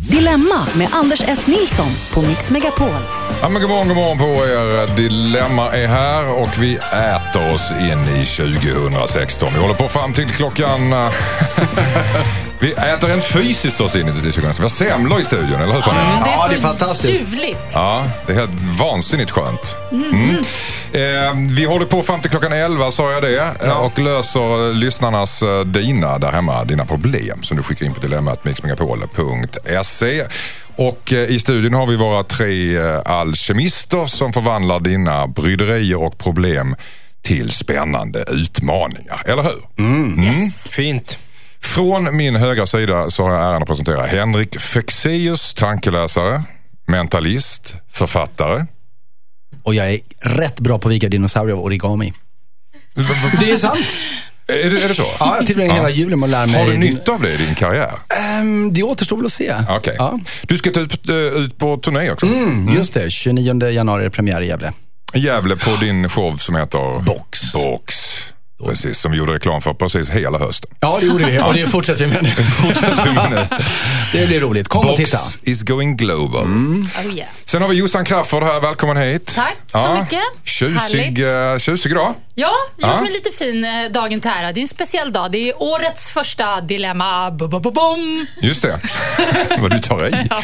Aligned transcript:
Dilemma 0.00 0.66
med 0.76 0.88
Anders 0.92 1.22
S. 1.26 1.46
Nilsson 1.46 1.90
på 2.14 2.22
Mix 2.22 2.50
Megapol. 2.50 2.88
Ja, 3.42 3.48
men 3.48 3.62
god 3.62 3.70
morgon, 3.70 3.88
god 3.88 3.96
morgon 3.96 4.18
på 4.18 4.24
er. 4.24 4.96
Dilemma 4.96 5.72
är 5.72 5.86
här 5.86 6.40
och 6.42 6.62
vi 6.62 6.76
äter 6.76 7.54
oss 7.54 7.72
in 7.80 8.22
i 8.22 8.26
2016. 8.26 9.48
Vi 9.54 9.60
håller 9.60 9.74
på 9.74 9.88
fram 9.88 10.12
till 10.12 10.28
klockan... 10.28 10.92
Eh, 10.92 11.08
vi 12.60 12.72
äter 12.72 13.08
rent 13.08 13.24
fysiskt 13.24 13.80
oss 13.80 13.94
in 13.94 14.08
i 14.08 14.12
2016. 14.12 14.54
Vi 14.56 14.62
har 14.62 14.68
semlor 14.68 15.20
i 15.20 15.24
studion, 15.24 15.60
eller 15.60 15.74
hur 15.74 15.80
Panne? 15.80 16.00
Mm, 16.00 16.22
det 16.24 16.30
är 16.30 16.34
Ja, 16.34 16.48
det 16.48 16.54
är 16.54 16.60
fantastiskt. 16.60 17.20
ljuvligt. 17.20 17.58
Ja, 17.74 18.04
det 18.26 18.32
är 18.32 18.36
helt 18.36 18.50
vansinnigt 18.78 19.30
skönt. 19.30 19.76
Mm. 19.92 20.36
Eh, 20.92 21.54
vi 21.56 21.64
håller 21.64 21.86
på 21.86 22.02
fram 22.02 22.20
till 22.20 22.30
klockan 22.30 22.52
11, 22.52 22.90
sa 22.90 23.12
jag 23.12 23.22
det. 23.22 23.54
eh, 23.64 23.70
Och 23.72 23.98
löser 23.98 24.74
lyssnarnas, 24.74 25.42
eh, 25.42 25.60
dina 25.60 26.18
där 26.18 26.32
hemma, 26.32 26.64
dina 26.64 26.84
problem 26.86 27.42
som 27.42 27.56
du 27.56 27.62
skickar 27.62 27.86
in 27.86 27.94
på 27.94 28.00
dilemmat 28.00 28.44
mixmegapol.se. 28.44 30.24
Och 30.76 31.12
eh, 31.12 31.18
i 31.18 31.40
studion 31.40 31.74
har 31.74 31.86
vi 31.86 31.96
våra 31.96 32.24
tre 32.24 32.78
alkemister 33.04 34.06
som 34.06 34.32
förvandlar 34.32 34.80
dina 34.80 35.26
bryderier 35.26 36.02
och 36.02 36.18
problem 36.18 36.76
till 37.22 37.50
spännande 37.50 38.24
utmaningar. 38.28 39.22
Eller 39.26 39.42
hur? 39.42 40.24
Yes. 40.24 40.68
Fint. 40.70 41.18
Från 41.62 42.16
min 42.16 42.36
högra 42.36 42.66
sida 42.66 43.10
så 43.10 43.22
har 43.22 43.32
jag 43.32 43.42
äran 43.42 43.62
att 43.62 43.68
presentera 43.68 44.06
Henrik 44.06 44.60
Fexeus, 44.60 45.54
tankeläsare, 45.54 46.42
mentalist, 46.86 47.74
författare. 47.90 48.66
Och 49.62 49.74
jag 49.74 49.92
är 49.92 50.00
rätt 50.20 50.60
bra 50.60 50.78
på 50.78 50.88
att 50.88 50.94
vika 50.94 51.08
dinosaurier 51.08 51.56
och 51.56 51.64
origami. 51.64 52.12
Det 53.40 53.50
är 53.50 53.56
sant. 53.56 53.86
Är 54.48 54.70
det, 54.70 54.82
är 54.82 54.88
det 54.88 54.94
så? 54.94 55.06
Ja, 55.20 55.36
jag 55.36 55.46
tillbringar 55.46 55.74
hela 55.74 55.90
julen 55.90 56.20
med 56.20 56.26
att 56.26 56.30
lära 56.30 56.46
mig. 56.46 56.64
Har 56.64 56.70
du 56.70 56.76
nytta 56.78 57.12
av 57.12 57.20
det 57.20 57.32
i 57.32 57.36
din 57.36 57.54
karriär? 57.54 57.90
Ehm, 58.20 58.72
det 58.72 58.82
återstår 58.82 59.16
väl 59.16 59.26
att 59.26 59.32
se. 59.32 59.54
Okej. 59.68 59.94
Ja. 59.98 60.18
Du 60.42 60.56
ska 60.56 60.70
ta 60.70 60.80
ut, 60.80 61.08
eh, 61.08 61.14
ut 61.16 61.58
på 61.58 61.76
turné 61.76 62.10
också. 62.10 62.26
Mm, 62.26 62.74
just 62.74 62.94
det, 62.94 63.10
29 63.10 63.68
januari 63.70 64.04
är 64.04 64.08
premiär 64.08 64.40
i 64.40 64.46
Gävle. 64.46 64.72
Gävle 65.14 65.56
på 65.56 65.76
din 65.76 66.08
show 66.08 66.36
som 66.36 66.56
heter 66.56 67.02
Box. 67.04 67.52
Box. 67.52 67.99
Precis, 68.64 68.98
som 68.98 69.12
vi 69.12 69.18
gjorde 69.18 69.32
reklam 69.34 69.60
för 69.60 69.74
precis 69.74 70.10
hela 70.10 70.38
hösten. 70.38 70.70
Ja, 70.80 70.96
det 71.00 71.06
gjorde 71.06 71.24
vi 71.24 71.38
och 71.40 71.54
det 71.54 71.66
fortsätter 71.66 72.06
vi 72.06 72.12
med 72.12 72.22
nu. 72.22 72.30
Det 74.12 74.26
blir 74.26 74.40
roligt. 74.40 74.68
Kom 74.68 74.88
och 74.88 74.96
titta. 74.96 75.16
Box 75.16 75.38
is 75.42 75.62
going 75.62 75.96
global. 75.96 76.42
Oh, 76.46 77.14
yeah. 77.16 77.28
Sen 77.44 77.62
har 77.62 77.68
vi 77.68 77.76
Jossan 77.76 78.04
Crafoord 78.04 78.42
här, 78.42 78.60
välkommen 78.60 78.96
hit. 78.96 79.32
Tack 79.34 79.56
så 79.72 79.94
mycket. 80.02 80.20
Tjusig, 80.44 80.74
Härligt. 80.98 81.54
eh, 81.54 81.58
tjusig 81.58 81.94
dag. 81.94 82.14
Ja, 82.34 82.52
jag 82.76 82.88
har 82.88 82.94
Ja. 82.94 83.00
mig 83.02 83.12
lite 83.12 83.30
fin 83.38 83.64
eh, 83.64 83.70
dagen 83.92 84.20
till 84.20 84.30
ära. 84.30 84.52
Det 84.52 84.60
är 84.60 84.62
en 84.62 84.68
speciell 84.68 85.12
dag. 85.12 85.32
Det 85.32 85.48
är 85.50 85.62
årets 85.62 86.10
första 86.10 86.60
dilemma. 86.60 87.30
Bu, 87.30 87.48
bu, 87.48 87.60
bu, 87.60 87.70
bum. 87.70 88.26
Just 88.42 88.62
det. 88.62 88.80
Vad 89.58 89.70
du 89.70 89.78
tar 89.78 90.06
i. 90.06 90.26
Ja. 90.30 90.42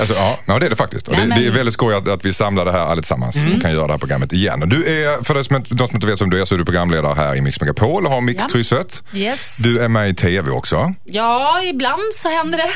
Alltså, 0.00 0.14
ja, 0.14 0.38
ja, 0.46 0.58
det 0.58 0.66
är 0.66 0.70
det 0.70 0.76
faktiskt. 0.76 1.06
Och 1.08 1.12
Nej, 1.12 1.22
det, 1.22 1.28
men- 1.28 1.40
det 1.40 1.46
är 1.46 1.50
väldigt 1.50 1.72
skoj 1.74 1.94
att, 1.94 2.08
att 2.08 2.24
vi 2.24 2.32
samlar 2.32 2.64
det 2.64 2.72
här 2.72 2.78
allesammans 2.86 3.36
och 3.56 3.62
kan 3.62 3.72
göra 3.72 3.86
det 3.86 3.92
här 3.92 3.98
programmet 3.98 4.32
igen. 4.32 4.62
Du 4.66 4.84
är, 5.04 5.24
för 5.24 5.34
de 5.34 5.44
som, 5.44 5.56
inte- 5.56 5.74
de 5.74 5.86
som 5.88 5.96
inte 5.96 6.06
vet 6.06 6.18
som 6.18 6.30
du 6.30 6.40
är, 6.40 6.44
så 6.44 6.54
är 6.54 6.58
du 6.58 6.64
programledare 6.64 7.14
här 7.16 7.34
i 7.36 7.40
Mix 7.40 7.57
Megapol 7.60 8.06
och 8.06 8.12
har 8.12 8.20
Mixkrysset. 8.20 9.02
Yes. 9.14 9.56
Du 9.56 9.80
är 9.80 9.88
med 9.88 10.08
i 10.10 10.14
TV 10.14 10.50
också. 10.50 10.94
Ja, 11.04 11.62
ibland 11.62 12.02
så 12.14 12.28
händer 12.28 12.58
det. 12.58 12.70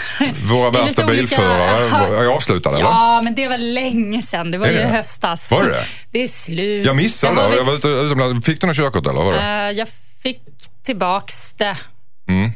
Våra 0.52 0.70
Det 0.70 0.78
är 0.78 0.82
värsta 0.82 1.02
lite 1.02 1.04
olika- 1.04 1.36
bilförare 1.36 2.24
är 2.24 2.26
avslutade 2.26 2.76
eller? 2.76 2.86
Ja, 2.86 3.20
men 3.22 3.34
det 3.34 3.48
var 3.48 3.58
länge 3.58 4.22
sedan. 4.22 4.50
Det 4.50 4.58
var 4.58 4.66
Är 4.66 4.72
ju 4.72 4.78
det? 4.78 4.84
höstas. 4.86 5.50
Var 5.50 5.62
det 5.62 5.84
det? 6.10 6.22
Är 6.22 6.28
slut. 6.28 6.86
Jag 6.86 6.96
missade 6.96 7.34
det. 7.48 7.56
Jag 7.56 7.64
var 7.64 7.72
ute 7.74 7.88
utomlands. 7.88 8.46
Fick 8.46 8.60
du 8.60 8.66
något 8.66 8.76
körkort 8.76 9.06
eller? 9.06 9.24
Var 9.24 9.32
det? 9.32 9.38
Eh, 9.40 9.70
jag 9.78 9.88
fick 10.22 10.38
tillbaks 10.86 11.52
det 11.52 11.76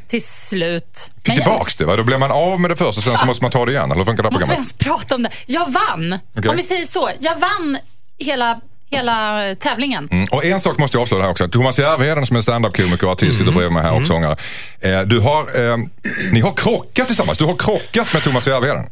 till 0.07 0.23
slut. 0.25 0.83
Mm. 0.83 1.15
Fick 1.15 1.27
Men 1.27 1.35
jag- 1.35 1.43
tillbaks 1.45 1.75
det? 1.75 1.85
va? 1.85 1.95
Då 1.95 2.03
blir 2.03 2.17
man 2.17 2.31
av 2.31 2.59
med 2.59 2.71
det 2.71 2.75
först 2.75 2.97
och 2.97 3.03
sen 3.03 3.17
så 3.17 3.25
måste 3.25 3.43
man 3.43 3.51
ta 3.51 3.65
det 3.65 3.71
igen. 3.71 3.91
Eller 3.91 4.05
funkar 4.05 4.23
det 4.23 4.27
här 4.27 4.31
Måste 4.31 4.45
vi 4.45 4.49
programmet? 4.49 4.73
ens 4.81 4.99
prata 4.99 5.15
om 5.15 5.23
det? 5.23 5.29
Jag 5.45 5.71
vann. 5.71 6.19
Okej. 6.37 6.49
Om 6.49 6.55
vi 6.57 6.63
säger 6.63 6.85
så. 6.85 7.09
Jag 7.19 7.35
vann 7.39 7.77
hela, 8.19 8.59
hela 8.91 9.55
tävlingen. 9.55 10.07
Mm. 10.11 10.27
Och 10.31 10.45
en 10.45 10.59
sak 10.59 10.77
måste 10.77 10.97
jag 10.97 11.01
avslöja 11.01 11.23
här 11.23 11.31
också. 11.31 11.47
Thomas 11.47 11.79
Järvheden 11.79 12.25
som 12.25 12.37
är 12.37 12.41
standup-komiker 12.41 13.05
och 13.05 13.11
artist 13.11 13.37
sitter 13.37 13.51
bredvid 13.51 13.71
mig 13.73 13.83
här 13.83 14.01
och 14.01 14.07
sångare. 14.07 14.35
Eh, 14.79 15.01
du 15.01 15.19
har, 15.19 15.41
eh, 15.41 15.77
ni 16.31 16.39
har 16.39 16.51
krockat 16.51 17.07
tillsammans. 17.07 17.37
Du 17.37 17.45
har 17.45 17.55
krockat 17.55 18.13
med 18.13 18.23
Thomas 18.23 18.47
Järvheden. 18.47 18.85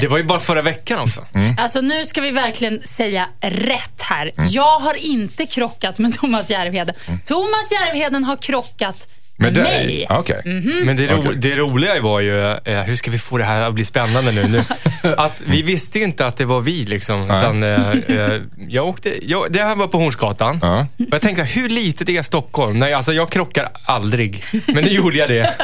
Det 0.00 0.08
var 0.08 0.18
ju 0.18 0.24
bara 0.24 0.40
förra 0.40 0.62
veckan 0.62 1.00
också. 1.00 1.26
Mm. 1.34 1.56
Alltså 1.58 1.80
nu 1.80 2.04
ska 2.04 2.20
vi 2.20 2.30
verkligen 2.30 2.82
säga 2.82 3.28
rätt 3.40 4.02
här. 4.02 4.30
Jag 4.36 4.78
har 4.78 4.94
inte 4.94 5.46
krockat 5.46 5.98
med 5.98 6.14
Thomas 6.14 6.50
Järvheden. 6.50 6.94
Thomas 7.26 7.72
Järvheden 7.72 8.24
har 8.24 8.36
krockat 8.36 9.08
Med 9.40 9.54
dig? 9.54 9.64
mig. 9.86 10.06
Ah, 10.08 10.18
Okej. 10.18 10.42
Men 10.84 10.96
det, 10.96 11.06
ro- 11.06 11.18
Okej. 11.18 11.32
det 11.36 11.54
roliga 11.56 12.00
var 12.00 12.20
ju, 12.20 12.50
eh, 12.50 12.82
hur 12.82 12.96
ska 12.96 13.10
vi 13.10 13.18
få 13.18 13.38
det 13.38 13.44
här 13.44 13.62
att 13.62 13.74
bli 13.74 13.84
spännande 13.84 14.32
nu? 14.32 14.48
nu 14.48 14.62
att 15.16 15.42
vi 15.46 15.62
visste 15.62 15.98
inte 15.98 16.26
att 16.26 16.36
det 16.36 16.44
var 16.44 16.60
vi 16.60 16.84
liksom. 16.84 17.24
Utan, 17.24 17.62
eh, 17.62 17.90
eh, 17.90 18.40
jag 18.68 18.86
åkte, 18.88 19.30
jag, 19.30 19.52
det 19.52 19.58
här 19.62 19.76
var 19.76 19.86
på 19.86 19.98
Hornsgatan. 19.98 20.58
Ja. 20.62 20.86
Och 20.98 21.06
jag 21.10 21.20
tänkte, 21.20 21.42
hur 21.44 21.68
litet 21.68 22.08
är 22.08 22.22
Stockholm? 22.22 22.78
Nej, 22.78 22.92
alltså 22.94 23.12
jag 23.12 23.30
krockar 23.30 23.68
aldrig. 23.86 24.44
Men 24.66 24.84
nu 24.84 24.90
gjorde 24.90 25.18
jag 25.18 25.28
det. 25.28 25.54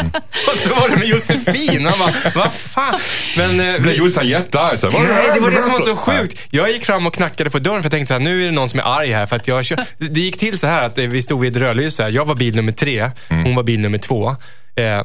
Och 0.53 0.59
så 0.59 0.75
var 0.75 0.89
det 0.89 0.97
med 0.97 1.09
Josefin. 1.09 1.83
Man 1.83 1.99
bara, 1.99 2.13
vad 2.35 2.53
fan? 2.53 2.95
Men, 3.37 3.61
eh, 3.75 3.81
Blev 3.81 3.95
Jossan 3.95 4.29
jättearg? 4.29 4.79
så 4.79 4.91
här, 4.91 4.99
"Vad 4.99 5.09
är 5.09 5.15
Nej, 5.15 5.31
det 5.35 5.41
var 5.41 5.51
det 5.51 5.63
som 5.63 5.73
var 5.73 5.79
här?" 5.79 5.87
så 5.87 5.97
sjukt. 5.97 6.41
Jag 6.51 6.71
gick 6.73 6.85
fram 6.85 7.07
och 7.07 7.15
knackade 7.15 7.51
på 7.51 7.59
dörren 7.59 7.83
för 7.83 7.85
jag 7.87 7.91
tänkte 7.93 8.07
så 8.09 8.13
här, 8.15 8.21
nu 8.21 8.43
är 8.43 8.47
det 8.47 8.53
någon 8.53 8.69
som 8.69 8.81
är 8.81 8.85
arg 8.85 9.13
här. 9.13 9.27
För 9.27 9.37
att 9.37 9.49
jag 9.49 9.65
kör... 9.65 9.85
Det 9.99 10.21
gick 10.21 10.39
till 10.39 10.59
så 10.59 10.67
här 10.67 10.83
att 10.83 10.99
eh, 10.99 11.05
vi 11.07 11.23
stod 11.23 11.41
vid 11.41 11.57
ett 11.57 11.63
rödljus. 11.63 11.99
Jag 11.99 12.25
var 12.25 12.35
bil 12.35 12.57
nummer 12.57 12.73
tre, 12.73 13.11
hon 13.29 13.55
var 13.55 13.63
bil 13.67 13.81
nummer 13.81 13.99
två. 13.99 14.37
Eh, 14.77 15.03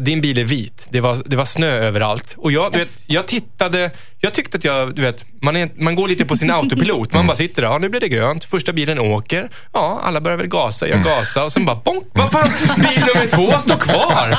din 0.00 0.20
bil 0.20 0.38
är 0.38 0.44
vit. 0.44 0.86
Det 0.90 1.00
var, 1.00 1.18
det 1.26 1.36
var 1.36 1.44
snö 1.44 1.70
överallt. 1.70 2.34
Och 2.36 2.52
jag, 2.52 2.72
du 2.72 2.78
vet, 2.78 3.00
jag 3.06 3.28
tittade, 3.28 3.90
jag 4.20 4.34
tyckte 4.34 4.56
att 4.58 4.64
jag, 4.64 4.94
du 4.94 5.02
vet, 5.02 5.24
man, 5.42 5.56
är, 5.56 5.68
man 5.82 5.94
går 5.94 6.08
lite 6.08 6.24
på 6.24 6.36
sin 6.36 6.50
autopilot. 6.50 7.12
Man 7.12 7.26
bara 7.26 7.36
sitter 7.36 7.62
där, 7.62 7.68
ja 7.68 7.78
nu 7.78 7.88
blir 7.88 8.00
det 8.00 8.08
grönt. 8.08 8.44
Första 8.44 8.72
bilen 8.72 8.98
åker. 8.98 9.50
Ja, 9.72 10.00
alla 10.04 10.20
börjar 10.20 10.38
väl 10.38 10.46
gasa. 10.46 10.88
Jag 10.88 11.02
gasar 11.04 11.42
och 11.44 11.52
sen 11.52 11.64
bara 11.64 11.76
bonk. 11.76 12.04
Vad 12.12 12.32
fan, 12.32 12.48
bil 12.76 13.04
nummer 13.14 13.26
två 13.30 13.58
står 13.58 13.76
kvar. 13.76 14.38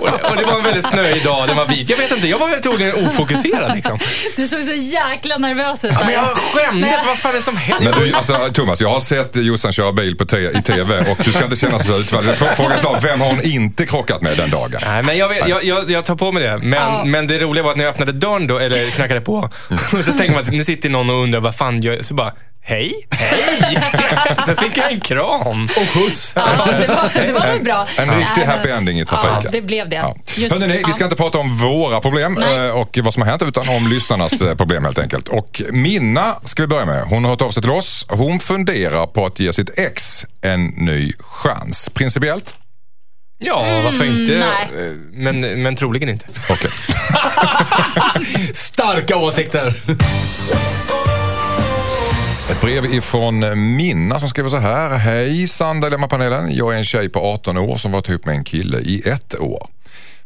Och, 0.00 0.08
det- 0.10 0.28
och 0.30 0.36
det 0.36 0.44
var 0.44 0.56
en 0.58 0.64
väldigt 0.64 0.86
snöig 0.86 1.24
dag, 1.24 1.48
den 1.48 1.56
var 1.56 1.66
vit. 1.66 1.90
Jag 1.90 1.96
vet 1.96 2.10
inte, 2.12 2.28
jag 2.28 2.38
var 2.38 2.60
troligen 2.60 3.06
ofokuserad 3.06 3.74
liksom. 3.74 3.98
Du 4.36 4.46
såg 4.46 4.62
så 4.62 4.72
jäkla 4.74 5.38
nervös 5.38 5.84
ut 5.84 5.90
Ja, 5.94 6.00
men 6.04 6.14
jag 6.14 6.36
skämdes, 6.36 7.06
vad 7.06 7.18
fan 7.18 7.32
är 7.32 7.36
det 7.36 7.42
som 7.42 7.56
händer? 7.56 7.90
Men 7.90 8.00
du, 8.00 8.14
alltså, 8.14 8.32
Thomas, 8.52 8.80
jag 8.80 8.88
har 8.90 9.00
sett 9.00 9.36
Jossan 9.36 9.72
köra 9.72 9.92
bil 9.92 10.16
på 10.16 10.24
te- 10.24 10.58
i 10.58 10.62
TV 10.62 10.98
och 11.10 11.18
du 11.24 11.32
ska 11.32 11.44
inte 11.44 11.56
känna 11.56 11.78
så 11.78 11.98
utvald. 11.98 12.26
Frå- 12.28 12.54
Frågan 12.56 12.72
är 12.96 13.00
vem 13.00 13.20
har 13.20 13.28
hon 13.28 13.42
inte 13.42 13.86
krockat 13.86 14.22
med 14.22 14.36
den 14.36 14.50
dagen? 14.50 14.61
Nej, 14.68 15.02
men 15.02 15.18
jag, 15.18 15.28
vet- 15.28 15.48
jag, 15.48 15.64
jag, 15.64 15.90
jag 15.90 16.04
tar 16.04 16.14
på 16.16 16.32
mig 16.32 16.42
det. 16.42 16.58
Men, 16.58 16.72
Ja. 16.80 17.04
men 17.04 17.26
det 17.26 17.38
roliga 17.38 17.64
var 17.64 17.70
att 17.70 17.76
när 17.76 17.84
jag 17.84 17.92
öppnade 17.92 18.12
dörren 18.12 18.46
då, 18.46 18.58
eller 18.58 18.90
knackade 18.90 19.20
på, 19.20 19.50
så 19.90 20.12
tänker 20.12 20.30
man 20.30 20.42
att 20.42 20.50
nu 20.52 20.64
sitter 20.64 20.88
någon 20.88 21.10
och 21.10 21.22
undrar 21.22 21.40
vad 21.40 21.54
fan 21.56 21.80
gör 21.82 21.92
jag? 21.92 22.04
Så 22.04 22.14
bara, 22.14 22.32
hej, 22.64 22.92
hej. 23.10 23.78
så 24.46 24.54
fick 24.56 24.76
jag 24.76 24.92
en 24.92 25.00
kram 25.00 25.64
och 25.76 25.88
skjuts. 25.88 26.32
Ja, 26.36 26.42
det 26.80 26.86
var, 26.88 27.26
det 27.26 27.32
var 27.32 27.40
väl 27.40 27.60
bra. 27.64 27.86
En 27.98 28.08
riktig 28.08 28.26
Nej, 28.36 28.46
men- 28.46 28.48
happy 28.48 28.68
ending 28.70 29.00
i 29.00 29.04
trafiken. 29.04 29.40
Ja, 29.44 29.50
det 29.52 29.62
blev 29.62 29.88
det. 29.88 29.96
Ja. 29.96 30.16
Just- 30.36 30.54
Hörrni, 30.54 30.82
vi 30.86 30.92
ska 30.92 31.04
inte 31.04 31.16
prata 31.16 31.38
om 31.38 31.58
våra 31.58 32.00
problem 32.00 32.36
Nej. 32.40 32.66
eh, 32.68 32.76
och 32.80 32.98
vad 33.02 33.14
som 33.14 33.22
har 33.22 33.28
hänt 33.30 33.42
utan 33.42 33.68
om 33.76 33.86
lyssnarnas 33.86 34.40
eh, 34.42 34.54
problem 34.54 34.84
helt 34.84 34.98
enkelt. 34.98 35.28
Och 35.28 35.62
Minna 35.72 36.34
ska 36.44 36.62
vi 36.62 36.66
börja 36.66 36.86
med. 36.86 37.02
Hon 37.04 37.24
har 37.24 37.30
hört 37.30 37.42
av 37.42 37.50
sig 37.50 37.62
till 37.62 37.70
oss. 37.72 38.06
Hon 38.08 38.38
funderar 38.40 39.06
på 39.06 39.26
att 39.26 39.40
ge 39.40 39.52
sitt 39.52 39.78
ex 39.78 40.26
en 40.42 40.64
ny 40.66 41.12
chans. 41.18 41.90
Principiellt? 41.94 42.54
Ja, 43.44 43.82
varför 43.84 44.04
inte? 44.04 44.38
nej. 44.38 44.92
Men, 45.12 45.62
men 45.62 45.76
troligen 45.76 46.08
inte. 46.08 46.26
Okej. 46.50 46.70
Starka 48.54 49.16
åsikter. 49.16 49.82
Ett 52.50 52.60
brev 52.60 52.84
ifrån 52.84 53.44
Minna 53.76 54.20
som 54.20 54.28
skriver 54.28 54.50
så 54.50 54.56
här. 54.56 54.90
Hej 54.90 55.46
Sandra 55.48 55.88
Dilemma-panelen. 55.88 56.54
Jag 56.54 56.74
är 56.74 56.78
en 56.78 56.84
tjej 56.84 57.08
på 57.08 57.20
18 57.20 57.56
år 57.58 57.76
som 57.76 57.92
varit 57.92 58.08
ihop 58.08 58.24
med 58.24 58.34
en 58.34 58.44
kille 58.44 58.78
i 58.78 59.08
ett 59.08 59.40
år. 59.40 59.68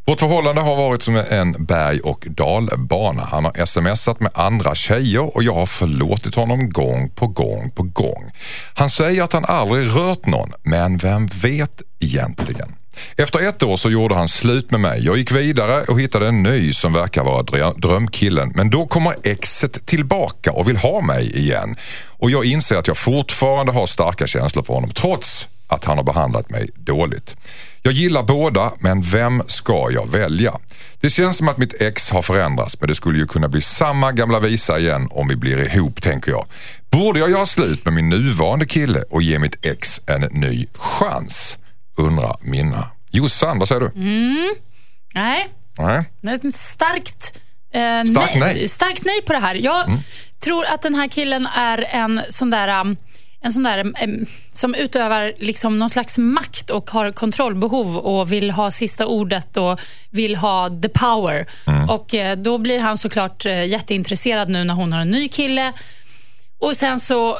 Vårt 0.07 0.19
förhållande 0.19 0.61
har 0.61 0.75
varit 0.75 1.01
som 1.01 1.23
en 1.29 1.65
berg 1.65 1.99
och 1.99 2.27
dalbana. 2.29 3.27
Han 3.31 3.45
har 3.45 3.65
smsat 3.65 4.19
med 4.19 4.31
andra 4.33 4.75
tjejer 4.75 5.35
och 5.35 5.43
jag 5.43 5.53
har 5.53 5.65
förlåtit 5.65 6.35
honom 6.35 6.69
gång 6.69 7.09
på 7.09 7.27
gång 7.27 7.71
på 7.71 7.83
gång. 7.83 8.31
Han 8.73 8.89
säger 8.89 9.23
att 9.23 9.33
han 9.33 9.45
aldrig 9.45 9.95
rört 9.95 10.25
någon, 10.25 10.51
men 10.63 10.97
vem 10.97 11.27
vet 11.27 11.81
egentligen? 11.99 12.75
Efter 13.17 13.49
ett 13.49 13.63
år 13.63 13.77
så 13.77 13.91
gjorde 13.91 14.15
han 14.15 14.27
slut 14.27 14.71
med 14.71 14.79
mig. 14.79 15.05
Jag 15.05 15.17
gick 15.17 15.31
vidare 15.31 15.83
och 15.83 15.99
hittade 15.99 16.27
en 16.27 16.43
ny 16.43 16.73
som 16.73 16.93
verkar 16.93 17.23
vara 17.23 17.73
drömkillen. 17.73 18.51
Men 18.55 18.69
då 18.69 18.87
kommer 18.87 19.15
exet 19.23 19.85
tillbaka 19.85 20.51
och 20.51 20.69
vill 20.69 20.77
ha 20.77 21.01
mig 21.01 21.37
igen. 21.37 21.75
Och 22.07 22.31
jag 22.31 22.45
inser 22.45 22.75
att 22.75 22.87
jag 22.87 22.97
fortfarande 22.97 23.71
har 23.71 23.87
starka 23.87 24.27
känslor 24.27 24.63
för 24.63 24.73
honom 24.73 24.89
trots 24.89 25.47
att 25.67 25.85
han 25.85 25.97
har 25.97 26.03
behandlat 26.03 26.49
mig 26.49 26.69
dåligt. 26.75 27.35
Jag 27.81 27.93
gillar 27.93 28.23
båda, 28.23 28.73
men 28.79 29.01
vem 29.01 29.43
ska 29.47 29.87
jag 29.91 30.11
välja? 30.11 30.53
Det 30.99 31.09
känns 31.09 31.37
som 31.37 31.47
att 31.47 31.57
mitt 31.57 31.81
ex 31.81 32.09
har 32.09 32.21
förändrats, 32.21 32.79
men 32.79 32.87
det 32.87 32.95
skulle 32.95 33.19
ju 33.19 33.27
kunna 33.27 33.47
bli 33.47 33.61
samma 33.61 34.11
gamla 34.11 34.39
visa 34.39 34.79
igen 34.79 35.07
om 35.11 35.27
vi 35.27 35.35
blir 35.35 35.75
ihop, 35.75 36.01
tänker 36.01 36.31
jag. 36.31 36.45
Borde 36.91 37.19
jag 37.19 37.29
göra 37.29 37.45
slut 37.45 37.85
med 37.85 37.93
min 37.93 38.09
nuvarande 38.09 38.65
kille 38.65 39.03
och 39.09 39.21
ge 39.21 39.39
mitt 39.39 39.65
ex 39.65 40.01
en 40.05 40.21
ny 40.21 40.67
chans? 40.73 41.57
Undrar 41.97 42.35
Minna. 42.41 42.87
Jossan, 43.11 43.59
vad 43.59 43.67
säger 43.67 43.81
du? 43.81 43.91
Nej, 45.13 45.47
Nej. 45.77 46.03
det 46.41 46.55
starkt, 46.55 47.39
eh, 47.73 48.03
Starkt 48.03 48.35
nej. 48.39 48.67
starkt 48.67 49.05
nej 49.05 49.21
på 49.21 49.33
det 49.33 49.39
här. 49.39 49.55
Jag 49.55 49.91
tror 50.43 50.65
att 50.65 50.81
den 50.81 50.95
här 50.95 51.07
killen 51.07 51.47
är 51.55 51.85
en 51.91 52.21
sån 52.29 52.49
där... 52.49 52.81
um, 52.81 52.97
en 53.41 53.51
sån 53.51 53.63
där 53.63 53.85
som 54.51 54.75
utövar 54.75 55.33
liksom 55.37 55.79
någon 55.79 55.89
slags 55.89 56.17
makt 56.17 56.69
och 56.69 56.89
har 56.89 57.11
kontrollbehov 57.11 57.97
och 57.97 58.31
vill 58.31 58.51
ha 58.51 58.71
sista 58.71 59.05
ordet 59.05 59.57
och 59.57 59.79
vill 60.09 60.35
ha 60.35 60.69
the 60.81 60.89
power. 60.89 61.45
Och 61.89 62.13
eh, 62.13 62.37
Då 62.37 62.57
blir 62.57 62.79
han 62.79 62.97
såklart 62.97 63.45
eh, 63.45 63.65
jätteintresserad 63.65 64.49
nu 64.49 64.63
när 64.63 64.73
hon 64.73 64.93
har 64.93 65.01
en 65.01 65.09
ny 65.09 65.27
kille. 65.27 65.73
Och 66.59 66.75
sen 66.75 66.99
så 66.99 67.37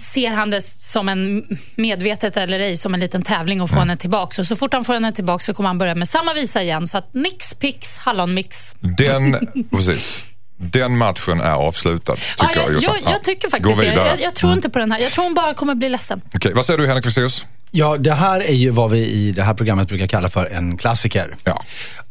ser 0.00 0.30
han 0.30 0.50
det 0.50 0.60
som 0.62 1.08
en, 1.08 1.46
medvetet 1.76 2.36
eller 2.36 2.60
ej, 2.60 2.76
som 2.76 2.94
en 2.94 3.00
liten 3.00 3.22
tävling 3.22 3.60
att 3.60 3.70
få 3.70 3.78
henne 3.78 3.96
tillbaka. 3.96 4.42
Och 4.42 4.46
så 4.46 4.56
fort 4.56 4.72
han 4.72 4.84
får 4.84 4.94
henne 4.94 5.12
tillbaka 5.12 5.42
så 5.44 5.54
kommer 5.54 5.68
han 5.68 5.78
börja 5.78 5.94
med 5.94 6.08
samma 6.08 6.34
visa 6.34 6.62
igen. 6.62 6.86
Så 6.88 6.98
att 6.98 7.14
nix, 7.14 7.54
pix, 7.54 7.98
hallonmix. 7.98 8.74
Den, 8.80 9.38
precis. 9.70 10.24
Den 10.56 10.96
matchen 10.98 11.40
är 11.40 11.52
avslutad, 11.52 12.16
tycker 12.16 12.26
Ja, 12.38 12.50
jag. 12.54 12.72
jag, 12.72 12.82
jag, 12.82 12.96
Ja. 13.04 13.10
jag 13.10 13.24
tycker 13.24 13.48
faktiskt 13.48 13.80
det. 13.80 13.86
Jag, 13.86 14.20
jag 14.20 14.34
tror 14.34 14.52
inte 14.52 14.70
på 14.70 14.78
den 14.78 14.92
här. 14.92 14.98
Jag 15.00 15.12
tror 15.12 15.24
hon 15.24 15.34
bara 15.34 15.54
kommer 15.54 15.74
bli 15.74 15.88
ledsen. 15.88 16.20
Okej, 16.34 16.52
vad 16.54 16.66
säger 16.66 16.78
du 16.78 16.86
Henrik 16.86 17.04
Fexeus? 17.04 17.46
Ja, 17.70 17.96
det 17.96 18.12
här 18.12 18.40
är 18.40 18.52
ju 18.54 18.70
vad 18.70 18.90
vi 18.90 19.06
i 19.06 19.32
det 19.32 19.42
här 19.42 19.54
programmet 19.54 19.88
brukar 19.88 20.06
kalla 20.06 20.28
för 20.28 20.44
en 20.46 20.76
klassiker. 20.76 21.36
Ja. 21.44 21.62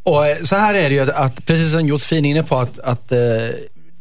Och 0.02 0.26
eh, 0.26 0.42
så 0.42 0.56
här 0.56 0.74
är 0.74 0.88
det 0.88 0.94
ju 0.94 1.00
att, 1.00 1.08
att 1.08 1.46
precis 1.46 1.72
som 1.72 1.86
Josefin 1.86 2.24
är 2.24 2.30
inne 2.30 2.42
på, 2.42 2.58
att, 2.58 2.78
att 2.78 3.12
eh, 3.12 3.18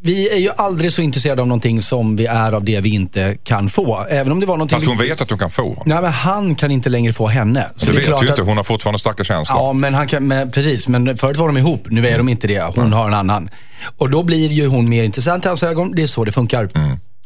vi 0.03 0.29
är 0.29 0.37
ju 0.37 0.49
aldrig 0.57 0.93
så 0.93 1.01
intresserade 1.01 1.41
av 1.41 1.47
någonting 1.47 1.81
som 1.81 2.15
vi 2.15 2.25
är 2.25 2.53
av 2.53 2.63
det 2.63 2.79
vi 2.81 2.89
inte 2.93 3.37
kan 3.43 3.69
få. 3.69 4.05
Även 4.09 4.31
om 4.31 4.39
det 4.39 4.45
var 4.45 4.57
någonting... 4.57 4.75
Fast 4.79 4.87
hon 4.87 4.97
vi... 4.97 5.09
vet 5.09 5.21
att 5.21 5.29
hon 5.29 5.39
kan 5.39 5.51
få. 5.51 5.83
Nej, 5.85 6.01
men 6.01 6.11
han 6.11 6.55
kan 6.55 6.71
inte 6.71 6.89
längre 6.89 7.13
få 7.13 7.27
henne. 7.27 7.67
Så 7.75 7.85
det 7.85 7.91
är 7.91 7.95
vet 7.95 8.05
klart 8.05 8.23
ju 8.23 8.27
inte. 8.27 8.41
att- 8.41 8.47
Hon 8.47 8.57
har 8.57 8.63
fortfarande 8.63 8.99
starka 8.99 9.23
känslor. 9.23 9.57
Ja, 9.59 9.73
men 9.73 9.93
han 9.93 10.07
kan, 10.07 10.27
men, 10.27 10.51
precis. 10.51 10.87
Men 10.87 11.17
förut 11.17 11.37
var 11.37 11.47
de 11.47 11.57
ihop. 11.57 11.87
Nu 11.89 12.07
är 12.07 12.17
de 12.17 12.29
inte 12.29 12.47
det. 12.47 12.71
Hon 12.75 12.93
har 12.93 13.07
en 13.07 13.13
annan. 13.13 13.49
Och 13.97 14.09
då 14.09 14.23
blir 14.23 14.51
ju 14.51 14.67
hon 14.67 14.89
mer 14.89 15.03
intressant 15.03 15.45
i 15.45 15.47
hans 15.47 15.63
ögon. 15.63 15.91
Det 15.95 16.03
är 16.03 16.07
så 16.07 16.25
det 16.25 16.31
funkar. 16.31 16.69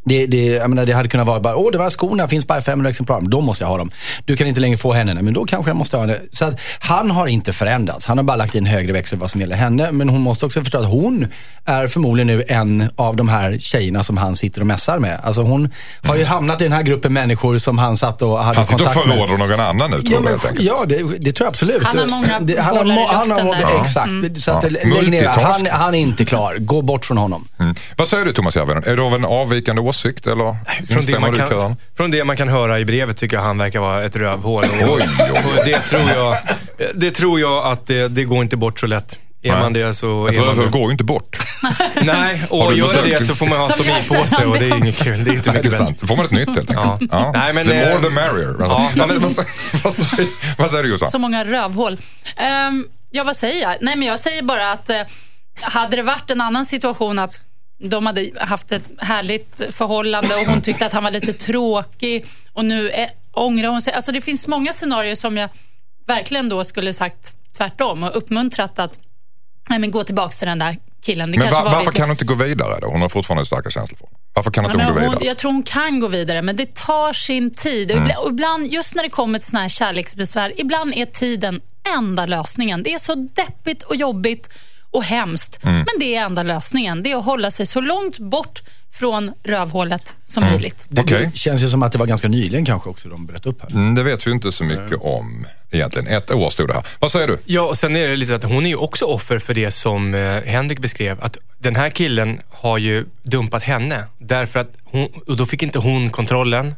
Det, 0.08 0.26
det, 0.26 0.46
jag 0.46 0.70
menar, 0.70 0.86
det 0.86 0.94
hade 0.94 1.10
kunnat 1.10 1.28
vara 1.28 1.40
bara, 1.40 1.56
åh 1.56 1.72
de 1.72 1.78
här 1.82 1.90
skorna 1.90 2.28
finns 2.28 2.48
bara 2.48 2.60
i 2.60 2.62
500 2.62 2.90
exemplar, 2.90 3.22
då 3.22 3.42
måste 3.42 3.64
jag 3.64 3.70
ha 3.70 3.78
dem. 3.78 3.92
Du 4.26 4.36
kan 4.38 4.48
inte 4.48 4.60
längre 4.60 4.78
få 4.78 4.94
henne, 4.94 5.14
men 5.22 5.34
då 5.34 5.46
kanske 5.46 5.70
jag 5.70 5.78
måste 5.78 5.98
ha 5.98 6.04
henne. 6.04 6.18
Så 6.32 6.46
att 6.46 6.60
han 6.80 7.12
har 7.12 7.28
inte 7.28 7.54
förändrats. 7.54 8.06
Han 8.06 8.18
har 8.18 8.24
bara 8.24 8.38
lagt 8.38 8.56
in 8.56 8.66
högre 8.66 8.94
växel 8.94 9.20
vad 9.20 9.30
som 9.30 9.42
gäller 9.42 9.56
henne. 9.56 9.92
Men 9.92 10.10
hon 10.10 10.22
måste 10.22 10.46
också 10.46 10.62
förstå 10.62 10.78
att 10.80 10.86
hon 10.86 11.28
är 11.66 11.88
förmodligen 11.88 12.28
nu 12.28 12.44
en 12.48 12.90
av 12.96 13.16
de 13.16 13.30
här 13.30 13.58
tjejerna 13.60 14.04
som 14.04 14.18
han 14.18 14.36
sitter 14.36 14.62
och 14.62 14.68
mässar 14.68 15.00
med. 15.00 15.20
Alltså 15.24 15.42
hon 15.42 15.70
har 16.04 16.16
ju 16.16 16.24
hamnat 16.26 16.62
i 16.62 16.64
den 16.64 16.74
här 16.74 16.84
gruppen 16.84 17.14
människor 17.14 17.58
som 17.58 17.78
han 17.78 17.98
satt 17.98 18.22
och 18.22 18.38
hade 18.44 18.56
Han 18.58 18.66
sitter 18.66 18.86
och 18.86 18.94
kontakt 18.94 19.08
med. 19.08 19.18
förråder 19.28 19.38
någon 19.38 19.60
annan 19.60 19.92
nu, 19.92 19.98
tror 20.02 20.14
Ja, 20.14 20.20
men, 20.20 20.34
enkelt. 20.34 20.60
ja 20.62 20.84
det, 20.88 20.96
det 21.20 21.32
tror 21.32 21.46
jag 21.46 21.50
absolut. 21.50 21.84
Han 21.84 21.98
har 22.00 22.06
många 22.08 22.40
det, 22.40 22.60
han 22.62 22.78
har, 22.78 22.84
bollar 22.84 22.96
i 22.96 23.00
må- 23.00 23.08
han 23.08 23.32
har, 23.32 23.38
luften 23.44 23.46
må- 23.46 23.54
där. 23.54 23.82
Exakt. 23.82 24.42
Så 24.42 24.52
att, 24.52 24.64
Ja. 24.64 24.70
lägg 24.70 25.12
ner, 25.12 25.26
han, 25.28 25.68
han 25.72 25.96
är 25.96 26.00
inte 26.00 26.26
klar. 26.26 26.56
Gå 26.60 26.82
bort 26.82 27.06
från 27.06 27.18
honom. 27.18 27.48
Mm. 27.60 27.76
Vad 27.98 28.08
säger 28.08 28.26
du 28.26 28.32
Thomas 28.32 28.56
Järvheden? 28.56 28.84
Är 28.86 28.98
du 28.98 29.04
av 29.04 29.14
en 29.14 29.26
avvikande 29.26 29.82
åsikt 29.82 29.95
eller 30.04 30.56
Från 30.94 31.06
det, 31.06 31.20
man 31.20 31.36
kan, 31.36 31.76
från 31.98 32.12
det 32.12 32.24
man 32.24 32.38
kan 32.38 32.48
höra 32.48 32.80
i 32.80 32.86
brevet 32.86 33.18
tycker 33.18 33.38
jag 33.38 33.44
han 33.44 33.58
verkar 33.58 33.80
vara 33.80 34.04
ett 34.04 34.16
rövhål. 34.16 34.64
Och, 34.64 34.94
Oj, 34.96 35.04
oj, 35.20 35.32
och 35.32 35.66
det, 35.66 35.80
tror 35.80 36.10
jag, 36.10 36.38
det 36.96 37.12
tror 37.12 37.40
jag 37.40 37.66
att 37.66 37.88
det, 37.88 38.08
det 38.08 38.24
går 38.24 38.42
inte 38.44 38.58
bort 38.58 38.80
så 38.80 38.88
lätt. 38.88 39.20
Är 39.42 39.52
Nej. 39.52 39.60
man 39.62 39.74
det 39.74 39.94
så 39.94 40.28
Ett 40.28 40.38
är 40.38 40.40
man 40.42 40.50
rövhål 40.50 40.70
går 40.70 40.86
ju 40.86 40.92
inte 40.92 41.04
bort. 41.04 41.38
Nej, 42.02 42.42
och 42.50 42.74
gör 42.74 42.88
det 42.88 42.94
försökt? 42.94 43.20
det 43.20 43.26
så 43.26 43.36
får 43.36 43.46
man 43.48 43.58
ha 43.58 43.70
stomipåse 43.70 44.46
och 44.46 44.60
det 44.60 44.66
är 44.66 44.78
inget 44.78 45.04
kul. 45.04 45.24
Det 45.24 45.32
är 45.32 45.34
inte 45.34 45.34
Nej, 45.34 45.42
det 45.44 45.50
är 45.50 45.54
mycket 45.54 45.64
bättre. 45.72 45.86
sant. 45.86 45.98
Då 46.02 46.08
får 46.08 46.16
man 46.16 46.26
ett 46.26 46.32
nytt 46.32 46.56
helt 46.56 46.70
enkelt. 46.78 47.12
Ja. 47.12 47.32
Nej, 47.36 47.54
men, 47.54 47.66
the 47.68 47.74
more 47.74 47.92
eh, 47.94 48.02
the 48.02 48.10
merrier. 48.10 48.56
ja, 48.60 48.90
vad, 48.96 49.08
men- 49.10 49.22
vad, 49.22 49.32
vad, 49.84 49.94
säger, 49.94 50.30
vad 50.58 50.70
säger 50.70 50.84
du 50.84 50.90
Jossan? 50.90 51.12
Så 51.12 51.18
många 51.20 51.46
rövhål. 51.46 51.94
Um, 52.68 52.88
ja, 53.12 53.24
vad 53.24 53.36
säger 53.36 53.62
jag? 53.62 53.76
Nej, 53.82 53.96
men 53.96 54.08
jag 54.08 54.20
säger 54.20 54.44
bara 54.44 54.72
att 54.72 54.90
eh, 54.90 55.02
hade 55.62 55.96
det 55.96 56.04
varit 56.04 56.32
en 56.32 56.42
annan 56.42 56.66
situation 56.66 57.20
att 57.20 57.40
de 57.78 58.06
hade 58.06 58.32
haft 58.38 58.72
ett 58.72 58.84
härligt 58.98 59.62
förhållande 59.70 60.36
och 60.36 60.46
hon 60.46 60.62
tyckte 60.62 60.86
att 60.86 60.94
han 60.94 61.04
var 61.04 61.12
lite 61.12 61.34
tråkig 61.34 62.26
och 62.54 62.66
nu 62.66 62.90
är, 62.90 63.10
ångrar 63.32 63.70
hon 63.70 63.82
sig. 63.82 63.94
Alltså 63.94 64.12
det 64.12 64.22
finns 64.22 64.48
många 64.48 64.74
scenarier 64.74 65.16
som 65.16 65.38
jag 65.38 65.50
verkligen 66.08 66.50
då 66.50 66.64
skulle 66.64 66.94
sagt 66.94 67.34
tvärtom 67.58 68.04
och 68.04 68.18
uppmuntrat 68.18 68.80
att 68.80 69.00
nej, 69.70 69.80
men 69.80 69.92
gå 69.92 70.04
tillbaka 70.04 70.30
till 70.30 70.48
den 70.48 70.60
där 70.60 70.78
killen. 71.02 71.32
Det 71.32 71.38
Men 71.38 71.52
var 71.52 71.64
varför 71.64 71.80
lite... 71.80 71.92
kan 71.92 72.08
du 72.08 72.12
inte 72.12 72.26
gå 72.26 72.36
vidare 72.36 72.80
då? 72.82 72.88
Hon 72.88 73.02
har 73.02 73.10
fortfarande 73.10 73.46
starka 73.46 73.70
känslor 73.70 73.98
för 73.98 74.06
honom. 74.06 74.20
Varför 74.34 74.52
kan 74.52 74.64
inte 74.64 74.78
Ja, 74.78 74.86
hon 74.86 74.94
gå 74.94 75.00
vidare? 75.00 75.16
hon, 75.16 75.28
jag 75.28 75.38
tror 75.38 75.52
hon 75.52 75.64
kan 75.64 76.00
gå 76.00 76.08
vidare, 76.08 76.42
men 76.42 76.56
det 76.56 76.74
tar 76.76 77.14
sin 77.14 77.54
tid. 77.54 77.92
Mm. 77.92 78.12
Och 78.18 78.30
ibland, 78.30 78.68
just 78.68 78.96
när 78.96 79.04
det 79.04 79.10
kommer 79.10 79.40
till 79.40 79.50
såna 79.50 79.62
här 79.62 79.70
kärleksbesvär, 79.70 80.60
ibland 80.60 80.94
är 80.96 81.06
tiden 81.06 81.62
enda 81.98 82.26
lösningen. 82.26 82.84
Det 82.84 82.94
är 82.94 83.00
så 83.00 83.16
deppigt 83.16 83.84
och 83.84 83.96
jobbigt 83.96 84.50
och 84.96 85.04
hemskt, 85.04 85.64
Mm. 85.64 85.76
men 85.76 86.00
det 86.00 86.16
är 86.16 86.22
enda 86.26 86.44
lösningen. 86.44 87.04
Det 87.04 87.12
är 87.12 87.18
att 87.18 87.26
hålla 87.26 87.52
sig 87.52 87.66
så 87.66 87.82
långt 87.82 88.20
bort 88.20 88.62
från 88.94 89.32
rövhålet 89.44 90.14
som 90.26 90.44
Mm. 90.44 90.54
möjligt. 90.54 90.86
Det, 90.90 91.02
Okej. 91.02 91.30
det 91.34 91.38
känns 91.38 91.64
ju 91.64 91.68
som 91.70 91.84
att 91.84 91.92
det 91.92 91.98
var 91.98 92.06
ganska 92.06 92.28
nyligen 92.28 92.66
kanske 92.66 92.90
också 92.90 93.10
de 93.10 93.26
berättade 93.26 93.50
upp 93.50 93.62
här. 93.62 93.70
Mm, 93.72 93.96
det 93.96 94.04
vet 94.04 94.28
vi 94.28 94.32
inte 94.32 94.52
så 94.52 94.64
mycket 94.64 94.98
om 95.02 95.48
egentligen. 95.72 96.08
Ett 96.08 96.32
år 96.32 96.50
stod 96.50 96.68
det 96.68 96.74
här. 96.74 96.84
Vad 97.00 97.12
säger 97.12 97.28
du? 97.28 97.38
Ja, 97.46 97.62
och 97.62 97.78
sen 97.78 97.96
är 97.96 98.08
det 98.08 98.16
lite 98.16 98.30
så 98.30 98.36
att 98.36 98.44
hon 98.44 98.66
är 98.66 98.70
ju 98.70 98.76
också 98.76 99.06
offer 99.06 99.40
för 99.40 99.54
det 99.54 99.72
som 99.72 100.16
eh, 100.16 100.42
Henrik 100.46 100.80
beskrev. 100.80 101.24
Att 101.24 101.38
den 101.60 101.76
här 101.76 101.90
killen 101.90 102.40
har 102.50 102.78
ju 102.78 103.06
dumpat 103.24 103.64
henne. 103.64 104.04
Därför 104.18 104.60
att 104.60 104.70
hon, 104.84 105.08
och 105.28 105.38
då 105.38 105.46
fick 105.46 105.64
inte 105.64 105.80
hon 105.80 106.10
kontrollen. 106.10 106.76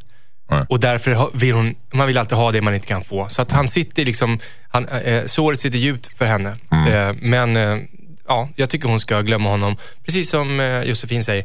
Nej. 0.50 0.64
Och 0.68 0.80
därför 0.80 1.30
vill 1.38 1.54
hon, 1.54 1.74
man 1.92 2.06
vill 2.06 2.18
alltid 2.18 2.38
ha 2.38 2.52
det 2.52 2.60
man 2.62 2.74
inte 2.74 2.86
kan 2.86 3.04
få. 3.04 3.28
Så 3.28 3.42
att 3.42 3.52
han 3.52 3.68
sitter 3.68 4.04
liksom, 4.04 4.38
han, 4.68 4.88
eh, 4.88 5.24
såret 5.26 5.60
sitter 5.60 5.78
djupt 5.78 6.18
för 6.18 6.24
henne. 6.24 6.56
Mm. 6.72 6.92
Eh, 6.92 7.16
men 7.22 7.56
eh, 7.56 7.78
ja, 8.28 8.48
jag 8.56 8.70
tycker 8.70 8.88
hon 8.88 9.00
ska 9.00 9.20
glömma 9.20 9.48
honom. 9.50 9.76
Precis 10.04 10.30
som 10.30 10.60
eh, 10.60 10.82
Josefin 10.82 11.24
säger. 11.24 11.44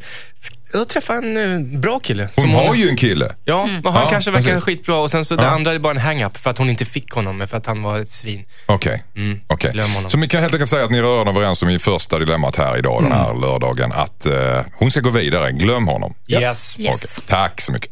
Jag 0.74 0.90
träffade 0.90 1.20
en 1.20 1.38
eh, 1.74 1.80
bra 1.80 2.00
kille. 2.00 2.30
Hon 2.36 2.50
har 2.50 2.76
ju 2.76 2.90
en 2.90 2.96
kille. 2.98 3.36
Ja, 3.46 3.66
men 3.66 3.86
han 3.86 4.04
Ja, 4.04 4.10
kanske 4.10 4.32
verkar 4.32 4.48
precis. 4.50 4.64
skitbra 4.64 4.96
och 4.96 5.12
sen 5.12 5.26
så 5.26 5.36
det 5.36 5.44
Ja. 5.44 5.50
andra 5.50 5.74
är 5.74 5.80
bara 5.80 5.92
en 5.94 5.98
hang-up 6.02 6.38
för 6.38 6.50
att 6.50 6.58
hon 6.58 6.70
inte 6.70 6.86
fick 6.86 7.12
honom, 7.12 7.48
för 7.50 7.58
att 7.58 7.66
han 7.66 7.84
var 7.84 8.00
ett 8.00 8.10
svin. 8.10 8.46
Okej. 8.66 9.04
Mm. 9.16 9.40
Okej. 9.48 9.72
Glöm 9.74 9.92
honom. 9.92 10.10
Så 10.12 10.18
vi 10.18 10.28
kan 10.28 10.42
helt 10.42 10.54
enkelt 10.54 10.70
säga 10.70 10.86
att 10.86 10.92
ni 10.92 10.98
är 10.98 11.02
rörande 11.02 11.32
överens 11.32 11.62
om 11.62 11.70
i 11.70 11.80
första 11.80 12.20
dilemmat 12.20 12.56
här 12.56 12.78
idag, 12.78 13.04
den 13.04 13.12
Mm. 13.12 13.26
här 13.26 13.34
lördagen, 13.34 13.92
att 13.92 14.26
eh, 14.26 14.34
hon 14.80 14.92
ska 14.92 15.00
gå 15.00 15.10
vidare. 15.10 15.52
Glöm 15.52 15.88
honom. 15.88 16.14
Yes. 16.28 16.76
Yes. 16.80 17.18
Okej, 17.18 17.28
Tack 17.30 17.62
så 17.62 17.72
mycket. 17.72 17.92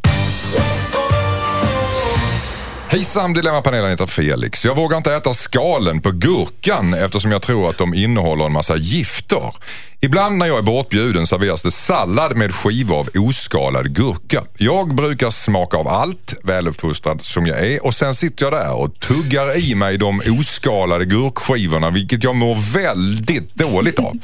Hejsan 2.92 3.34
Dilemmapanelen 3.34 3.90
heter 3.90 4.08
Felix. 4.08 4.66
Jag 4.66 4.76
vågar 4.76 4.98
inte 4.98 5.14
äta 5.14 5.34
skalen 5.34 6.02
på 6.02 6.12
gurkan 6.12 6.94
eftersom 6.94 7.32
jag 7.32 7.42
tror 7.42 7.70
att 7.70 7.78
de 7.78 7.94
innehåller 7.94 8.46
en 8.46 8.52
massa 8.52 8.76
gifter. 8.78 9.56
Ibland 10.02 10.38
när 10.38 10.46
jag 10.46 10.58
är 10.58 10.62
bortbjuden 10.62 11.28
serveras 11.28 11.64
det 11.64 11.72
sallad 11.72 12.38
med 12.38 12.54
skivor 12.54 13.00
av 13.00 13.10
oskalad 13.16 13.96
gurka. 13.96 14.44
Jag 14.58 14.96
brukar 14.96 15.30
smaka 15.30 15.78
av 15.78 15.88
allt, 15.88 16.34
väluppfostrad 16.44 17.22
som 17.22 17.48
jag 17.48 17.68
är 17.68 17.86
och 17.86 17.94
sen 17.94 18.14
sitter 18.14 18.46
jag 18.46 18.54
där 18.54 18.74
och 18.74 19.00
tuggar 19.00 19.72
i 19.72 19.76
mig 19.76 19.98
de 19.98 20.22
oskalade 20.40 21.06
gurkskivorna 21.06 21.90
vilket 21.90 22.24
jag 22.24 22.36
mår 22.36 22.74
väldigt 22.74 23.56
dåligt 23.56 24.00
av. 24.00 24.18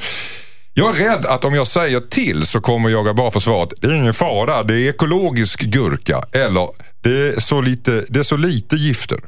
Jag 0.74 1.00
är 1.00 1.10
rädd 1.10 1.26
att 1.26 1.44
om 1.44 1.54
jag 1.54 1.66
säger 1.66 2.00
till 2.00 2.46
så 2.46 2.60
kommer 2.60 2.88
jag 2.88 3.16
bara 3.16 3.30
få 3.30 3.40
svaret 3.40 3.72
det 3.80 3.86
är 3.86 3.94
ingen 3.94 4.14
fara, 4.14 4.62
det 4.62 4.74
är 4.74 4.88
ekologisk 4.88 5.60
gurka. 5.60 6.22
Eller 6.32 6.68
det 7.08 7.36
är 7.36 7.40
så 7.40 7.60
lite, 7.60 8.04
det 8.08 8.20
är 8.20 8.24
så 8.24 8.36
lite 8.36 8.76
gifter. 8.76 9.20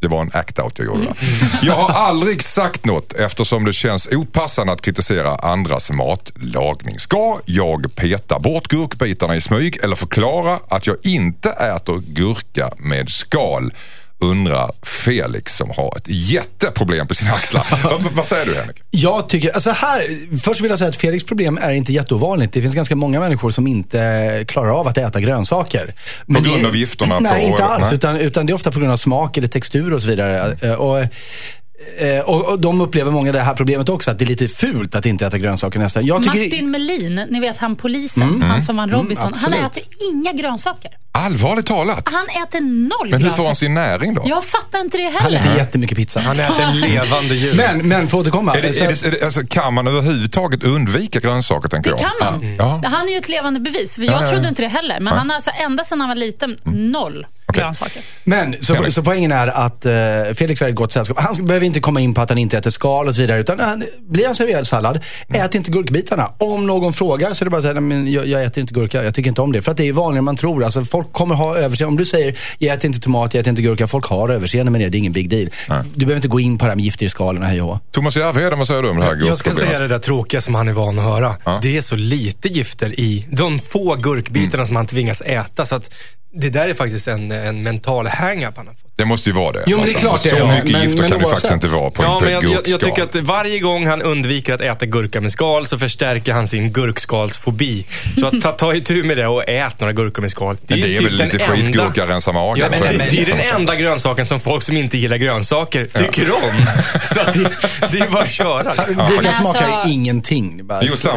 Det 0.00 0.08
var 0.08 0.20
en 0.20 0.30
act-out 0.30 0.72
jag 0.76 0.86
gjorde 0.86 1.04
där. 1.04 1.16
Jag 1.62 1.74
har 1.74 1.88
aldrig 2.08 2.42
sagt 2.42 2.84
något 2.84 3.12
eftersom 3.12 3.64
det 3.64 3.72
känns 3.72 4.08
opassande 4.12 4.72
att 4.72 4.82
kritisera 4.82 5.34
andras 5.34 5.90
matlagning. 5.90 6.98
Ska 6.98 7.38
jag 7.44 7.94
peta 7.94 8.38
bort 8.38 8.68
gurkbitarna 8.68 9.36
i 9.36 9.40
smyg 9.40 9.78
eller 9.84 9.96
förklara 9.96 10.60
att 10.68 10.86
jag 10.86 10.96
inte 11.02 11.50
äter 11.50 12.00
gurka 12.06 12.70
med 12.78 13.10
skal? 13.10 13.72
Undrar 14.20 14.70
Felix 14.82 15.56
som 15.56 15.70
har 15.70 15.94
ett 15.96 16.04
jätteproblem 16.06 17.06
på 17.06 17.14
sina 17.14 17.32
axlar. 17.32 17.66
vad, 17.84 18.02
vad 18.12 18.26
säger 18.26 18.46
du 18.46 18.54
Henrik? 18.54 18.76
Jag 18.90 19.28
tycker, 19.28 19.50
alltså 19.50 19.70
här, 19.70 20.02
först 20.38 20.60
vill 20.60 20.70
jag 20.70 20.78
säga 20.78 20.88
att 20.88 20.96
Felix 20.96 21.24
problem 21.24 21.58
är 21.62 21.70
inte 21.72 21.92
jätteovanligt. 21.92 22.52
Det 22.52 22.60
finns 22.62 22.74
ganska 22.74 22.96
många 22.96 23.20
människor 23.20 23.50
som 23.50 23.66
inte 23.66 24.44
klarar 24.48 24.70
av 24.80 24.88
att 24.88 24.98
äta 24.98 25.20
grönsaker. 25.20 25.94
Men 26.26 26.42
grund 26.42 26.62
det- 26.62 26.68
av 26.68 26.76
gifterna 26.76 27.18
Nej, 27.20 27.42
på- 27.42 27.48
inte 27.50 27.64
alls. 27.64 27.86
nej. 27.86 27.94
Utan, 27.94 28.16
utan 28.16 28.46
det 28.46 28.50
är 28.52 28.54
ofta 28.54 28.70
på 28.72 28.78
grund 28.78 28.92
av 28.92 28.96
smak 28.96 29.36
eller 29.36 29.48
textur 29.48 29.94
och 29.94 30.02
så 30.02 30.08
vidare. 30.08 30.56
Eh, 30.62 30.72
Och, 30.72 30.98
eh, 30.98 32.20
och, 32.24 32.44
och 32.44 32.58
de 32.60 32.80
upplever 32.80 33.10
många 33.10 33.32
det 33.32 33.40
här 33.40 33.54
problemet 33.54 33.88
också, 33.88 34.10
att 34.10 34.18
det 34.18 34.24
är 34.24 34.26
lite 34.26 34.48
fult 34.48 34.94
att 34.94 35.06
inte 35.06 35.26
äta 35.26 35.38
grönsaker 35.38 35.78
nästan. 35.78 36.06
Jag 36.06 36.22
tycker 36.22 36.38
Martin 36.40 36.70
Melin, 36.70 37.14
ni 37.30 37.40
vet 37.40 37.56
han 37.58 37.76
polisen, 37.76 38.42
han 38.42 38.62
som 38.62 38.76
vann 38.76 38.90
Robinson, 38.90 39.32
han 39.36 39.52
absolut. 39.54 39.70
äter 39.76 39.82
inga 40.12 40.32
grönsaker. 40.32 40.90
Allvarligt 41.16 41.66
talat? 41.66 42.02
Han 42.12 42.26
äter 42.28 42.60
noll 42.60 43.10
Men 43.10 43.22
hur 43.22 43.30
får 43.30 43.46
han 43.46 43.56
sin 43.56 43.74
näring 43.74 44.14
då? 44.14 44.22
Jag 44.26 44.44
fattar 44.44 44.80
inte 44.80 44.96
det 44.98 45.04
Han 45.04 45.22
heller. 45.22 45.38
äter 45.38 45.56
jättemycket 45.56 45.96
pizza. 45.98 46.20
Han 46.20 46.40
äter 46.40 46.74
levande 46.74 47.34
djur. 47.34 47.54
Men, 47.54 47.88
men 47.88 48.08
för 48.08 48.18
att 48.18 48.22
återkomma. 48.22 48.54
Är 48.54 48.62
det, 48.62 48.68
är 48.68 48.88
det, 48.88 49.06
är 49.06 49.10
det, 49.10 49.22
alltså, 49.24 49.40
kan 49.48 49.74
man 49.74 49.86
överhuvudtaget 49.86 50.62
undvika 50.62 51.20
grönsaker 51.20 51.68
tänker 51.68 51.90
Det 51.90 51.96
jag? 52.02 52.30
kan 52.30 52.40
man. 52.40 52.56
Ja. 52.82 52.88
Han 52.88 53.06
är 53.08 53.12
ju 53.12 53.18
ett 53.18 53.28
levande 53.28 53.60
bevis. 53.60 53.94
För 53.94 54.02
Ja, 54.02 54.12
jag 54.12 54.22
ja, 54.22 54.26
trodde 54.26 54.42
ja. 54.44 54.48
inte 54.48 54.62
det 54.62 54.68
heller. 54.68 55.00
Men 55.00 55.12
han 55.12 55.28
har 55.30 55.34
alltså 55.34 55.50
ända 55.64 55.84
sedan 55.84 56.00
han 56.00 56.08
var 56.08 56.16
liten, 56.16 56.56
noll 56.64 57.26
Okej. 57.46 57.62
grönsaker. 57.62 58.02
Men 58.24 58.54
så, 58.62 58.90
så 58.90 59.02
poängen 59.02 59.32
är 59.32 59.46
att 59.46 59.86
eh, 59.86 59.92
Felix 60.34 60.62
är 60.62 60.68
ett 60.68 60.74
gott 60.74 60.92
sällskap. 60.92 61.18
Han 61.20 61.46
behöver 61.46 61.66
inte 61.66 61.80
komma 61.80 62.00
in 62.00 62.14
på 62.14 62.20
att 62.20 62.28
han 62.28 62.38
inte 62.38 62.58
äter 62.58 62.70
skal 62.70 63.08
och 63.08 63.14
så 63.14 63.20
vidare. 63.20 63.40
Utan 63.40 63.60
han, 63.60 63.82
blir 64.08 64.26
han 64.26 64.34
serverad 64.34 64.66
sallad, 64.66 65.00
ät 65.28 65.54
inte 65.54 65.70
gurkbitarna. 65.70 66.30
Om 66.38 66.66
någon 66.66 66.92
frågar 66.92 67.32
så 67.32 67.42
är 67.42 67.46
det 67.46 67.50
bara 67.50 67.56
att 67.56 67.62
säga, 67.62 67.74
"Nej, 67.74 67.82
men 67.82 68.12
jag, 68.12 68.26
jag 68.26 68.42
äter 68.44 68.60
inte 68.60 68.74
gurka, 68.74 69.04
jag 69.04 69.14
tycker 69.14 69.28
inte 69.28 69.40
om 69.42 69.52
det. 69.52 69.62
För 69.62 69.70
att 69.70 69.76
det 69.76 69.88
är 69.88 69.92
vanligare 69.92 70.18
än 70.18 70.24
man 70.24 70.36
tror. 70.36 70.64
Alltså, 70.64 70.84
folk 70.84 71.05
kommer 71.12 71.34
ha 71.34 71.56
överseende. 71.56 71.90
Om 71.90 71.96
du 71.96 72.04
säger, 72.04 72.38
jag 72.58 72.74
äter 72.76 72.86
inte 72.86 73.00
tomat, 73.00 73.34
jag 73.34 73.40
äter 73.40 73.50
inte 73.50 73.62
gurka. 73.62 73.86
Folk 73.86 74.06
har 74.06 74.28
överseende 74.28 74.72
med 74.72 74.80
det, 74.80 74.88
det 74.88 74.96
är 74.96 74.98
ingen 74.98 75.12
big 75.12 75.28
deal. 75.30 75.50
Du 75.94 76.06
behöver 76.06 76.16
inte 76.16 76.28
gå 76.28 76.40
in 76.40 76.58
på 76.58 76.64
det 76.64 76.70
här 76.70 76.76
med 76.76 76.84
gifter 76.84 77.06
i 77.06 77.08
och 77.18 77.44
hej 77.44 77.62
och. 77.62 77.78
Thomas 77.92 78.16
Järvheden, 78.16 78.58
vad 78.58 78.66
säger 78.68 78.82
du 78.82 78.88
om 78.88 78.96
det 78.96 79.04
här 79.04 79.18
Jag 79.26 79.38
ska 79.38 79.50
säga 79.50 79.78
det 79.78 79.88
där 79.88 79.98
tråkiga 79.98 80.40
som 80.40 80.54
han 80.54 80.68
är 80.68 80.72
van 80.72 80.98
att 80.98 81.04
höra. 81.04 81.36
Ja. 81.44 81.58
Det 81.62 81.76
är 81.76 81.80
så 81.80 81.96
lite 81.96 82.48
gifter 82.48 83.00
i 83.00 83.26
de 83.30 83.58
få 83.58 83.94
gurkbitarna 83.94 84.54
Mm. 84.54 84.66
som 84.66 84.76
han 84.76 84.86
tvingas 84.86 85.20
äta. 85.20 85.66
Så 85.66 85.74
att 85.74 85.90
det 86.34 86.48
där 86.50 86.68
är 86.68 86.74
faktiskt 86.74 87.08
en, 87.08 87.30
en 87.30 87.62
mental 87.62 88.06
hang-up 88.06 88.56
han 88.56 88.66
har 88.66 88.74
fått. 88.74 88.85
Det 88.98 89.04
måste 89.04 89.30
ju 89.30 89.36
vara 89.36 89.52
det. 89.52 89.64
Jo, 89.66 89.76
men 89.76 89.86
det 89.86 89.92
är 89.92 90.02
Någonstans. 90.04 90.22
klart 90.22 90.34
det 90.38 90.40
Så 90.42 90.46
är, 90.52 90.54
mycket 90.56 90.72
men- 90.72 90.82
gifter 90.82 91.00
men 91.02 91.10
kan 91.10 91.18
det 91.20 91.28
faktiskt 91.28 91.52
inte 91.52 91.66
vara 91.66 91.90
på 91.90 92.02
Ja, 92.02 92.16
en 92.18 92.24
men 92.24 92.50
jag, 92.50 92.68
jag, 92.68 92.80
tycker 92.80 93.02
att 93.02 93.14
varje 93.14 93.58
gång 93.58 93.86
han 93.86 94.02
undviker 94.02 94.54
att 94.54 94.60
äta 94.60 94.86
gurka 94.86 95.20
med 95.20 95.32
skal 95.32 95.66
så 95.66 95.78
förstärker 95.78 96.32
han 96.32 96.48
sin 96.48 96.72
gurkskalsfobi. 96.72 97.84
Så 98.20 98.26
att 98.26 98.40
ta, 98.40 98.52
ta 98.52 98.74
itu 98.74 99.02
med 99.02 99.16
det 99.16 99.26
och 99.26 99.48
ät 99.48 99.80
några 99.80 99.92
gurkor 99.92 100.22
med 100.22 100.30
skal. 100.30 100.46
Men 100.66 100.80
det 100.80 100.94
är 100.94 100.98
typ 100.98 101.06
väl 101.06 101.12
lite 101.12 101.24
enda- 101.24 101.56
skitgurka, 101.56 102.06
rensa 102.06 102.32
magen. 102.32 102.58
Ja, 102.64 102.66
men 102.70 102.78
Så 102.78 102.84
är 102.84 102.92
det, 102.92 102.98
det. 103.04 103.10
det 103.10 103.22
är 103.22 103.26
den 103.26 103.56
enda 103.60 103.74
grönsaken 103.76 104.26
som 104.26 104.40
folk 104.40 104.62
som 104.62 104.76
inte 104.76 104.96
gillar 104.98 105.16
grönsaker 105.16 105.84
tycker 105.94 106.30
om. 106.30 106.66
Så 107.14 107.20
att 107.20 107.34
det, 107.34 107.50
det 107.92 107.98
är 107.98 108.10
bara 108.10 108.22
att 108.22 108.30
köra. 108.30 108.74
Liksom. 108.74 109.06
Gurka 109.08 109.22
Men 109.22 109.32
smakar 109.32 109.68
alltså- 109.68 109.88
ingenting. 109.88 110.56
Det 110.56 110.62
är 110.62 110.64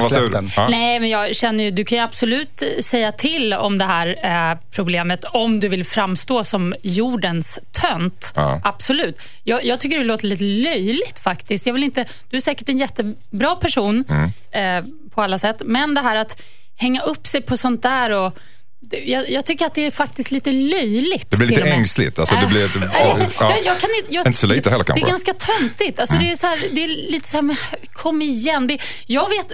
Bara 0.09 0.19
du? 0.21 0.29
den. 0.29 0.51
Ja. 0.55 0.67
Nej, 0.69 0.99
men 0.99 1.09
jag 1.09 1.35
känner 1.35 1.63
ju, 1.63 1.71
du 1.71 1.85
kan 1.85 1.97
ju 1.97 2.03
absolut 2.03 2.63
säga 2.81 3.11
till 3.11 3.53
om 3.53 3.77
det 3.77 3.85
här 3.85 4.07
eh, 4.51 4.57
problemet 4.71 5.25
om 5.25 5.59
du 5.59 5.67
vill 5.67 5.85
framstå 5.85 6.43
som 6.43 6.75
jordens 6.83 7.59
tönt. 7.71 8.31
Ja. 8.35 8.61
Absolut. 8.63 9.21
Jag, 9.43 9.65
jag 9.65 9.79
tycker 9.79 9.97
det 9.99 10.03
låter 10.05 10.27
lite 10.27 10.43
löjligt 10.43 11.19
faktiskt. 11.19 11.65
Jag 11.65 11.73
vill 11.73 11.83
inte, 11.83 12.05
du 12.29 12.37
är 12.37 12.41
säkert 12.41 12.69
en 12.69 12.77
jättebra 12.77 13.55
person 13.55 14.03
Mm. 14.09 14.85
eh, 14.85 14.91
på 15.11 15.21
alla 15.21 15.37
sätt, 15.39 15.61
men 15.65 15.93
det 15.93 16.01
här 16.01 16.15
att 16.15 16.41
hänga 16.75 17.01
upp 17.01 17.27
sig 17.27 17.41
på 17.41 17.57
sånt 17.57 17.81
där 17.83 18.09
och 18.09 18.37
det- 18.81 19.03
jag, 19.03 19.29
jag 19.29 19.45
tycker 19.45 19.65
att 19.65 19.75
det 19.75 19.85
är 19.85 19.91
faktiskt 19.91 20.31
lite 20.31 20.51
löjligt. 20.51 21.29
Det 21.31 21.37
blir 21.37 21.47
lite 21.47 21.61
ängsligt. 21.63 22.19
Alltså, 22.19 22.35
det 22.35 22.47
blir 22.47 22.65
ett, 22.65 22.71
ja, 22.75 23.15
jag, 23.19 23.27
ja. 23.39 23.51
jag, 23.51 23.65
jag 23.65 23.79
kan 23.79 23.89
inte, 23.99 24.13
jag, 24.15 24.27
Inte 24.27 24.39
så 24.39 24.47
lite 24.47 24.69
heller 24.69 24.83
Det 24.83 24.87
kanske. 24.87 25.05
Mm. 25.05 25.07
är 25.07 25.11
ganska 25.11 25.33
töntigt. 25.33 25.99
Alltså, 25.99 26.15
det, 26.15 26.31
är 26.31 26.35
så 26.35 26.47
här, 26.47 26.59
det 26.71 26.83
är 26.83 26.87
lite 26.87 27.29
så 27.29 27.37
här, 27.37 27.57
kom 27.93 28.21
igen. 28.21 28.67
Det, 28.67 28.77
jag 29.05 29.29
vet... 29.29 29.51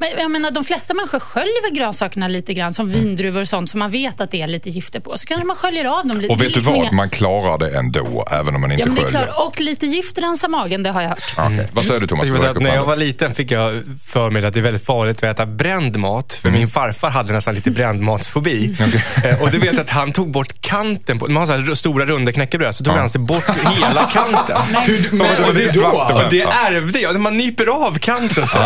Men 0.00 0.08
jag 0.18 0.30
menar, 0.30 0.50
de 0.50 0.64
flesta 0.64 0.94
människor 0.94 1.20
sköljer 1.20 1.74
grönsakerna 1.74 2.28
lite 2.28 2.54
grann, 2.54 2.72
som 2.72 2.90
vindruvor 2.90 3.40
och 3.40 3.48
sånt, 3.48 3.70
som 3.70 3.78
man 3.78 3.90
vet 3.90 4.20
att 4.20 4.30
det 4.30 4.42
är 4.42 4.46
lite 4.46 4.70
gifter 4.70 5.00
på. 5.00 5.18
Så 5.18 5.26
kanske 5.26 5.46
man 5.46 5.56
sköljer 5.56 5.84
av 5.84 6.06
dem 6.06 6.20
lite. 6.20 6.32
Och 6.34 6.40
är 6.40 6.44
vet 6.44 6.54
du 6.54 6.60
vad? 6.60 6.76
inga- 6.76 6.92
Man 6.92 7.10
klarar 7.10 7.58
det 7.58 7.78
ändå, 7.78 8.26
även 8.30 8.54
om 8.54 8.60
man 8.60 8.72
inte 8.72 8.82
Ja, 8.82 8.86
men 8.86 8.94
det 8.94 9.00
är 9.00 9.04
sköljer. 9.04 9.22
klart. 9.32 9.46
Och 9.48 9.60
lite 9.60 9.86
gift 9.86 10.18
rensar 10.18 10.48
magen, 10.48 10.82
det 10.82 10.90
har 10.90 11.02
jag 11.02 11.08
hört. 11.08 11.34
Ja, 11.36 11.46
okej. 11.46 11.68
Vad 11.72 11.84
säger 11.84 12.00
du 12.00 12.06
Thomas? 12.06 12.26
Jag 12.28 12.62
när 12.62 12.74
jag 12.74 12.84
var 12.84 12.96
liten 12.96 13.34
fick 13.34 13.50
jag 13.50 13.82
för 14.06 14.30
mig 14.30 14.46
att 14.46 14.54
det 14.54 14.60
är 14.60 14.62
väldigt 14.62 14.84
farligt 14.86 15.16
att 15.16 15.22
äta 15.22 15.46
bränd 15.46 15.96
mat. 15.96 16.32
För 16.42 16.48
Mm. 16.48 16.58
min 16.60 16.68
farfar 16.68 17.10
hade 17.10 17.32
nästan 17.32 17.54
lite 17.54 17.70
brändmatsfobi. 17.70 18.76
Eh, 19.24 19.42
Och 19.42 19.50
det 19.50 19.58
vet 19.58 19.66
jag 19.72 19.80
att 19.80 19.90
han 19.90 20.12
tog 20.12 20.30
bort 20.30 20.60
kanten. 20.60 21.18
På, 21.18 21.26
man 21.26 21.36
har 21.36 21.46
så 21.46 21.52
här 21.52 21.74
stora 21.74 22.04
runda 22.04 22.32
knäckebröd, 22.32 22.74
så 22.74 22.84
tog 22.84 22.94
han 22.94 23.10
sig 23.10 23.20
bort 23.20 23.48
hela 23.56 24.02
kanten. 24.12 24.56
Hur, 24.86 25.08
men, 25.12 25.26
Ja, 25.42 25.48
och 25.48 25.54
det 25.54 25.68
svart 25.68 26.08
då? 26.10 26.14
Och 26.16 26.22
det 26.30 26.42
ärvde 26.42 27.00
jag. 27.00 27.20
Man 27.20 27.36
nyper 27.36 27.66
av 27.66 27.98
kanten 27.98 28.46
så. 28.46 28.58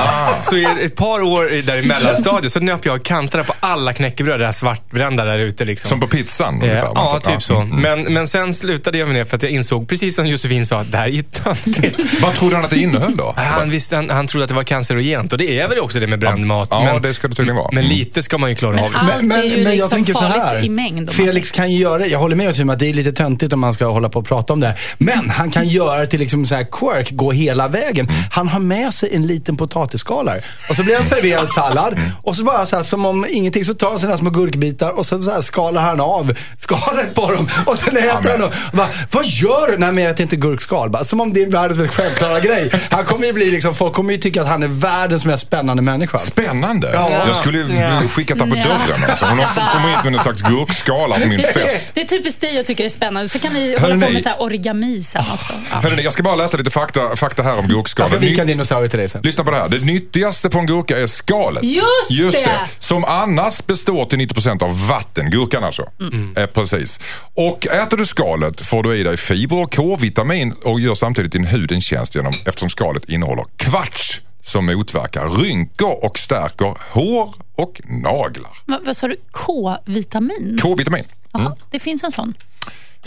Så 0.42 0.56
i 0.56 0.66
ett 0.84 0.96
par 0.96 1.21
år 1.22 1.52
i- 1.52 1.62
där 1.62 1.76
i 1.76 1.86
mellanstadiet 1.86 2.52
så 2.52 2.60
nöp 2.60 2.86
jag 2.86 3.02
kanterna 3.02 3.44
på 3.44 3.54
alla 3.60 3.92
knäckebröd, 3.92 4.40
det 4.40 4.44
här 4.44 4.52
svartbrända 4.52 5.24
där 5.24 5.38
ute. 5.38 5.64
Liksom. 5.64 5.88
Som 5.88 6.00
på 6.00 6.06
pizzan 6.08 6.54
Eh, 6.54 6.62
ungefär? 6.62 6.82
Ja, 6.94 7.20
Ja, 7.24 7.32
typ 7.32 7.42
så. 7.42 7.56
mm. 7.56 7.80
Men, 7.80 8.12
men 8.12 8.28
sen 8.28 8.54
slutade 8.54 8.98
jag 8.98 9.08
med 9.08 9.16
det 9.16 9.24
för 9.24 9.36
att 9.36 9.42
jag 9.42 9.52
insåg, 9.52 9.88
precis 9.88 10.16
som 10.16 10.26
Josefin 10.26 10.66
sa, 10.66 10.80
att 10.80 10.92
det 10.92 10.98
här 10.98 11.04
är 11.04 11.08
ju 11.12 11.22
töntigt. 11.22 12.00
Vad 12.22 12.34
trodde 12.34 12.56
han 12.56 12.64
att 12.64 12.70
det 12.70 12.78
innehöll 12.80 13.16
då? 13.16 13.34
Han, 13.36 13.70
visste, 13.70 13.96
han, 13.96 14.10
han 14.10 14.26
trodde 14.26 14.44
att 14.44 14.48
det 14.48 14.54
var 14.54 14.62
cancerogent 14.62 15.32
och 15.32 15.38
det 15.38 15.58
är 15.60 15.68
väl 15.68 15.78
också 15.78 16.00
det 16.00 16.06
med 16.06 16.18
bränd 16.18 16.46
mat. 16.46 16.68
Ja, 16.70 16.84
men, 16.84 17.02
det 17.02 17.14
ska 17.14 17.28
det 17.28 17.34
tydligen 17.34 17.56
vara. 17.56 17.68
Men 17.72 17.84
Mm. 17.84 17.96
lite 17.98 18.22
ska 18.22 18.38
man 18.38 18.50
ju 18.50 18.56
klara 18.56 18.72
Men 18.74 18.84
av. 18.84 18.90
allt 18.94 19.22
Liksom. 19.22 19.32
är 19.32 19.42
ju 19.42 19.62
jag 19.62 19.70
liksom 19.72 19.90
tänker 19.90 20.12
så 20.12 20.18
farligt 20.18 20.36
här. 20.42 20.64
i 20.64 20.68
mängd. 20.68 20.98
om 20.98 21.04
man 21.04 21.26
Felix 21.26 21.52
kan 21.52 21.72
ju 21.72 21.78
göra 21.78 21.98
det. 21.98 22.06
Jag 22.06 22.18
håller 22.18 22.36
med 22.36 22.60
om 22.60 22.70
att 22.70 22.78
det 22.78 22.86
är 22.86 22.94
lite 22.94 23.12
töntigt 23.12 23.52
om 23.52 23.60
man 23.60 23.74
ska 23.74 23.86
hålla 23.86 24.08
på 24.08 24.18
och 24.18 24.26
prata 24.26 24.52
om 24.52 24.60
det 24.60 24.66
här. 24.66 24.78
Men 24.98 25.30
han 25.30 25.50
kan 25.50 25.68
göra 25.68 26.00
det 26.00 26.06
till 26.06 26.20
liksom 26.20 26.46
så 26.46 26.54
här 26.54 26.66
quirk, 26.72 27.10
gå 27.10 27.32
hela 27.32 27.68
vägen. 27.68 28.08
Han 28.30 28.48
har 28.48 28.60
med 28.60 28.92
sig 28.94 29.14
en 29.14 29.26
liten 29.26 29.56
potatisskalare. 29.56 30.40
Och 30.68 30.76
så 30.76 30.82
blir 30.82 30.96
han 30.96 31.04
serverad 31.14 31.50
sallad. 31.50 32.00
Och 32.22 32.36
så 32.36 32.44
bara 32.44 32.66
så 32.66 32.76
här, 32.76 32.82
som 32.82 33.06
om 33.06 33.26
ingenting, 33.30 33.64
så 33.64 33.74
tar 33.74 33.90
han 33.90 34.00
sina 34.00 34.16
små 34.16 34.30
gurkbitar 34.30 34.90
och 34.90 35.06
så, 35.06 35.22
så 35.22 35.30
här 35.30 35.40
skalar 35.40 35.82
han 35.82 36.00
av 36.00 36.34
skalet 36.58 37.14
på 37.14 37.32
dem. 37.32 37.48
Och 37.66 37.78
sen 37.78 37.96
äter 37.96 38.30
han 38.30 38.40
dem. 38.40 38.50
Och 38.70 38.76
bara, 38.76 38.88
Vad 39.10 39.26
gör 39.26 39.70
du? 39.72 39.78
Nej 39.78 39.92
men 39.92 40.04
jag 40.04 40.10
äter 40.12 40.22
inte 40.22 40.36
gurkskal. 40.36 40.90
Bara, 40.90 41.04
som 41.04 41.20
om 41.20 41.32
det 41.32 41.42
är 41.42 41.46
världens 41.46 41.78
mest 41.80 41.94
självklara 41.94 42.40
grej. 42.40 42.70
Han 42.90 43.04
kommer 43.04 43.26
ju 43.26 43.32
bli 43.32 43.50
liksom, 43.50 43.74
folk 43.74 43.94
kommer 43.94 44.12
ju 44.12 44.18
tycka 44.18 44.42
att 44.42 44.48
han 44.48 44.62
är 44.62 44.66
världens 44.68 45.24
mest 45.24 45.42
spännande 45.42 45.82
människa. 45.82 46.18
Spännande. 46.18 46.90
Ja. 46.94 47.10
Jag 47.26 47.36
skulle 47.36 47.58
Ja. 47.58 48.02
skickat 48.08 48.38
den 48.38 48.50
på 48.50 48.56
Ja. 48.56 48.62
dörren. 48.64 49.10
Alltså. 49.10 49.24
Hon 49.24 49.38
har 49.38 49.72
kommit 49.74 49.96
hit 49.96 50.04
med 50.04 50.14
en 50.14 50.20
slags 50.20 50.42
gurkskala 50.42 51.14
på 51.20 51.26
min 51.26 51.42
fest. 51.42 51.86
Det 51.94 52.00
är 52.00 52.04
typiskt 52.04 52.40
dig 52.40 52.60
att 52.60 52.66
tycka 52.66 52.82
det 52.82 52.86
är 52.86 52.90
spännande. 52.90 53.28
Så 53.28 53.38
kan 53.38 53.52
ni 53.52 53.76
hålla 53.80 54.06
på 54.06 54.12
med 54.12 54.22
så 54.22 54.28
här 54.28 54.42
origami 54.42 55.00
sen 55.02 55.24
också. 55.34 55.52
Ja. 55.70 55.76
Hörrni, 55.80 56.02
jag 56.02 56.12
ska 56.12 56.22
bara 56.22 56.36
läsa 56.36 56.56
lite 56.56 56.70
fakta, 56.70 57.16
fakta 57.16 57.42
här 57.42 57.58
om 57.58 57.66
Jag 57.70 57.88
ska 57.88 58.06
vika 58.06 58.40
en 58.40 58.46
dinosaurie 58.46 58.88
till 58.88 58.98
dig 58.98 59.08
sen. 59.08 59.20
Lyssna 59.24 59.44
på 59.44 59.50
det 59.50 59.56
här. 59.56 59.68
Det 59.68 59.84
nyttigaste 59.84 60.50
på 60.50 60.58
en 60.58 60.66
gurka 60.66 60.98
är 61.02 61.06
skalet. 61.06 61.62
Just 62.10 62.44
det! 62.44 62.60
Som 62.78 63.04
annars 63.04 63.66
består 63.66 64.04
till 64.04 64.18
90% 64.18 64.62
av 64.62 64.88
vatten. 64.88 65.30
Gurkan 65.30 65.64
alltså. 65.64 65.88
Mm. 66.00 66.36
Eh, 66.36 66.46
precis. 66.46 67.00
Och 67.34 67.66
äter 67.66 67.96
du 67.96 68.06
skalet 68.06 68.60
får 68.60 68.82
du 68.82 68.96
i 68.96 69.02
dig 69.02 69.16
fibrer 69.16 69.62
och 69.62 69.74
K-vitamin 69.74 70.54
och 70.64 70.80
gör 70.80 70.94
samtidigt 70.94 71.32
din 71.32 71.44
hud 71.44 71.72
en 71.72 71.80
tjänst 71.80 72.14
genom, 72.14 72.32
eftersom 72.46 72.70
skalet 72.70 73.04
innehåller 73.08 73.44
kvarts 73.56 74.20
som 74.42 74.66
motverkar 74.66 75.28
rynkor 75.28 76.04
och 76.04 76.18
stärker 76.18 76.78
hår 76.92 77.34
och 77.56 77.80
naglar. 77.84 78.58
Va, 78.66 78.80
vad 78.86 78.96
sa 78.96 79.08
du? 79.08 79.16
K-vitamin? 79.30 80.58
K-vitamin. 80.62 81.04
Jaha, 81.32 81.56
det 81.70 81.78
finns 81.78 82.04
en 82.04 82.10
sån. 82.12 82.34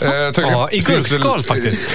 Eh. 0.00 0.08
Ja, 0.36 0.68
i 0.70 0.78
gurkskal 0.80 1.42
faktiskt. 1.42 1.82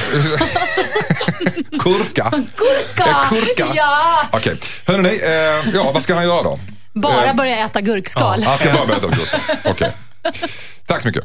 Kurka. 1.80 2.32
Gurka! 2.32 3.10
Eh, 3.10 3.30
kurka. 3.30 3.68
Ja! 3.76 4.24
Okej, 4.32 4.58
hörrni, 4.86 5.10
eh, 5.24 5.74
ja 5.76 5.92
vad 5.94 6.04
ska 6.04 6.16
han 6.16 6.24
göra 6.24 6.44
då? 6.44 6.60
Bara 6.94 7.26
Eh, 7.30 7.36
börja 7.36 7.66
äta 7.66 7.82
gurkskal. 7.82 8.44
Han 8.44 8.58
ska 8.58 8.72
bara 8.72 8.86
börja 8.86 8.98
äta 8.98 9.08
gurka. 9.08 9.38
Okej. 9.70 9.92
Tack 10.86 11.02
så 11.02 11.08
mycket. 11.08 11.24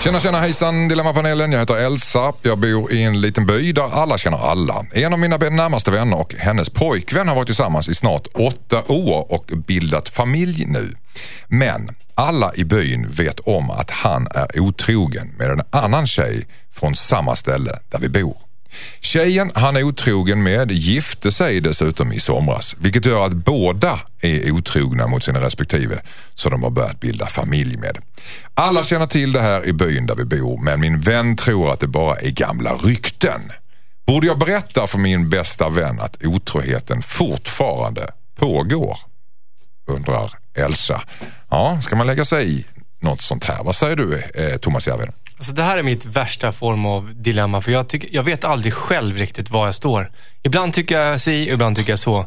Tjena, 0.00 0.20
tjena, 0.20 0.40
hejsan 0.40 0.88
Dilemmapanelen. 0.88 1.52
Jag 1.52 1.60
heter 1.60 1.76
Elsa. 1.76 2.32
Jag 2.42 2.58
bor 2.58 2.92
i 2.92 3.02
en 3.02 3.20
liten 3.20 3.46
by 3.46 3.72
där 3.72 4.00
alla 4.02 4.18
känner 4.18 4.50
alla. 4.50 4.86
En 4.92 5.12
av 5.12 5.18
mina 5.18 5.36
närmaste 5.36 5.90
vänner 5.90 6.16
och 6.16 6.34
hennes 6.38 6.70
pojkvän 6.70 7.28
har 7.28 7.34
varit 7.34 7.46
tillsammans 7.48 7.88
i 7.88 7.94
snart 7.94 8.26
åtta 8.34 8.82
år 8.88 9.32
och 9.32 9.44
bildat 9.66 10.08
familj 10.08 10.64
nu. 10.66 10.94
Men 11.48 11.88
alla 12.20 12.52
i 12.54 12.64
byn 12.64 13.08
vet 13.10 13.40
om 13.40 13.70
att 13.70 13.90
han 13.90 14.26
är 14.30 14.60
otrogen 14.60 15.28
med 15.38 15.50
en 15.50 15.62
annan 15.70 16.06
tjej 16.06 16.46
från 16.70 16.94
samma 16.94 17.36
ställe 17.36 17.70
där 17.88 17.98
vi 17.98 18.08
bor. 18.08 18.36
Tjejen 19.00 19.50
han 19.54 19.76
är 19.76 19.82
otrogen 19.82 20.42
med 20.42 20.72
gifte 20.72 21.32
sig 21.32 21.60
dessutom 21.60 22.12
i 22.12 22.20
somras 22.20 22.76
vilket 22.78 23.06
gör 23.06 23.26
att 23.26 23.32
båda 23.32 24.00
är 24.20 24.50
otrogna 24.50 25.06
mot 25.06 25.24
sina 25.24 25.40
respektive 25.40 26.00
som 26.34 26.50
de 26.50 26.62
har 26.62 26.70
börjat 26.70 27.00
bilda 27.00 27.26
familj 27.26 27.76
med. 27.76 27.98
Alla 28.54 28.84
känner 28.84 29.06
till 29.06 29.32
det 29.32 29.40
här 29.40 29.66
i 29.66 29.72
byn 29.72 30.06
där 30.06 30.14
vi 30.14 30.24
bor 30.24 30.58
men 30.64 30.80
min 30.80 31.00
vän 31.00 31.36
tror 31.36 31.72
att 31.72 31.80
det 31.80 31.88
bara 31.88 32.16
är 32.16 32.30
gamla 32.30 32.74
rykten. 32.74 33.40
Borde 34.06 34.26
jag 34.26 34.38
berätta 34.38 34.86
för 34.86 34.98
min 34.98 35.30
bästa 35.30 35.68
vän 35.68 36.00
att 36.00 36.24
otroheten 36.24 37.02
fortfarande 37.02 38.10
pågår? 38.38 38.98
Undrar 39.86 40.32
Elsa. 40.54 41.02
Ja, 41.50 41.78
ska 41.80 41.96
man 41.96 42.06
lägga 42.06 42.24
sig 42.24 42.52
i 42.52 42.64
något 43.00 43.20
sånt 43.22 43.44
här? 43.44 43.64
Vad 43.64 43.74
säger 43.74 43.96
du 43.96 44.14
eh, 44.34 44.56
Thomas 44.56 44.86
Järvheden? 44.86 45.14
Alltså, 45.36 45.52
det 45.52 45.62
här 45.62 45.78
är 45.78 45.82
mitt 45.82 46.04
värsta 46.06 46.52
form 46.52 46.86
av 46.86 47.10
dilemma. 47.22 47.60
För 47.60 47.72
jag, 47.72 47.88
tycker, 47.88 48.08
jag 48.12 48.22
vet 48.22 48.44
aldrig 48.44 48.74
själv 48.74 49.16
riktigt 49.16 49.50
var 49.50 49.64
jag 49.66 49.74
står. 49.74 50.10
Ibland 50.42 50.72
tycker 50.72 51.00
jag 51.00 51.20
si, 51.20 51.50
ibland 51.50 51.76
tycker 51.76 51.92
jag 51.92 51.98
så. 51.98 52.26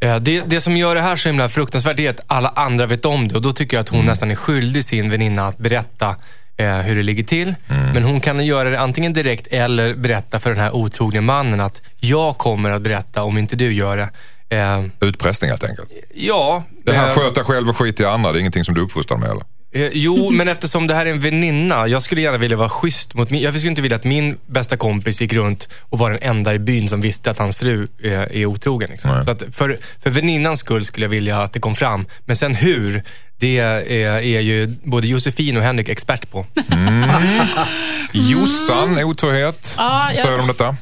Eh, 0.00 0.16
Det, 0.16 0.40
det 0.46 0.60
som 0.60 0.76
gör 0.76 0.94
det 0.94 1.00
här 1.00 1.16
så 1.16 1.28
himla 1.28 1.48
fruktansvärt 1.48 1.98
är 1.98 2.10
att 2.10 2.20
alla 2.26 2.48
andra 2.48 2.86
vet 2.86 3.04
om 3.04 3.28
det. 3.28 3.34
Och 3.34 3.42
då 3.42 3.52
tycker 3.52 3.76
jag 3.76 3.82
att 3.82 3.88
hon 3.88 4.04
nästan 4.04 4.30
är 4.30 4.34
skyldig 4.34 4.84
sin 4.84 5.10
väninna 5.10 5.46
att 5.46 5.58
berätta 5.58 6.16
eh, 6.56 6.76
hur 6.78 6.96
det 6.96 7.02
ligger 7.02 7.24
till. 7.24 7.54
Men 7.94 8.04
hon 8.04 8.20
kan 8.20 8.46
göra 8.46 8.70
det 8.70 8.80
antingen 8.80 9.12
direkt 9.12 9.46
eller 9.46 9.94
berätta 9.94 10.38
för 10.40 10.50
den 10.50 10.58
här 10.60 10.74
otrogne 10.74 11.20
mannen 11.20 11.60
att 11.60 11.82
jag 11.96 12.38
kommer 12.38 12.70
att 12.70 12.82
berätta 12.82 13.22
om 13.22 13.38
inte 13.38 13.56
du 13.56 13.72
gör 13.72 13.96
det. 13.96 14.10
Eh, 14.50 14.84
Utpressning 15.00 15.50
helt 15.50 15.64
enkelt. 15.64 15.88
ja. 16.14 16.64
Det 16.84 16.92
här 16.92 17.08
eh, 17.08 17.14
sköta 17.14 17.44
själv 17.44 17.68
och 17.68 17.76
skit 17.76 18.00
i 18.00 18.04
andra, 18.04 18.32
det 18.32 18.38
är 18.38 18.40
ingenting 18.40 18.64
som 18.64 18.74
du 18.74 18.80
uppfostrar 18.80 19.16
med 19.18 19.28
eller? 19.30 19.42
Eh, 19.72 19.90
jo, 19.92 20.30
men 20.32 20.48
eftersom 20.48 20.86
det 20.86 20.94
här 20.94 21.06
är 21.06 21.10
en 21.10 21.20
väninna. 21.20 21.86
Jag 21.88 22.02
skulle 22.02 22.20
gärna 22.22 22.38
vilja 22.38 22.56
vara 22.56 22.68
schysst 22.68 23.14
mot 23.14 23.30
min... 23.30 23.42
Jag 23.42 23.54
skulle 23.54 23.68
inte 23.70 23.82
vilja 23.82 23.96
att 23.96 24.04
min 24.04 24.38
bästa 24.46 24.76
kompis 24.76 25.20
gick 25.20 25.32
runt 25.32 25.68
och 25.80 25.98
var 25.98 26.10
den 26.10 26.18
enda 26.22 26.54
i 26.54 26.58
byn 26.58 26.88
som 26.88 27.00
visste 27.00 27.30
att 27.30 27.38
hans 27.38 27.56
fru 27.56 27.88
är, 28.02 28.10
är 28.32 28.46
otrogen. 28.46 28.90
Liksom. 28.90 29.10
Nej. 29.10 29.24
Så 29.24 29.30
att 29.30 29.42
för, 29.52 29.78
för 30.02 30.10
väninnans 30.10 30.60
skull 30.60 30.84
skulle 30.84 31.04
jag 31.04 31.10
vilja 31.10 31.36
att 31.42 31.52
det 31.52 31.60
kom 31.60 31.74
fram. 31.74 32.06
Men 32.24 32.36
sen 32.36 32.54
hur, 32.54 33.02
det 33.38 33.58
är, 33.58 33.80
är 34.22 34.40
ju 34.40 34.66
både 34.84 35.06
Josefin 35.08 35.56
och 35.56 35.62
Henrik 35.62 35.88
expert 35.88 36.30
på. 36.30 36.46
Jossan, 38.12 39.04
otrohet. 39.04 39.74
Ja, 39.78 40.08
jag- 40.10 40.18
säger 40.18 40.38
om 40.38 40.46
detta? 40.46 40.76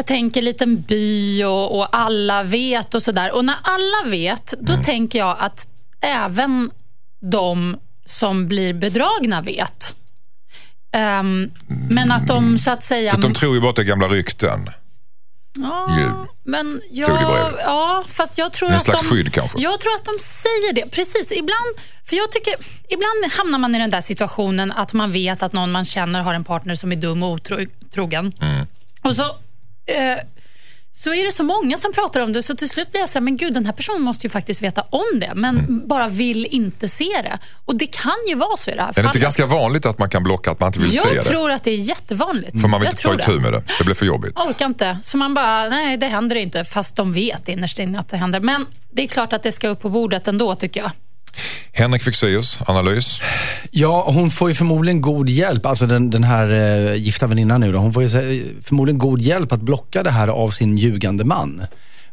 Jag 0.00 0.06
tänker 0.06 0.42
liten 0.42 0.82
by 0.82 1.44
och, 1.44 1.78
och 1.78 1.96
alla 1.96 2.42
vet 2.42 2.94
och 2.94 3.02
sådär. 3.02 3.32
Och 3.32 3.44
när 3.44 3.56
alla 3.62 4.10
vet, 4.10 4.54
då 4.60 4.72
Mm. 4.72 4.82
tänker 4.84 5.18
jag 5.18 5.36
att 5.38 5.68
även 6.00 6.70
de 7.20 7.76
som 8.06 8.48
blir 8.48 8.72
bedragna 8.74 9.42
vet. 9.42 9.94
Ehm, 10.92 11.50
men 11.90 12.12
att 12.12 12.26
de 12.26 12.58
så 12.58 12.70
att 12.70 12.84
säga... 12.84 13.10
För 13.10 13.18
att 13.18 13.22
de 13.22 13.32
tror 13.32 13.54
ju 13.54 13.60
bara 13.60 13.70
att 13.70 13.76
det 13.76 13.82
är 13.82 13.86
gamla 13.86 14.08
rykten. 14.08 14.70
Ja, 15.58 16.26
men 16.44 16.80
Foliebrevet. 17.06 17.54
ja, 17.64 18.04
fast 18.08 18.38
jag 18.38 18.52
tror 18.52 18.68
En 18.68 18.74
att 18.76 18.82
slags 18.82 19.08
de... 19.08 19.16
skydd 19.16 19.32
kanske. 19.32 19.60
Jag 19.60 19.80
tror 19.80 19.94
att 19.94 20.04
de 20.04 20.16
säger 20.20 20.72
det. 20.72 20.90
Precis. 20.90 21.32
Ibland, 21.32 21.68
för 22.04 22.16
jag 22.16 22.32
tycker, 22.32 22.54
ibland 22.88 23.32
hamnar 23.32 23.58
man 23.58 23.74
i 23.74 23.78
den 23.78 23.90
där 23.90 24.00
situationen 24.00 24.72
att 24.72 24.92
man 24.92 25.12
vet 25.12 25.42
att 25.42 25.52
någon 25.52 25.72
man 25.72 25.84
känner 25.84 26.20
har 26.20 26.34
en 26.34 26.44
partner 26.44 26.74
som 26.74 26.92
är 26.92 26.96
dum 26.96 27.22
och 27.22 27.30
otrogen. 27.30 28.32
Mm. 28.42 28.66
Och 29.02 29.16
så, 29.16 29.22
eh, 29.96 30.18
så 30.92 31.14
är 31.14 31.24
det 31.24 31.32
så 31.32 31.42
många 31.44 31.76
som 31.76 31.92
pratar 31.92 32.20
om 32.20 32.32
det, 32.32 32.42
så 32.42 32.56
till 32.56 32.68
slut 32.68 32.90
blir 32.90 33.00
jag 33.00 33.08
så 33.08 33.18
här, 33.18 33.24
men 33.24 33.36
gud, 33.36 33.54
den 33.54 33.66
här 33.66 33.72
personen 33.72 34.02
måste 34.02 34.26
ju 34.26 34.30
faktiskt 34.30 34.62
veta 34.62 34.82
om 34.90 35.20
det, 35.20 35.32
men 35.34 35.58
Mm. 35.58 35.88
bara 35.88 36.08
vill 36.08 36.46
inte 36.46 36.88
se 36.88 37.04
det. 37.22 37.38
Och 37.64 37.76
det 37.78 37.86
kan 37.86 38.12
ju 38.28 38.34
vara 38.34 38.56
så 38.56 38.70
i 38.70 38.74
det 38.74 38.82
här 38.82 38.88
Är 38.88 38.92
det 38.92 39.00
inte 39.00 39.08
fallet. 39.08 39.22
ganska 39.22 39.46
vanligt 39.46 39.86
att 39.86 39.98
man 39.98 40.08
kan 40.10 40.22
blocka 40.22 40.50
att 40.50 40.60
man 40.60 40.66
inte 40.66 40.78
vill 40.78 40.90
se 40.90 40.96
Jag 41.08 41.16
det? 41.16 41.22
tror 41.22 41.50
att 41.50 41.64
det 41.64 41.70
är 41.70 41.76
jättevanligt. 41.76 42.60
För 42.60 42.68
man 42.68 42.80
vill 42.80 42.86
jag 42.86 42.92
inte 42.92 43.02
ta 43.24 43.32
itu 43.32 43.40
med 43.40 43.52
det. 43.52 43.62
Det 43.78 43.84
blir 43.84 43.94
för 43.94 44.06
jobbigt. 44.06 44.38
orkar 44.38 44.66
inte. 44.66 44.98
Så 45.02 45.16
man 45.16 45.34
bara, 45.34 45.68
nej 45.68 45.96
det 45.96 46.06
händer 46.06 46.36
inte. 46.36 46.64
Fast 46.64 46.96
de 46.96 47.12
vet 47.12 47.48
innerst 47.48 47.78
inne 47.78 47.98
att 48.00 48.08
det 48.08 48.16
händer. 48.16 48.40
Men 48.40 48.66
det 48.92 49.02
är 49.02 49.06
klart 49.06 49.32
att 49.32 49.42
det 49.42 49.52
ska 49.52 49.68
upp 49.68 49.80
på 49.80 49.88
bordet 49.88 50.28
ändå 50.28 50.54
tycker 50.54 50.80
jag. 50.80 50.90
Henrik 51.72 52.02
Fexeus, 52.02 52.60
analys. 52.66 53.20
Ja, 53.70 54.10
hon 54.10 54.30
får 54.30 54.48
ju 54.48 54.54
förmodligen 54.54 55.00
god 55.00 55.28
hjälp, 55.28 55.66
alltså 55.66 55.86
den, 55.86 56.10
den 56.10 56.24
här 56.24 56.52
eh, 56.52 56.94
gifta 56.94 57.26
väninnan 57.26 57.60
nu 57.60 57.72
då. 57.72 57.78
Hon 57.78 57.92
får 57.92 58.02
ju 58.02 58.08
förmodligen 58.62 58.98
god 58.98 59.20
hjälp 59.20 59.52
att 59.52 59.60
blocka 59.60 60.02
det 60.02 60.10
här 60.10 60.28
av 60.28 60.48
sin 60.48 60.78
ljugande 60.78 61.24
man. 61.24 61.62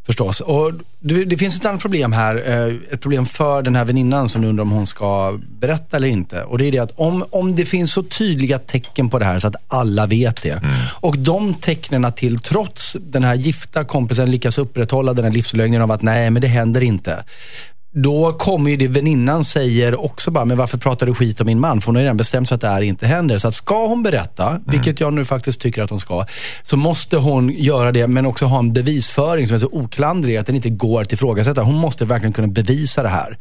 Förstås. 0.07 0.41
Och 0.41 0.71
det, 1.00 1.25
det 1.25 1.38
finns 1.38 1.55
ett 1.55 1.65
annat 1.65 1.81
problem 1.81 2.13
här. 2.13 2.36
Eh, 2.45 2.75
ett 2.93 3.01
problem 3.01 3.25
för 3.25 3.62
den 3.62 3.75
här 3.75 3.86
väninnan 3.86 4.29
som 4.29 4.43
undrar 4.43 4.62
om 4.62 4.71
hon 4.71 4.88
ska 4.88 5.39
berätta 5.59 5.97
eller 5.97 6.07
inte. 6.07 6.43
Och 6.43 6.57
det 6.57 6.65
är 6.65 6.71
det 6.71 6.79
att 6.79 6.93
om, 6.95 7.25
om 7.29 7.55
det 7.55 7.65
finns 7.65 7.93
så 7.93 8.03
tydliga 8.03 8.59
tecken 8.59 9.09
på 9.09 9.19
det 9.19 9.25
här 9.25 9.39
så 9.39 9.47
att 9.47 9.55
alla 9.67 10.05
vet 10.05 10.41
det. 10.43 10.62
Och 11.00 11.17
de 11.17 11.53
tecknen 11.53 12.12
till 12.12 12.39
trots 12.39 12.97
den 13.00 13.24
här 13.24 13.36
gifta 13.36 13.83
kompisen 13.83 14.31
lyckas 14.31 14.57
upprätthålla 14.57 15.13
den 15.13 15.25
här 15.25 15.31
livslögnen 15.31 15.81
av 15.81 15.91
att 15.91 16.01
nej, 16.01 16.29
men 16.29 16.41
det 16.41 16.47
händer 16.47 16.83
inte 16.83 17.24
då 18.03 18.33
kommer 18.33 18.71
ju 18.71 18.77
det 18.77 18.87
väninnan 18.87 19.43
säger 19.43 20.05
också 20.05 20.31
bara, 20.31 20.45
men 20.45 20.57
varför 20.57 20.77
pratar 20.77 21.05
du 21.05 21.13
skit 21.13 21.41
om 21.41 21.47
min 21.47 21.59
man? 21.59 21.81
För 21.81 21.85
hon 21.85 21.95
har 21.95 22.01
ju 22.01 22.05
redan 22.05 22.17
bestämt 22.17 22.47
sig 22.47 22.55
att 22.55 22.61
det 22.61 22.67
här 22.67 22.81
inte 22.81 23.07
händer. 23.07 23.37
Så 23.37 23.47
att 23.47 23.53
ska 23.53 23.87
hon 23.87 24.03
berätta, 24.03 24.59
vilket 24.65 24.99
jag 24.99 25.13
nu 25.13 25.25
faktiskt 25.25 25.61
tycker 25.61 25.83
att 25.83 25.89
hon 25.89 25.99
ska, 25.99 26.25
så 26.63 26.77
måste 26.77 27.17
hon 27.17 27.49
göra 27.49 27.91
det, 27.91 28.07
men 28.07 28.25
också 28.25 28.45
ha 28.45 28.59
en 28.59 28.73
bevisföring 28.73 29.47
som 29.47 29.53
är 29.53 29.57
så 29.57 29.69
oklandrig 29.71 30.37
att 30.37 30.45
den 30.45 30.55
inte 30.55 30.69
går 30.69 31.01
att 31.01 31.13
ifrågasätta. 31.13 31.63
Hon 31.63 31.75
måste 31.75 32.05
verkligen 32.05 32.33
kunna 32.33 32.47
bevisa 32.47 33.03
det 33.03 33.09
här. 33.09 33.37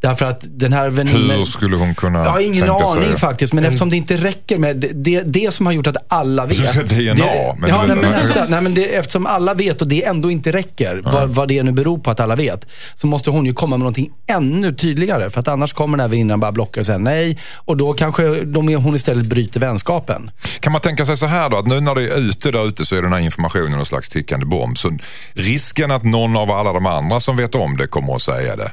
Därför 0.00 0.26
att 0.26 0.44
den 0.48 0.72
här 0.72 0.88
väninnan... 0.90 1.38
Hur 1.38 1.44
skulle 1.44 1.76
hon 1.76 1.94
kunna 1.94 2.18
Jag 2.18 2.30
har 2.30 2.40
ingen 2.40 2.66
sig 2.66 2.70
aning 2.70 3.16
faktiskt, 3.16 3.52
men 3.52 3.64
eftersom 3.64 3.90
det 3.90 3.96
inte 3.96 4.16
räcker 4.16 4.58
med 4.58 4.76
det, 4.76 4.88
det, 4.92 5.22
det 5.22 5.54
som 5.54 5.66
har 5.66 5.72
gjort 5.72 5.86
att 5.86 5.96
alla 6.08 6.46
vet. 6.46 6.74
DNA, 6.74 7.14
det, 7.14 7.56
men 7.58 7.70
ja, 7.70 7.84
nej, 7.88 7.96
men 8.02 8.10
nästa, 8.10 8.46
nej, 8.48 8.62
men 8.62 8.74
det, 8.74 8.96
eftersom 8.96 9.26
alla 9.26 9.54
vet 9.54 9.82
och 9.82 9.88
det 9.88 10.04
ändå 10.04 10.30
inte 10.30 10.52
räcker, 10.52 11.02
vad, 11.04 11.28
vad 11.28 11.48
det 11.48 11.62
nu 11.62 11.72
beror 11.72 11.98
på 11.98 12.10
att 12.10 12.20
alla 12.20 12.36
vet, 12.36 12.66
så 12.94 13.06
måste 13.06 13.30
hon 13.30 13.46
ju 13.46 13.52
komma 13.52 13.76
med 13.76 13.78
någonting 13.78 13.97
ännu 14.26 14.74
tydligare. 14.74 15.30
För 15.30 15.40
att 15.40 15.48
annars 15.48 15.72
kommer 15.72 15.98
den 15.98 16.00
här 16.04 16.08
väninnan 16.08 16.40
bara 16.40 16.52
blocka 16.52 16.80
och 16.80 16.86
säga 16.86 16.98
nej. 16.98 17.38
Och 17.56 17.76
då 17.76 17.92
kanske 17.94 18.44
de, 18.44 18.74
hon 18.74 18.94
istället 18.94 19.26
bryter 19.26 19.60
vänskapen. 19.60 20.30
Kan 20.60 20.72
man 20.72 20.80
tänka 20.80 21.06
sig 21.06 21.16
så 21.16 21.26
här 21.26 21.50
då, 21.50 21.56
att 21.56 21.66
nu 21.66 21.80
när 21.80 21.94
det 21.94 22.02
är 22.02 22.18
ute 22.18 22.50
där 22.50 22.68
ute 22.68 22.84
så 22.84 22.96
är 22.96 23.02
den 23.02 23.12
här 23.12 23.20
informationen 23.20 23.72
någon 23.72 23.86
slags 23.86 24.08
tickande 24.08 24.46
bomb. 24.46 24.78
Så 24.78 24.98
risken 25.32 25.90
att 25.90 26.04
någon 26.04 26.36
av 26.36 26.50
alla 26.50 26.72
de 26.72 26.86
andra 26.86 27.20
som 27.20 27.36
vet 27.36 27.54
om 27.54 27.76
det 27.76 27.86
kommer 27.86 28.14
att 28.14 28.22
säga 28.22 28.56
det 28.56 28.72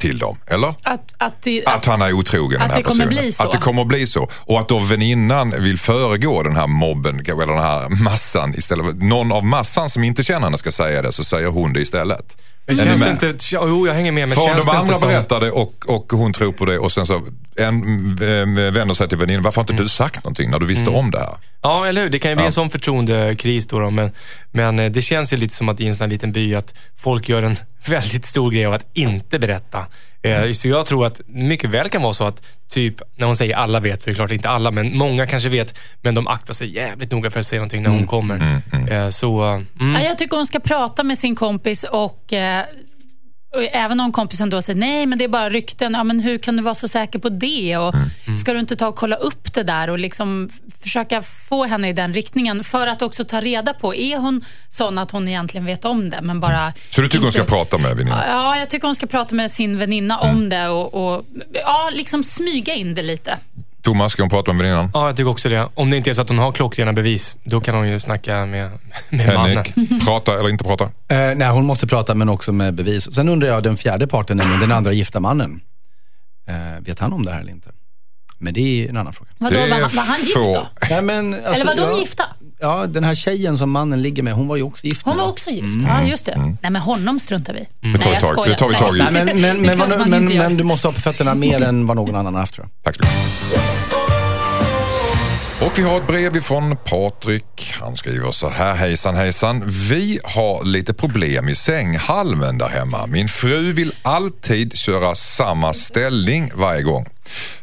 till 0.00 0.18
dem, 0.18 0.38
eller? 0.46 0.68
Att, 0.68 1.12
att, 1.18 1.42
det, 1.42 1.64
Att 1.66 1.86
han 1.86 2.02
är 2.02 2.12
otrogen 2.12 2.62
att 2.62 2.68
den 2.68 2.70
här 2.70 2.76
det 2.76 2.82
kommer 2.82 3.04
personen. 3.04 3.22
bli 3.24 3.32
så. 3.32 3.44
Att 3.44 3.52
det 3.52 3.58
kommer 3.58 3.82
att 3.82 3.88
bli 3.88 4.06
så. 4.06 4.28
Och 4.34 4.58
att 4.60 4.68
då 4.68 4.78
väninnan 4.78 5.54
vill 5.62 5.78
föregå 5.78 6.42
den 6.42 6.56
här 6.56 6.66
mobben, 6.66 7.20
eller 7.26 7.46
den 7.46 7.58
här 7.58 7.88
massan 7.88 8.54
istället. 8.54 9.02
Någon 9.02 9.32
av 9.32 9.44
massan 9.44 9.90
som 9.90 10.04
inte 10.04 10.22
känner 10.22 10.46
henne 10.46 10.58
ska 10.58 10.70
säga 10.72 11.02
det, 11.02 11.12
så 11.12 11.24
säger 11.24 11.48
hon 11.48 11.72
det 11.72 11.80
istället. 11.80 12.36
Men 12.66 12.76
känns 12.76 13.04
det 13.04 13.10
inte... 13.10 13.34
Jo, 13.52 13.86
jag 13.86 13.94
hänger 13.94 14.12
med. 14.12 14.28
Men 14.28 14.38
För 14.38 14.46
känns 14.46 14.66
de 14.66 14.72
det 14.72 14.78
andra 14.78 15.18
inte 15.18 15.38
det 15.38 15.50
och, 15.50 15.74
och 15.88 16.12
hon 16.12 16.32
tror 16.32 16.52
på 16.52 16.64
det 16.64 16.78
och 16.78 16.92
sen 16.92 17.06
så 17.06 17.20
en, 17.56 17.74
äh, 18.22 18.72
vänder 18.72 18.94
sig 18.94 19.08
till 19.08 19.18
väninnan. 19.18 19.42
Varför 19.42 19.60
har 19.60 19.72
inte 19.72 19.82
du 19.82 19.88
sagt 19.88 20.24
någonting 20.24 20.50
när 20.50 20.58
du 20.58 20.66
visste 20.66 20.90
om 20.90 21.10
det 21.10 21.18
här? 21.18 21.34
Ja, 21.62 21.86
eller 21.86 22.02
hur? 22.02 22.10
Det 22.10 22.18
kan 22.18 22.30
ju 22.30 22.34
bli 22.34 22.42
Ja. 22.42 22.46
en 22.46 22.52
sån 22.52 22.70
förtroendekris 22.70 23.66
då, 23.66 23.78
då 23.78 23.90
men, 23.90 24.12
men 24.52 24.78
eh, 24.78 24.90
det 24.90 25.02
känns 25.02 25.32
ju 25.32 25.36
lite 25.36 25.54
som 25.54 25.68
att 25.68 25.80
i 25.80 25.86
en 25.86 25.94
sån 25.94 26.04
här 26.04 26.10
liten 26.10 26.32
by 26.32 26.54
att 26.54 26.74
folk 26.96 27.28
gör 27.28 27.42
en 27.42 27.56
väldigt 27.86 28.26
stor 28.26 28.50
grej 28.50 28.66
av 28.66 28.72
att 28.72 28.86
inte 28.92 29.38
berätta. 29.38 29.86
Eh, 30.22 30.50
Så 30.52 30.68
jag 30.68 30.86
tror 30.86 31.06
att 31.06 31.20
mycket 31.26 31.70
väl 31.70 31.88
kan 31.88 32.02
vara 32.02 32.12
så 32.12 32.24
att 32.26 32.42
typ, 32.68 32.94
när 33.16 33.26
hon 33.26 33.36
säger 33.36 33.56
alla 33.56 33.80
vet, 33.80 34.02
så 34.02 34.10
är 34.10 34.12
det 34.12 34.16
klart 34.16 34.30
inte 34.32 34.48
alla, 34.48 34.70
men 34.70 34.96
många 34.98 35.26
kanske 35.26 35.48
vet, 35.48 35.78
men 36.02 36.14
de 36.14 36.26
aktar 36.28 36.54
sig 36.54 36.74
jävligt 36.76 37.10
noga 37.10 37.30
för 37.30 37.40
att 37.40 37.46
säga 37.46 37.60
någonting 37.60 37.82
när 37.82 37.90
hon 37.90 38.06
kommer. 38.06 38.60
Eh, 38.90 39.08
Så, 39.08 39.40
mm. 39.42 39.94
Ja, 39.94 40.00
jag 40.00 40.18
tycker 40.18 40.36
hon 40.36 40.46
ska 40.46 40.60
prata 40.60 41.02
med 41.04 41.18
sin 41.18 41.36
kompis 41.36 41.84
och, 41.84 42.32
eh, 42.32 42.64
och 43.54 43.62
även 43.62 44.00
om 44.00 44.12
kompisen 44.12 44.50
då 44.50 44.62
säger 44.62 44.80
nej, 44.80 45.06
men 45.06 45.18
det 45.18 45.24
är 45.24 45.28
bara 45.28 45.50
rykten. 45.50 45.92
Ja, 45.94 46.04
men 46.04 46.20
hur 46.20 46.38
kan 46.38 46.56
du 46.56 46.62
vara 46.62 46.74
så 46.74 46.88
säker 46.88 47.18
på 47.18 47.28
det? 47.28 47.76
Och 47.76 47.94
Ska 48.40 48.52
du 48.52 48.58
inte 48.60 48.76
ta 48.76 48.88
och 48.88 48.96
kolla 48.96 49.16
upp 49.16 49.54
det 49.54 49.62
där 49.62 49.90
och 49.90 49.98
liksom 49.98 50.48
försöka 50.82 51.22
få 51.22 51.64
henne 51.64 51.88
i 51.88 51.92
den 51.92 52.14
riktningen 52.14 52.64
för 52.64 52.86
att 52.86 53.02
också 53.02 53.24
ta 53.24 53.40
reda 53.40 53.74
på, 53.74 53.94
är 53.94 54.16
hon 54.16 54.44
sån 54.68 54.98
att 54.98 55.10
hon 55.10 55.28
egentligen 55.28 55.64
vet 55.64 55.84
om 55.84 56.10
det, 56.10 56.20
men 56.22 56.40
bara 56.40 56.72
Så 56.90 57.00
du 57.00 57.08
tycker 57.08 57.18
hon 57.18 57.26
inte- 57.26 57.38
ska 57.38 57.46
prata 57.48 57.78
med 57.78 57.96
väninnan? 57.96 58.18
Ja, 58.28 58.58
jag 58.58 58.70
tycker 58.70 58.86
hon 58.88 58.94
ska 58.94 59.06
prata 59.06 59.34
med 59.34 59.50
sin 59.50 59.78
väninna 59.78 60.18
om 60.18 60.48
det 60.48 60.68
och, 60.68 60.94
och 61.14 61.24
ja, 61.52 61.90
liksom 61.92 62.22
smyga 62.22 62.74
in 62.74 62.94
det 62.94 63.02
lite. 63.02 63.38
Thomas, 63.82 64.12
ska 64.12 64.22
hon 64.22 64.30
prata 64.30 64.52
med 64.52 64.62
väninnan? 64.62 64.90
Ja, 64.94 65.06
jag 65.06 65.16
tycker 65.16 65.30
också 65.30 65.48
det. 65.48 65.68
Om 65.74 65.90
det 65.90 65.96
inte 65.96 66.10
är 66.10 66.14
så 66.14 66.22
att 66.22 66.28
hon 66.28 66.38
har 66.38 66.52
klockrena 66.52 66.92
bevis, 66.92 67.36
då 67.44 67.60
kan 67.60 67.74
hon 67.74 67.88
ju 67.88 67.98
snacka 68.00 68.46
med, 68.46 68.70
med 69.10 69.34
mannen. 69.34 69.56
Henrik, 69.56 70.04
prata 70.06 70.38
eller 70.38 70.48
inte 70.48 70.64
prata? 70.64 70.84
Eh, 70.84 70.90
nej, 71.36 71.48
hon 71.48 71.64
måste 71.66 71.86
prata 71.86 72.14
men 72.14 72.28
också 72.28 72.52
med 72.52 72.74
bevis. 72.74 73.14
Sen 73.14 73.28
undrar 73.28 73.48
jag 73.48 73.62
den 73.62 73.76
fjärde 73.76 74.06
parten, 74.06 74.36
nämligen 74.36 74.60
den 74.60 74.72
andra 74.72 74.92
gifta 74.92 75.20
mannen. 75.20 75.60
Eh, 76.48 76.80
vet 76.84 76.98
han 76.98 77.12
om 77.12 77.24
det 77.24 77.32
här 77.32 77.40
eller 77.40 77.52
inte? 77.52 77.68
Men 78.38 78.54
det 78.54 78.60
är 78.60 78.88
en 78.88 78.96
annan 78.96 79.12
fråga. 79.12 79.30
Vadå, 79.38 79.56
var, 79.56 79.68
han- 79.68 79.80
var 79.80 80.02
han 80.02 80.20
gift 80.20 80.34
då? 80.34 80.66
Nej, 80.90 81.02
men, 81.02 81.34
alltså, 81.34 81.50
Eller 81.62 81.64
var 81.66 81.74
de 81.90 81.92
ja, 81.94 82.00
gifta? 82.00 82.24
Ja, 82.62 82.86
den 82.86 83.04
här 83.04 83.14
tjejen 83.14 83.58
som 83.58 83.70
mannen 83.70 84.02
ligger 84.02 84.22
med, 84.22 84.32
hon 84.34 84.48
var 84.48 84.56
ju 84.56 84.62
också 84.62 84.86
gift 84.86 85.02
Hon 85.04 85.16
var 85.16 85.24
va? 85.24 85.30
också 85.30 85.50
gift. 85.50 85.82
Ja, 85.82 86.02
just 86.02 86.26
det. 86.26 86.36
Nej, 86.62 86.70
men 86.70 86.76
honom 86.76 87.20
struntar 87.20 87.52
vi 87.54 87.58
Det 87.92 87.98
tar 87.98 88.10
Nej, 88.10 88.18
jag 88.20 88.28
skojar. 88.32 88.48
det 88.50 88.56
tar 88.58 88.68
vi 88.68 88.74
tag 88.74 88.96
i. 88.96 88.98
Nej, 88.98 89.12
men, 89.12 89.40
men, 89.40 89.62
det 89.62 89.76
men, 89.76 89.78
vad- 89.98 90.08
men, 90.08 90.24
men 90.24 90.56
du 90.56 90.64
måste 90.64 90.88
ha 90.88 90.92
på 90.92 91.00
fötterna 91.00 91.34
mer 91.34 91.62
än 91.62 91.86
vad 91.86 91.96
någon 91.96 92.16
annan 92.16 92.34
har 92.34 92.40
haft 92.40 92.54
tror 92.54 92.66
jag. 92.84 92.84
Tack 92.84 92.96
så 92.96 93.02
mycket. 93.02 93.80
Och 95.62 95.78
vi 95.78 95.82
har 95.82 95.96
ett 96.00 96.06
brev 96.06 96.36
ifrån 96.36 96.76
Patrik. 96.84 97.74
Han 97.80 97.96
skriver 97.96 98.30
så 98.30 98.48
här. 98.48 98.74
Hejsan 98.74 99.14
hejsan. 99.16 99.62
Vi 99.90 100.18
har 100.24 100.64
lite 100.64 100.94
problem 100.94 101.48
i 101.48 101.54
sänghalmen 101.54 102.58
där 102.58 102.68
hemma. 102.68 103.06
Min 103.06 103.28
fru 103.28 103.72
vill 103.72 103.92
alltid 104.02 104.78
köra 104.78 105.14
samma 105.14 105.72
ställning 105.72 106.50
varje 106.54 106.82
gång. 106.82 107.06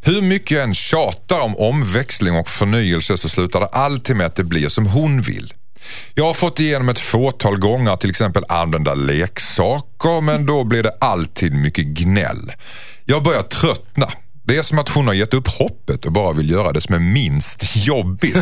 Hur 0.01 0.21
mycket 0.21 0.51
jag 0.51 0.63
än 0.63 0.73
tjatar 0.73 1.39
om 1.39 1.57
omväxling 1.57 2.35
och 2.35 2.49
förnyelse 2.49 3.17
så 3.17 3.29
slutar 3.29 3.59
det 3.59 3.67
alltid 3.67 4.15
med 4.15 4.25
att 4.25 4.35
det 4.35 4.43
blir 4.43 4.69
som 4.69 4.85
hon 4.85 5.21
vill. 5.21 5.53
Jag 6.13 6.25
har 6.25 6.33
fått 6.33 6.59
igenom 6.59 6.89
ett 6.89 6.99
fåtal 6.99 7.59
gånger 7.59 7.95
till 7.95 8.09
exempel 8.09 8.43
använda 8.49 8.93
leksaker 8.93 10.21
men 10.21 10.45
då 10.45 10.63
blir 10.63 10.83
det 10.83 10.97
alltid 10.99 11.53
mycket 11.53 11.85
gnäll. 11.85 12.51
Jag 13.05 13.23
börjar 13.23 13.43
tröttna. 13.43 14.11
Det 14.47 14.57
är 14.57 14.61
som 14.61 14.79
att 14.79 14.89
hon 14.89 15.07
har 15.07 15.13
gett 15.13 15.33
upp 15.33 15.47
hoppet 15.47 16.05
och 16.05 16.11
bara 16.11 16.33
vill 16.33 16.49
göra 16.49 16.71
det 16.71 16.81
som 16.81 16.95
är 16.95 16.99
minst 16.99 17.75
jobbigt. 17.75 18.37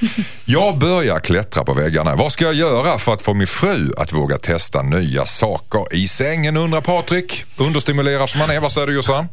Jag 0.44 0.78
börjar 0.78 1.20
klättra 1.20 1.64
på 1.64 1.74
väggarna. 1.74 2.16
Vad 2.16 2.32
ska 2.32 2.44
jag 2.44 2.54
göra 2.54 2.98
för 2.98 3.12
att 3.12 3.22
få 3.22 3.34
min 3.34 3.46
fru 3.46 3.92
att 3.96 4.12
våga 4.12 4.38
testa 4.38 4.82
nya 4.82 5.26
saker 5.26 5.94
i 5.94 6.08
sängen 6.08 6.56
undrar 6.56 6.80
Patrik. 6.80 7.44
Understimulerad 7.56 8.28
som 8.28 8.40
han 8.40 8.50
är. 8.50 8.60
Vad 8.60 8.72
säger 8.72 8.86
du 8.86 8.94
Jossan? 8.94 9.26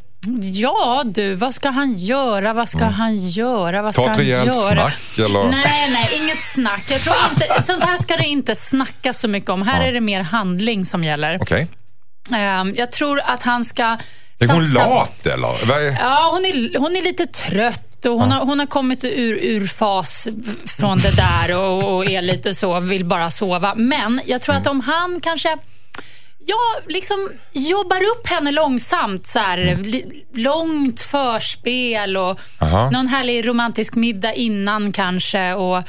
Ja 0.53 1.03
du, 1.05 1.36
vad 1.36 1.53
ska 1.53 1.69
han 1.69 1.93
göra? 1.97 2.53
Vad 2.53 2.69
ska 2.69 2.83
han 2.86 3.17
göra? 3.29 3.81
Vad 3.81 3.93
ska 3.93 4.03
Mm. 4.03 4.15
Ta 4.15 4.21
ett 4.21 4.27
han 4.31 4.41
rejält 4.43 4.55
göra? 4.55 4.91
snack, 4.91 5.25
eller? 5.29 5.43
Nej, 5.43 5.89
nej, 5.91 6.09
inget 6.21 6.41
snack. 6.41 6.83
Jag 6.89 7.01
tror 7.01 7.15
inte, 7.31 7.62
sånt 7.62 7.83
här 7.83 7.97
ska 7.97 8.17
det 8.17 8.25
inte 8.25 8.55
snackas 8.55 9.19
så 9.19 9.27
mycket 9.27 9.49
om. 9.49 9.62
Här 9.62 9.81
är 9.88 9.93
det 9.93 10.01
mer 10.01 10.21
handling 10.21 10.86
som 10.86 11.03
gäller. 11.03 11.38
Okej. 11.41 11.67
Ehm, 12.36 12.73
jag 12.77 12.91
tror 12.91 13.21
att 13.25 13.43
han 13.43 13.65
ska 13.65 13.83
Är 13.83 13.97
hon 14.53 14.65
satsa- 14.65 14.89
lat 14.89 15.25
eller? 15.25 15.97
Ja, 16.01 16.29
hon 16.31 16.45
är, 16.45 16.79
hon 16.79 16.95
är 16.95 17.01
lite 17.01 17.25
trött 17.25 18.05
och 18.05 18.12
hon, 18.19 18.31
har, 18.31 18.45
hon 18.45 18.59
har 18.59 18.65
kommit 18.65 19.03
ur, 19.03 19.36
ur 19.41 19.67
fas 19.67 20.27
från 20.65 20.97
det 20.97 21.12
där 21.12 21.55
och, 21.57 21.95
och 21.95 22.05
är 22.05 22.21
lite 22.21 22.53
så, 22.53 22.79
vill 22.79 23.05
bara 23.05 23.31
sova. 23.31 23.73
Men 23.75 24.21
jag 24.25 24.41
tror 24.41 24.55
att 24.55 24.67
om 24.67 24.79
han 24.79 25.19
kanske 25.19 25.57
Ja, 26.45 26.82
liksom 26.88 27.29
jobbar 27.51 27.97
upp 28.03 28.27
henne 28.27 28.51
långsamt. 28.51 29.27
Så 29.27 29.39
här, 29.39 29.77
li, 29.84 30.23
långt 30.34 31.01
förspel 31.01 32.17
och 32.17 32.39
Aha. 32.62 32.89
någon 32.89 33.08
härlig 33.08 33.47
romantisk 33.47 33.95
middag 33.95 34.34
innan 34.34 34.91
kanske. 34.91 35.53
Och 35.53 35.84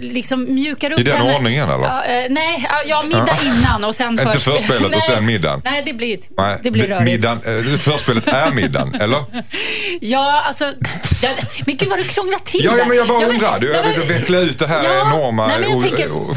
liksom 0.00 0.54
mjukar 0.54 0.92
upp 0.92 1.00
I 1.00 1.02
den 1.02 1.16
henne. 1.16 1.36
ordningen, 1.36 1.68
eller? 1.70 1.84
Ja, 1.84 2.04
eh, 2.04 2.26
nej, 2.30 2.66
ja, 2.70 2.76
ja, 2.86 3.02
middag 3.02 3.38
innan 3.44 3.84
och 3.84 3.94
sen 3.94 4.10
Inte 4.20 4.40
förspelet 4.40 4.96
och 4.96 5.02
sen 5.02 5.26
middagen? 5.26 5.60
Nej, 5.64 5.82
det 5.86 5.92
blir, 5.92 6.18
Nej, 6.36 6.58
det 6.62 6.70
blir 6.70 6.86
rörigt. 6.88 7.04
middagen, 7.04 7.40
eh, 7.44 7.78
förspelet 7.78 8.28
är 8.28 8.50
middagen, 8.52 8.94
eller? 9.00 9.24
Ja, 10.00 10.42
alltså... 10.46 10.72
Ja, 11.22 11.28
men 11.66 11.76
gud 11.76 11.88
vad 11.88 11.98
du 11.98 12.04
krånglar 12.04 12.38
till 12.38 12.64
Ja, 12.64 12.70
ja, 12.72 12.76
där. 12.76 12.84
men 12.86 12.96
jag 12.96 13.08
bara 13.08 13.20
men- 13.20 13.30
undrar. 13.30 13.58
Du, 13.60 13.72
ja, 13.72 13.80
jag 13.94 14.00
vill 14.00 14.08
veckla 14.18 14.38
ut 14.38 14.58
det 14.58 14.66
här 14.66 14.84
enorma... 15.06 15.46
Nej, 15.46 15.56
men 15.60 15.68
jag 15.68 15.76
och- 15.76 15.82
tänker, 15.84 16.12
och- 16.12 16.30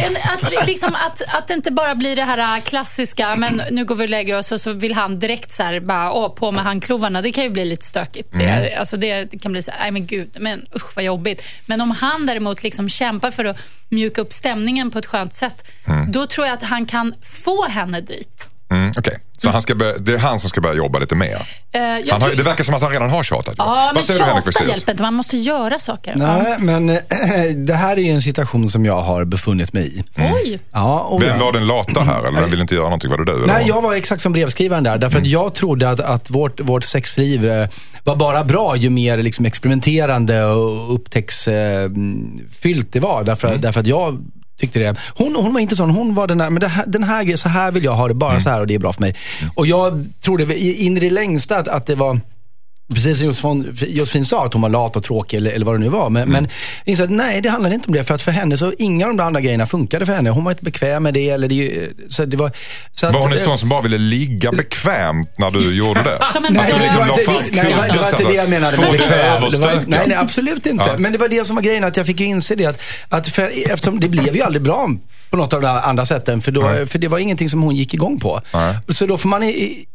att, 0.60 0.68
liksom, 0.68 0.96
att, 0.96 1.22
att 1.28 1.48
det 1.48 1.54
inte 1.54 1.72
bara 1.72 1.96
blir 1.96 2.16
det 2.16 2.24
här 2.24 2.60
klassiska, 2.60 3.36
men 3.36 3.59
nu 3.72 3.86
går 3.86 3.96
vi 3.96 4.06
och 4.06 4.10
lägger 4.10 4.38
oss 4.38 4.52
och 4.52 4.62
så 4.62 4.74
vill 4.74 4.94
han 4.94 5.20
direkt 5.20 5.52
så 5.52 5.64
här, 5.64 5.80
bara, 5.80 6.14
åh, 6.14 6.36
på 6.36 6.52
med 6.52 6.64
handklovarna. 6.64 7.22
Det 7.22 7.32
kan 7.32 7.44
ju 7.44 7.50
bli 7.50 7.66
lite 7.66 7.86
stökigt. 7.86 8.34
Mm. 8.34 8.46
Det, 8.46 8.76
alltså 8.76 8.98
det, 8.98 9.42
kan 9.42 9.52
bli 9.52 9.62
så 9.62 9.72
här, 9.72 9.80
nej 9.80 9.92
men 9.92 10.06
gud, 10.06 10.38
men 10.40 10.66
usch 10.76 10.96
vad 10.96 11.06
jobbigt. 11.06 11.44
Men 11.66 11.82
om 11.82 11.92
han 11.92 12.26
däremot 12.26 12.64
liksom 12.64 12.90
kämpar 12.90 13.32
för 13.32 13.46
att 13.46 13.58
mjuka 13.90 14.22
upp 14.22 14.34
stämningen 14.34 14.92
på 14.92 15.00
ett 15.00 15.06
skönt 15.06 15.34
sätt, 15.34 15.64
då 16.08 16.26
tror 16.26 16.48
jag 16.48 16.54
att 16.54 16.64
han 16.64 16.86
kan 16.86 17.16
få 17.22 17.68
henne 17.68 18.02
dit. 18.02 18.50
Mm, 18.72 18.92
Okej, 18.98 19.18
så 19.38 19.50
han 19.50 19.62
ska 19.62 19.76
börja, 19.76 19.98
det 19.98 20.14
är 20.14 20.18
han 20.18 20.40
som 20.40 20.50
ska 20.50 20.62
börja 20.62 20.76
jobba 20.76 21.00
lite 21.00 21.16
mer. 21.16 21.48
Jag 21.72 22.14
Han 22.14 22.22
har, 22.22 22.36
det 22.36 22.44
verkar 22.44 22.64
som 22.64 22.76
att 22.76 22.82
han 22.82 22.92
redan 22.92 23.10
har 23.10 23.24
tjatat. 23.24 23.56
Ja, 23.58 23.84
men 23.86 23.96
Vad 23.96 24.06
säger 24.06 24.24
Henrik 24.24 24.44
tjata 24.46 24.68
hjälper 24.68 24.92
inte. 24.92 25.04
Man 25.04 25.14
måste 25.14 25.38
göra 25.38 25.80
saker. 25.80 26.14
Nej, 26.16 26.56
men 26.60 26.90
eh, 26.90 26.98
det 27.56 27.74
här 27.74 27.98
är 27.98 28.02
ju 28.02 28.12
en 28.12 28.22
situation 28.22 28.70
som 28.70 28.86
jag 28.86 29.02
har 29.02 29.26
befunnit 29.26 29.74
mig 29.74 29.98
i. 30.00 30.04
Oj. 30.18 30.60
Ja, 30.72 31.18
Vem 31.22 31.40
var 31.40 31.52
den 31.52 31.68
lata 31.68 32.02
här? 32.02 32.28
Eller 32.28 32.42
vem 32.42 32.50
ville 32.50 32.62
inte 32.62 32.76
göra 32.76 32.86
någonting? 32.86 33.10
Var 33.10 33.18
det 33.18 33.26
du? 33.26 33.34
eller 33.34 33.48
Nej, 33.48 33.68
jag 33.68 33.82
var 33.82 33.94
exakt 33.94 34.22
som 34.22 34.32
brevskrivaren 34.34 34.84
där. 34.84 34.98
Därför 34.98 35.20
att 35.20 35.26
jag 35.26 35.54
trodde 35.54 35.90
att, 35.90 36.00
att 36.00 36.30
vårt, 36.30 36.60
vårt 36.60 36.84
sexliv 36.84 37.46
eh, 37.50 37.68
var 38.04 38.16
bara 38.16 38.44
bra 38.44 38.76
ju 38.76 38.90
mer 38.90 39.18
liksom 39.18 39.46
experimenterande 39.46 40.46
och 40.46 40.94
upptäcktsfyllt 40.96 42.92
det 42.92 43.00
var. 43.00 43.24
Därför, 43.24 43.56
därför 43.58 43.80
att 43.80 43.88
jag 43.88 44.18
tyckte 44.60 44.80
det. 44.80 44.96
Hon, 45.16 45.36
hon 45.36 45.54
var 45.54 45.60
inte 45.60 45.76
sån. 45.76 45.90
Hon 45.90 46.16
var 46.16 46.28
den 46.28 46.38
där, 46.38 46.50
men 46.50 46.70
här, 46.70 46.86
den 46.88 47.04
här 47.04 47.24
grejen, 47.24 47.38
så 47.38 47.50
här 47.50 47.72
vill 47.72 47.84
jag 47.84 47.92
ha 47.92 48.08
det. 48.08 48.14
Bara 48.14 48.40
så 48.40 48.50
här 48.50 48.60
och 48.60 48.68
det 48.68 48.76
är 48.76 48.80
bra 48.80 48.94
för 48.94 49.02
mig. 49.02 49.16
Och 49.56 49.68
jag 49.68 50.06
trodde 50.24 50.60
in 50.60 50.98
i 50.98 51.00
det 51.00 51.10
längsta 51.10 51.58
att, 51.58 51.68
att 51.68 51.86
det 51.86 51.96
var 51.96 52.20
Precis 52.94 53.18
som 53.18 53.28
Josefin, 53.28 53.76
Josefin 53.88 54.26
sa, 54.26 54.46
att 54.46 54.54
hon 54.54 54.62
var 54.62 54.70
lat 54.70 54.96
och 54.96 55.04
tråkig 55.04 55.38
eller, 55.38 55.52
eller 55.52 55.66
vad 55.66 55.76
det 55.76 55.80
nu 55.80 55.90
var. 55.90 56.10
Men, 56.10 56.30
men 56.30 56.44
jag 56.84 56.92
insåg 56.92 57.06
att 57.06 57.12
nej, 57.12 57.42
det 57.42 57.50
handlade 57.50 57.76
inte 57.76 57.88
om 57.88 57.94
det. 57.94 58.04
För 58.04 58.14
att 58.14 58.22
för 58.22 58.32
henne 58.32 58.58
så, 58.58 58.74
inga 58.78 59.06
av 59.06 59.10
de 59.10 59.18
där 59.18 59.24
andra 59.24 59.42
grejerna 59.42 59.66
funkade 59.66 60.06
för 60.06 60.14
henne. 60.14 60.30
Hon 60.30 60.44
var 60.44 60.52
inte 60.52 60.64
bekväm 60.64 61.04
med 61.04 61.14
det. 61.14 61.30
Eller 61.30 61.48
det 61.48 61.90
så 62.08 62.26
det 62.26 62.38
var, 62.38 62.52
så 62.92 63.08
att, 63.08 63.14
Var 63.14 63.22
hon 63.22 63.32
en 63.32 63.40
sån 63.40 63.58
som 63.58 63.70
bara 63.70 63.82
ville 63.82 63.98
ligga 63.98 64.52
bekvämt 64.52 65.30
när 65.38 65.52
du 65.52 65.76
gjorde 65.76 66.04
det? 66.04 66.20
Som 66.34 66.46
en 66.46 66.54
liksom. 66.54 66.80
Nej, 66.80 66.90
det 66.90 67.00
var, 67.00 67.88
det 67.94 68.00
var 68.00 68.08
inte 68.10 68.24
det 68.24 68.34
jag 68.34 68.50
menade 68.50 68.78
med 68.78 68.92
bekväm. 68.92 69.42
Det 69.52 69.58
var, 69.58 69.84
nej, 69.88 70.04
nej, 70.08 70.18
absolut 70.18 70.66
inte. 70.66 70.86
Ja. 70.88 70.96
Men 70.98 71.12
det 71.12 71.18
var 71.18 71.28
det 71.28 71.48
som 71.48 71.56
var 71.56 71.64
grejen, 71.64 71.84
att 71.84 71.98
jag 71.98 72.06
fick 72.06 72.20
ju 72.20 72.26
inse 72.26 72.56
det. 72.56 72.66
Att, 72.66 72.82
att 73.10 73.28
för, 73.28 73.72
eftersom 73.72 74.00
det 74.00 74.10
blev 74.10 74.36
ju 74.36 74.42
aldrig 74.42 74.64
bra 74.64 74.90
på 75.30 75.38
något 75.38 75.54
av 75.54 75.62
de 75.62 75.68
andra 75.68 76.06
sätten. 76.06 76.42
För, 76.42 76.52
då, 76.52 76.62
Nej. 76.62 76.86
för 76.86 77.00
det 77.00 77.08
var 77.08 77.20
ingenting 77.20 77.50
som 77.50 77.62
hon 77.62 77.76
gick 77.76 77.94
igång 77.94 78.20
på. 78.20 78.42
Nej. 78.54 78.78
Så 78.90 79.06
då 79.06 79.18
får 79.18 79.30
man... 79.30 79.44
I, 79.44 79.86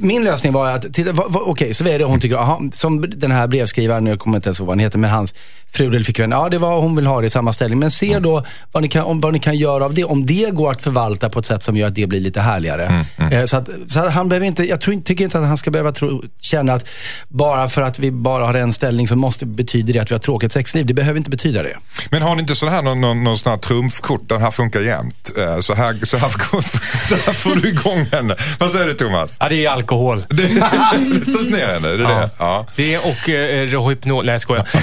min 0.00 0.24
lösning 0.24 0.52
var 0.52 0.70
att, 0.70 0.94
titta, 0.94 1.10
okej, 1.32 1.74
så 1.74 1.84
vad 1.84 1.92
är 1.92 1.98
det 1.98 2.04
hon 2.04 2.20
tycker, 2.20 2.36
aha, 2.36 2.62
som 2.72 3.10
den 3.16 3.30
här 3.30 3.46
brevskrivaren, 3.46 4.04
nu 4.04 4.16
kommer 4.16 4.36
jag 4.36 4.38
inte 4.38 4.48
ens 4.48 4.60
ihåg 4.60 4.66
vad 4.66 4.76
han 4.76 4.78
heter, 4.84 4.98
men 4.98 5.10
hans 5.10 5.34
fru 5.72 5.86
eller 5.88 6.02
flickvän, 6.02 6.30
ja 6.30 6.48
det 6.48 6.58
var 6.58 6.80
hon 6.80 6.96
vill 6.96 7.06
ha 7.06 7.20
det 7.20 7.26
i 7.26 7.30
samma 7.30 7.52
ställning. 7.52 7.78
Men 7.78 7.90
se 7.90 8.18
då 8.18 8.44
vad 8.72 8.82
ni, 8.82 8.88
kan, 8.88 9.04
om, 9.04 9.20
vad 9.20 9.32
ni 9.32 9.38
kan 9.40 9.56
göra 9.56 9.84
av 9.84 9.94
det, 9.94 10.04
om 10.04 10.26
det 10.26 10.50
går 10.54 10.70
att 10.70 10.82
förvalta 10.82 11.28
på 11.28 11.38
ett 11.38 11.46
sätt 11.46 11.62
som 11.62 11.76
gör 11.76 11.88
att 11.88 11.94
det 11.94 12.06
blir 12.06 12.20
lite 12.20 12.40
härligare. 12.40 13.04
Eh, 13.32 13.44
Så, 13.44 13.56
att, 13.56 13.68
så 13.86 14.00
att 14.00 14.12
han 14.12 14.28
behöver 14.28 14.46
inte, 14.46 14.64
jag 14.64 14.80
tror, 14.80 15.00
tycker 15.02 15.24
inte 15.24 15.38
att 15.38 15.46
han 15.46 15.56
ska 15.56 15.70
behöva 15.70 15.92
tro, 15.92 16.22
känna 16.40 16.72
att 16.72 16.88
bara 17.28 17.68
för 17.68 17.82
att 17.82 17.98
vi 17.98 18.10
bara 18.10 18.46
har 18.46 18.54
en 18.54 18.72
ställning 18.72 19.08
så 19.08 19.16
måste 19.16 19.46
betyder 19.46 19.92
det 19.92 19.98
att 20.00 20.10
vi 20.10 20.14
har 20.14 20.20
tråkigt 20.20 20.52
sexliv. 20.52 20.86
Det 20.86 20.94
behöver 20.94 21.18
inte 21.18 21.30
betyda 21.30 21.62
det. 21.62 21.76
Men 22.10 22.22
har 22.22 22.34
ni 22.34 22.40
inte 22.40 22.54
sån 22.54 22.68
här, 22.68 22.82
någon, 22.82 23.00
någon, 23.00 23.24
någon 23.24 23.38
sån 23.38 23.50
här 23.50 23.58
trumfkort, 23.58 24.28
den 24.28 24.40
här 24.42 24.50
funkar 24.50 24.80
jämt. 24.80 25.30
Eh, 25.38 25.60
Så 25.60 25.74
här, 25.74 26.06
så, 26.06 26.16
här, 26.16 26.28
så 27.08 27.14
här 27.14 27.32
får 27.32 27.56
du 27.56 27.68
igång 27.68 28.06
henne. 28.12 28.36
Vad 28.58 28.70
säger 28.70 28.86
du 28.86 28.92
Thomas? 28.92 29.36
Ja, 29.40 29.48
det 29.48 29.64
är 29.64 29.70
alkohol. 29.78 30.24
Henne, 30.30 31.88
är 31.88 31.98
det 31.98 32.04
det? 32.04 32.30
Ja. 32.38 32.66
Det 32.76 32.98
och 32.98 33.28
eh, 33.28 33.66
Rohypnol. 33.66 34.24
Nej, 34.24 34.32
jag 34.32 34.40
skojar. 34.40 34.68
Eh, 34.74 34.80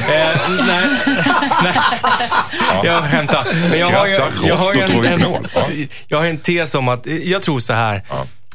nej, 0.67 0.88
nej. 1.63 1.75
Jag 2.84 3.03
skämtar. 3.03 3.47
Men 3.69 3.79
jag 3.79 3.88
har 3.88 4.08
ju, 4.08 4.17
jag 4.47 4.55
har 4.55 4.73
ju 4.73 4.81
en. 4.81 5.19
Ja. 5.53 5.67
jag 6.08 6.17
har 6.17 6.25
en 6.25 6.38
tes 6.38 6.75
om 6.75 6.88
att, 6.88 7.05
jag 7.05 7.41
tror 7.41 7.60
så 7.60 7.73
här. 7.73 8.03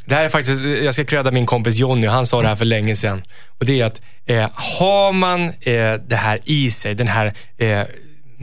Det 0.04 0.14
här 0.14 0.24
är 0.24 0.28
faktiskt, 0.28 0.64
jag 0.64 0.94
ska 0.94 1.04
credda 1.04 1.30
min 1.30 1.46
kompis 1.46 1.76
Jonny, 1.76 2.06
han 2.06 2.26
sa 2.26 2.42
det 2.42 2.48
här 2.48 2.54
för 2.54 2.64
länge 2.64 2.96
sedan. 2.96 3.22
Och 3.58 3.66
det 3.66 3.80
är 3.80 3.84
att 3.84 4.00
eh, 4.26 4.50
har 4.54 5.12
man 5.12 5.48
eh, 5.48 5.94
det 6.08 6.16
här 6.16 6.40
i 6.44 6.70
sig, 6.70 6.94
den 6.94 7.08
här 7.08 7.34
eh, 7.58 7.82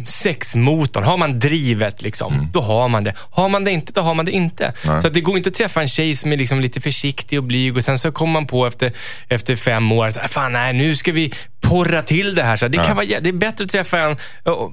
sexmotorn, 0.05 1.03
har 1.03 1.17
man 1.17 1.39
drivet 1.39 2.01
liksom, 2.01 2.33
Mm. 2.33 2.47
då 2.53 2.61
har 2.61 2.87
man 2.87 3.03
det. 3.03 3.13
Har 3.17 3.49
man 3.49 3.63
det 3.63 3.71
inte, 3.71 3.91
då 3.93 4.01
har 4.01 4.13
man 4.13 4.25
det 4.25 4.31
inte. 4.31 4.73
Så 5.01 5.07
att 5.07 5.13
det 5.13 5.21
går 5.21 5.37
inte 5.37 5.49
att 5.49 5.55
träffa 5.55 5.81
en 5.81 5.87
tjej 5.87 6.15
som 6.15 6.33
är 6.33 6.37
liksom 6.37 6.59
lite 6.59 6.81
försiktig 6.81 7.37
och 7.39 7.43
blyg 7.43 7.77
och 7.77 7.83
sen 7.83 7.99
så 7.99 8.11
kommer 8.11 8.33
man 8.33 8.45
på 8.47 8.67
efter, 8.67 8.91
efter 9.29 9.55
fem 9.55 9.91
år, 9.91 10.09
så, 10.09 10.19
här, 10.19 10.27
fan 10.27 10.53
nej, 10.53 10.73
nu 10.73 10.95
ska 10.95 11.11
vi 11.11 11.33
porra 11.69 12.01
till 12.01 12.35
det 12.35 12.43
här. 12.43 12.57
Så 12.57 12.67
det, 12.67 12.77
kan 12.77 12.95
vara, 12.95 13.05
det 13.05 13.29
är 13.29 13.33
bättre 13.33 13.63
att 13.65 13.71
träffa 13.71 13.99
en 13.99 14.15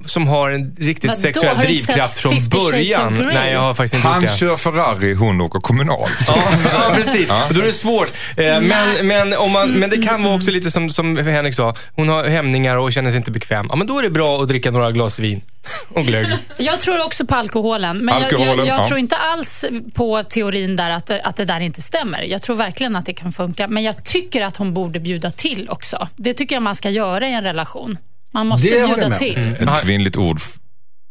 som 0.05 0.27
har 0.27 0.49
en 0.51 0.75
riktigt 0.79 1.09
Vadå? 1.09 1.21
sexuell 1.21 1.57
drivkraft 1.57 2.19
från 2.19 2.31
50 2.31 2.51
Shades 2.51 2.65
of 2.65 2.71
början. 2.71 3.13
Nej, 3.33 3.51
jag 3.51 3.59
har 3.59 3.73
faktiskt 3.73 3.93
inte 3.93 4.07
Han 4.07 4.21
gjort 4.21 4.31
det. 4.31 4.37
kör 4.37 4.57
Ferrari, 4.57 5.13
hon 5.13 5.41
åker 5.41 5.59
kommunalt. 5.59 6.11
Ja, 6.27 6.35
ja, 6.73 6.91
precis. 6.95 7.31
Och 7.31 7.53
Då 7.53 7.61
är 7.61 7.65
det 7.65 7.73
svårt. 7.73 8.11
Eh, 8.37 8.45
Men, 8.61 9.07
men, 9.07 9.33
om 9.33 9.51
man, 9.51 9.71
men 9.71 9.89
det 9.89 9.97
kan 9.97 10.23
vara 10.23 10.35
också 10.35 10.51
lite 10.51 10.71
som, 10.71 10.89
som 10.89 11.17
Henrik 11.17 11.55
sa. 11.55 11.75
Hon 11.95 12.09
har 12.09 12.23
hämningar 12.23 12.75
och 12.77 12.93
känner 12.93 13.09
sig 13.11 13.17
inte 13.17 13.31
bekväm. 13.31 13.65
Ja, 13.69 13.75
men 13.75 13.87
då 13.87 13.99
är 13.99 14.03
det 14.03 14.09
bra 14.09 14.41
att 14.41 14.47
dricka 14.47 14.71
några 14.71 14.91
glas 14.91 15.19
vin 15.19 15.41
och 15.89 16.05
glögg. 16.05 16.27
Jag 16.57 16.79
tror 16.79 17.05
också 17.05 17.25
på 17.25 17.35
alkoholen, 17.35 17.97
men 17.97 18.15
jag, 18.15 18.23
Alkoholen, 18.23 18.57
jag, 18.57 18.67
jag 18.67 18.79
ja. 18.79 18.87
tror 18.87 18.99
inte 18.99 19.15
alls 19.15 19.65
på 19.93 20.23
teorin 20.23 20.75
där 20.75 20.89
att, 20.89 21.09
att 21.09 21.35
det 21.35 21.45
där 21.45 21.59
inte 21.59 21.81
stämmer. 21.81 22.21
Jag 22.21 22.41
tror 22.41 22.55
verkligen 22.55 22.95
att 22.95 23.05
det 23.05 23.13
kan 23.13 23.31
funka, 23.31 23.67
men 23.67 23.83
jag 23.83 24.03
tycker 24.03 24.41
att 24.45 24.57
hon 24.57 24.73
borde 24.73 24.99
bjuda 24.99 25.31
till 25.31 25.69
också. 25.69 26.07
Det 26.15 26.33
tycker 26.33 26.55
jag 26.55 26.63
man 26.63 26.75
ska 26.75 26.89
göra 26.89 27.27
i 27.27 27.33
en 27.33 27.43
relation. 27.43 27.97
Man 28.33 28.47
måste 28.47 28.69
Det 28.69 28.75
jag 28.75 28.89
bjuda 28.89 29.09
med 29.09 29.17
till. 29.17 29.55
Ett 29.59 29.81
kvinnligt 29.83 30.17
ord 30.17 30.39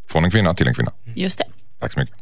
från 0.09 0.25
en 0.25 0.31
kvinna 0.31 0.55
till 0.55 0.69
en 0.69 0.75
kvinna. 0.75 0.93
Just 1.15 1.39
det. 1.39 1.45
Tack 1.81 1.93
så 1.93 2.01
mycket. 2.01 2.17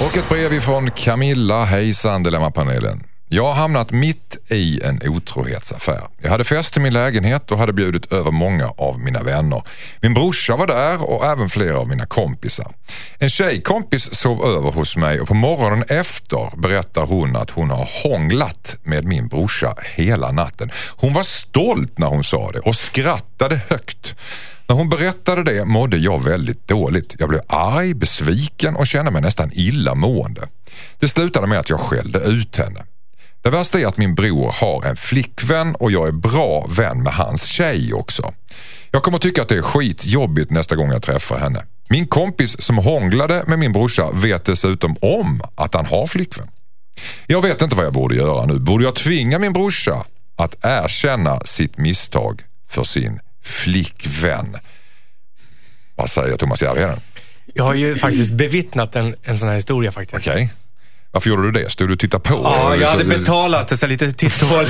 Och 0.00 0.16
ett 0.16 0.28
brev 0.28 0.52
ifrån 0.52 0.90
Camilla. 0.90 1.64
Hejsan 1.64 2.22
Dilemmapanelen. 2.22 3.02
Jag 3.28 3.44
har 3.44 3.54
hamnat 3.54 3.92
mitt 3.92 4.38
i 4.50 4.80
en 4.84 5.00
otrohetsaffär. 5.04 6.08
Jag 6.22 6.30
hade 6.30 6.44
fest 6.44 6.76
i 6.76 6.80
min 6.80 6.92
lägenhet 6.92 7.52
och 7.52 7.58
hade 7.58 7.72
bjudit 7.72 8.12
över 8.12 8.30
många 8.30 8.68
av 8.68 9.00
mina 9.00 9.22
vänner. 9.22 9.62
Min 10.00 10.14
brorsa 10.14 10.56
var 10.56 10.66
där 10.66 11.10
och 11.10 11.24
även 11.24 11.48
flera 11.48 11.78
av 11.78 11.88
mina 11.88 12.06
kompisar. 12.06 12.74
En 13.18 13.30
tjejkompis 13.30 14.14
sov 14.14 14.44
över 14.44 14.70
hos 14.70 14.96
mig 14.96 15.20
och 15.20 15.28
på 15.28 15.34
morgonen 15.34 15.84
efter 15.88 16.56
berättar 16.56 17.06
hon 17.06 17.36
att 17.36 17.50
hon 17.50 17.70
har 17.70 17.88
hånglat 18.02 18.76
med 18.82 19.04
min 19.04 19.28
brorsa 19.28 19.74
hela 19.94 20.32
natten. 20.32 20.70
Hon 20.96 21.12
var 21.12 21.22
stolt 21.22 21.98
när 21.98 22.06
hon 22.06 22.24
sa 22.24 22.50
det 22.52 22.58
och 22.58 22.76
skrattade 22.76 23.60
högt. 23.68 24.14
När 24.68 24.76
hon 24.76 24.88
berättade 24.88 25.42
det 25.44 25.64
mådde 25.64 25.96
jag 25.96 26.24
väldigt 26.24 26.68
dåligt. 26.68 27.14
Jag 27.18 27.28
blev 27.28 27.40
arg, 27.46 27.94
besviken 27.94 28.76
och 28.76 28.86
kände 28.86 29.10
mig 29.10 29.22
nästan 29.22 29.50
illamående. 29.52 30.48
Det 30.98 31.08
slutade 31.08 31.46
med 31.46 31.58
att 31.58 31.70
jag 31.70 31.80
skällde 31.80 32.18
ut 32.18 32.56
henne. 32.56 32.84
Det 33.46 33.50
värsta 33.50 33.80
är 33.80 33.86
att 33.86 33.96
min 33.96 34.14
bror 34.14 34.52
har 34.52 34.84
en 34.84 34.96
flickvän 34.96 35.74
och 35.74 35.92
jag 35.92 36.08
är 36.08 36.12
bra 36.12 36.66
vän 36.68 37.02
med 37.02 37.12
hans 37.12 37.44
tjej 37.44 37.94
också. 37.94 38.34
Jag 38.90 39.02
kommer 39.02 39.18
tycka 39.18 39.42
att 39.42 39.48
det 39.48 39.54
är 39.54 39.62
skitjobbigt 39.62 40.50
nästa 40.50 40.76
gång 40.76 40.92
jag 40.92 41.02
träffar 41.02 41.38
henne. 41.38 41.64
Min 41.88 42.06
kompis 42.06 42.62
som 42.62 42.78
hånglade 42.78 43.44
med 43.46 43.58
min 43.58 43.72
brorsa 43.72 44.10
vet 44.12 44.44
dessutom 44.44 44.96
om 45.00 45.40
att 45.54 45.74
han 45.74 45.86
har 45.86 46.06
flickvän. 46.06 46.48
Jag 47.26 47.42
vet 47.42 47.62
inte 47.62 47.76
vad 47.76 47.84
jag 47.84 47.92
borde 47.92 48.16
göra 48.16 48.46
nu. 48.46 48.58
Borde 48.58 48.84
jag 48.84 48.94
tvinga 48.94 49.38
min 49.38 49.52
brorsa 49.52 50.04
att 50.36 50.54
erkänna 50.62 51.40
sitt 51.40 51.78
misstag 51.78 52.42
för 52.68 52.84
sin 52.84 53.20
flickvän? 53.42 54.56
Vad 55.94 56.10
säger 56.10 56.36
Thomas 56.36 56.62
Järvheden? 56.62 57.00
Jag 57.54 57.64
har 57.64 57.74
ju 57.74 57.96
faktiskt 57.96 58.32
bevittnat 58.32 58.96
en, 58.96 59.14
en 59.22 59.38
sån 59.38 59.48
här 59.48 59.56
historia 59.56 59.92
faktiskt. 59.92 60.28
Okej. 60.28 60.50
Varför 61.12 61.28
gjorde 61.30 61.42
du 61.42 61.50
det? 61.50 61.70
Stod 61.70 61.88
du 61.88 61.92
och 61.92 61.98
tittade 61.98 62.22
på? 62.28 62.34
Ja, 62.44 62.76
jag 62.80 62.88
hade 62.88 63.02
Så- 63.02 63.08
betalat 63.08 63.78
så 63.78 63.86
lite 63.86 64.12
titthål. 64.12 64.66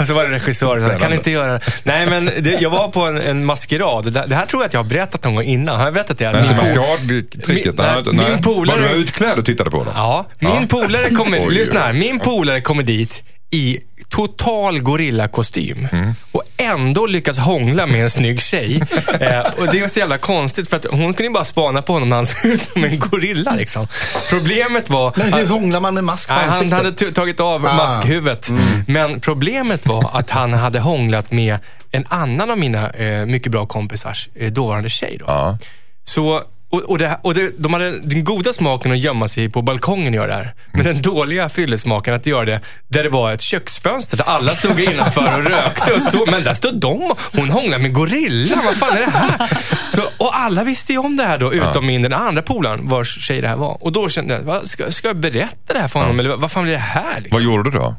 Och 0.00 0.06
så 0.06 0.14
var 0.14 0.24
det 0.24 0.30
regissör 0.30 0.88
som 0.90 0.98
kan 1.00 1.12
inte 1.12 1.30
göra 1.30 1.52
det. 1.52 1.60
Nej, 1.84 2.06
men 2.06 2.30
det, 2.40 2.50
jag 2.60 2.70
var 2.70 2.88
på 2.88 3.00
en, 3.00 3.18
en 3.20 3.44
maskerad. 3.44 4.12
Det, 4.12 4.26
det 4.26 4.34
här 4.36 4.46
tror 4.46 4.62
jag 4.62 4.66
att 4.68 4.72
jag 4.74 4.82
har 4.82 4.88
berättat 4.88 5.24
någon 5.24 5.34
gång 5.34 5.44
innan. 5.44 5.76
Har 5.76 5.84
jag 5.84 5.94
berättat 5.94 6.18
det? 6.18 6.32
Nej, 6.32 6.42
inte 6.42 6.56
maskeradtricket. 6.56 7.78
Nej, 7.78 8.02
nej, 8.12 8.30
min 8.30 8.42
polare- 8.42 8.80
Var 8.80 8.88
du 8.88 8.94
utklädd 8.94 9.38
och 9.38 9.44
tittade 9.44 9.70
på 9.70 9.84
dem? 9.84 9.92
Ja, 9.96 10.26
min 10.38 10.50
Ja. 10.52 10.66
polare 10.68 11.10
kommer, 11.10 11.50
lyssna 11.50 11.80
här. 11.80 11.92
Min 11.92 12.18
polare 12.18 12.60
kommer 12.60 12.82
dit 12.82 13.24
i 13.50 13.78
total 14.08 14.80
gorillakostym 14.80 15.88
Mm. 15.92 16.14
och 16.32 16.42
ändå 16.56 17.06
lyckas 17.06 17.38
hångla 17.38 17.86
med 17.86 18.02
en 18.02 18.10
snygg 18.10 18.42
tjej. 18.42 18.76
eh, 19.20 19.38
och 19.58 19.66
det 19.72 19.80
är 19.80 19.88
så 19.88 19.98
jävla 19.98 20.18
konstigt 20.18 20.68
för 20.70 20.76
att 20.76 20.84
hon 20.90 21.00
kunde 21.14 21.22
ju 21.22 21.30
bara 21.30 21.44
spana 21.44 21.82
på 21.82 21.92
honom 21.92 22.08
när 22.08 22.16
han 22.16 22.26
såg 22.26 22.50
ut 22.50 22.60
som 22.60 22.84
en 22.84 22.98
gorilla. 22.98 23.54
Liksom. 23.54 23.88
Problemet 24.30 24.90
var... 24.90 25.12
Men 25.16 25.32
hur 25.32 25.46
hånglar 25.46 25.80
man 25.80 25.94
med 25.94 26.04
mask 26.04 26.28
på 26.28 26.34
Nej, 26.34 26.44
han 26.48 26.72
hade 26.72 26.92
tagit 27.12 27.40
av 27.40 27.66
Ah. 27.66 27.74
maskhuvudet. 27.76 28.50
Men 28.86 29.20
problemet 29.20 29.86
var 29.86 30.10
att 30.12 30.30
han 30.30 30.52
hade 30.52 30.80
hånglat 30.80 31.32
med 31.32 31.58
en 31.90 32.04
annan 32.08 32.50
av 32.50 32.58
mina 32.58 32.90
eh, 32.90 33.26
mycket 33.26 33.52
bra 33.52 33.66
kompisars 33.66 34.28
eh, 34.34 34.52
dåvarande 34.52 34.88
tjej. 34.88 35.16
Då. 35.20 35.24
Ja. 35.28 35.58
Så, 36.04 36.42
och, 36.76 36.90
och, 36.90 36.98
det, 36.98 37.18
och 37.22 37.34
det, 37.34 37.50
de 37.58 37.72
hade 37.72 38.00
den 38.00 38.24
goda 38.24 38.52
smaken 38.52 38.92
att 38.92 38.98
gömma 38.98 39.28
sig 39.28 39.48
på 39.50 39.62
balkongen 39.62 40.08
och 40.08 40.14
göra 40.14 40.26
det 40.26 40.34
här. 40.34 40.54
Men 40.72 40.84
den 40.84 41.02
dåliga 41.02 41.48
fyllesmaken 41.48 42.14
att 42.14 42.26
göra 42.26 42.44
det 42.44 42.60
där 42.88 43.02
det 43.02 43.08
var 43.08 43.32
ett 43.32 43.40
köksfönster 43.42 44.16
där 44.16 44.24
alla 44.24 44.50
stod 44.54 44.80
innanför 44.80 45.38
och 45.38 45.44
rökte 45.44 45.92
och 45.92 46.02
så. 46.02 46.26
Men 46.26 46.42
där 46.44 46.54
stod 46.54 46.80
de 46.80 47.14
hon 47.36 47.50
hånglade 47.50 47.82
med 47.82 47.92
gorilla. 47.94 48.56
Vad 48.64 48.74
fan 48.74 48.96
är 48.96 49.00
det 49.00 49.10
här? 49.10 49.50
Så, 49.90 50.02
och 50.18 50.36
alla 50.38 50.64
visste 50.64 50.92
ju 50.92 50.98
om 50.98 51.16
det 51.16 51.24
här 51.24 51.38
då, 51.38 51.52
utom 51.54 51.86
min 51.86 52.02
den 52.02 52.12
andra 52.12 52.42
polaren 52.42 52.88
vars 52.88 53.18
tjej 53.26 53.40
det 53.40 53.48
här 53.48 53.56
var. 53.56 53.78
Och 53.84 53.92
då 53.92 54.08
kände 54.08 54.42
jag, 54.46 54.66
ska, 54.68 54.90
ska 54.90 55.08
jag 55.08 55.16
berätta 55.20 55.72
det 55.72 55.78
här 55.78 55.88
för 55.88 56.00
honom? 56.00 56.20
Eller 56.20 56.30
vad- 56.30 56.40
vad 56.40 56.50
fan 56.52 56.62
blir 56.64 56.72
det 56.72 56.78
här? 56.78 57.20
Liksom? 57.20 57.36
Vad 57.36 57.42
gjorde 57.44 57.70
du 57.70 57.78
då? 57.78 57.94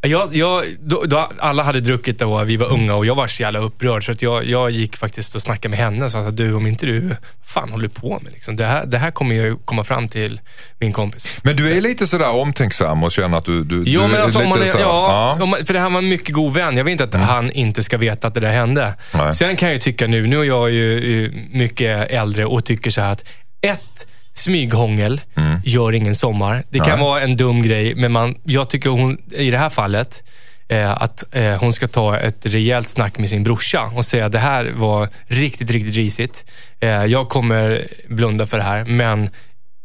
Jag, 0.00 0.36
jag, 0.36 0.64
då, 0.80 1.04
då, 1.04 1.30
alla 1.38 1.62
hade 1.62 1.80
druckit 1.80 2.18
då, 2.18 2.44
vi 2.44 2.56
var 2.56 2.66
unga 2.66 2.94
och 2.94 3.06
jag 3.06 3.14
var 3.14 3.26
så 3.26 3.42
jävla 3.42 3.58
upprörd 3.58 4.06
så 4.06 4.12
att 4.12 4.22
jag, 4.22 4.44
jag 4.44 4.70
gick 4.70 4.96
faktiskt 4.96 5.34
och 5.34 5.42
snackade 5.42 5.68
med 5.68 5.78
henne 5.78 6.04
och 6.04 6.10
sa 6.10 6.18
att 6.20 6.36
du, 6.36 6.54
om 6.54 6.66
inte 6.66 6.86
du, 6.86 7.16
fan 7.46 7.70
håller 7.70 7.88
du 7.88 7.94
på 7.94 8.20
med? 8.22 8.32
Liksom? 8.32 8.56
Det, 8.56 8.66
här, 8.66 8.86
det 8.86 8.98
här 8.98 9.10
kommer 9.10 9.34
ju 9.34 9.56
komma 9.64 9.84
fram 9.84 10.08
till 10.08 10.40
min 10.80 10.92
kompis. 10.92 11.40
Men 11.42 11.56
du 11.56 11.76
är 11.76 11.80
lite 11.80 12.06
sådär 12.06 12.30
omtänksam 12.30 13.02
och 13.04 13.12
känner 13.12 13.38
att 13.38 13.44
du... 13.44 13.64
du 13.64 13.82
Jo, 13.86 14.00
du 14.02 14.08
men 14.08 14.22
alltså, 14.22 14.38
om 14.38 14.44
lite 14.44 14.58
man 14.58 14.68
är, 14.68 14.72
så- 14.72 14.78
ja, 14.80 15.36
man, 15.40 15.66
för 15.66 15.74
det 15.74 15.80
här 15.80 15.90
var 15.90 15.98
en 15.98 16.08
mycket 16.08 16.34
god 16.34 16.54
vän. 16.54 16.76
Jag 16.76 16.84
vill 16.84 16.92
inte 16.92 17.04
att 17.04 17.14
han 17.14 17.50
inte 17.50 17.82
ska 17.82 17.96
veta 17.96 18.28
att 18.28 18.34
det 18.34 18.40
där 18.40 18.52
hände. 18.52 18.94
Nej. 19.14 19.34
Sen 19.34 19.56
kan 19.56 19.68
jag 19.68 19.74
ju 19.74 19.80
tycka 19.80 20.06
nu, 20.06 20.26
nu 20.26 20.40
är 20.40 20.44
jag 20.44 20.70
ju 20.70 21.32
mycket 21.50 22.10
äldre 22.10 22.46
och 22.46 22.64
tycker 22.64 22.90
så 22.90 23.00
här 23.00 23.10
att 23.10 23.24
ett, 23.66 24.06
smyghångel 24.36 25.20
gör 25.64 25.94
ingen 25.94 26.14
sommar. 26.14 26.64
Det 26.70 26.78
kan 26.78 26.98
Nej. 26.98 27.08
vara 27.08 27.20
en 27.20 27.36
dum 27.36 27.62
grej, 27.62 27.94
men 27.94 28.12
man, 28.12 28.34
jag 28.44 28.70
tycker 28.70 28.90
hon, 28.90 29.18
i 29.32 29.50
det 29.50 29.58
här 29.58 29.68
fallet, 29.68 30.22
eh, 30.68 30.90
att 30.90 31.34
eh, 31.34 31.54
hon 31.60 31.72
ska 31.72 31.88
ta 31.88 32.18
ett 32.18 32.46
rejält 32.46 32.88
snack 32.88 33.18
med 33.18 33.30
sin 33.30 33.42
brorsa 33.42 33.82
och 33.94 34.04
säga 34.04 34.28
det 34.28 34.38
här 34.38 34.72
var 34.74 35.08
riktigt, 35.26 35.70
riktigt 35.70 35.94
risigt. 35.94 36.52
Eh, 36.80 36.88
jag 36.88 37.28
kommer 37.28 37.86
blunda 38.08 38.46
för 38.46 38.56
det 38.56 38.62
här, 38.62 38.84
men 38.84 39.30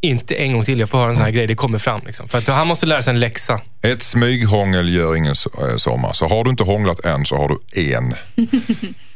inte 0.01 0.35
en 0.35 0.53
gång 0.53 0.63
till 0.63 0.79
jag 0.79 0.89
får 0.89 0.97
höra 0.97 1.09
en 1.09 1.15
sån 1.15 1.25
här 1.25 1.31
grej. 1.31 1.47
Det 1.47 1.55
kommer 1.55 1.77
fram. 1.77 2.01
Liksom. 2.05 2.27
För 2.27 2.37
att 2.37 2.47
han 2.47 2.67
måste 2.67 2.85
lära 2.85 3.01
sig 3.01 3.13
en 3.13 3.19
läxa. 3.19 3.59
Ett 3.83 4.03
smyghångel 4.03 4.89
gör 4.89 5.15
ingen 5.15 5.35
eh, 5.61 5.75
sommar. 5.77 6.13
Så 6.13 6.27
har 6.27 6.43
du 6.43 6.49
inte 6.49 6.63
hånglat 6.63 7.05
än 7.05 7.25
så 7.25 7.37
har 7.37 7.49
du 7.49 7.93
en, 7.93 8.13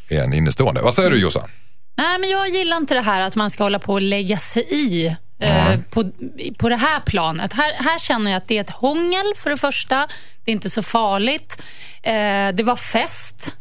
en 0.24 0.34
innestående. 0.34 0.82
Vad 0.82 0.93
säger 0.93 1.10
du 1.10 1.21
Jossan? 1.21 1.50
Nej, 1.98 2.19
men 2.19 2.30
jag 2.30 2.50
gillar 2.50 2.78
inte 2.78 2.93
det 2.93 3.02
här 3.02 3.21
att 3.21 3.36
man 3.36 3.52
ska 3.52 3.63
hålla 3.63 3.80
på 3.80 3.93
och 3.93 4.02
lägga 4.02 4.38
sig 4.38 4.67
i 4.69 5.15
eh, 5.39 5.80
på, 5.89 6.12
på 6.58 6.69
det 6.69 6.76
här 6.76 7.00
planet. 7.00 7.54
Här, 7.54 7.74
här 7.84 8.00
känner 8.00 8.32
jag 8.32 8.38
att 8.38 8.48
det 8.48 8.58
är 8.58 8.62
ett 8.62 8.69
hångel 8.69 9.34
för 9.36 9.50
det 9.50 9.58
första. 9.58 10.08
Det 10.43 10.52
är 10.52 10.54
inte 10.54 10.69
så 10.69 10.84
farligt. 10.84 11.63
Eh, 12.04 12.48
det 12.54 12.63
var 12.63 12.76
fest. 12.76 13.56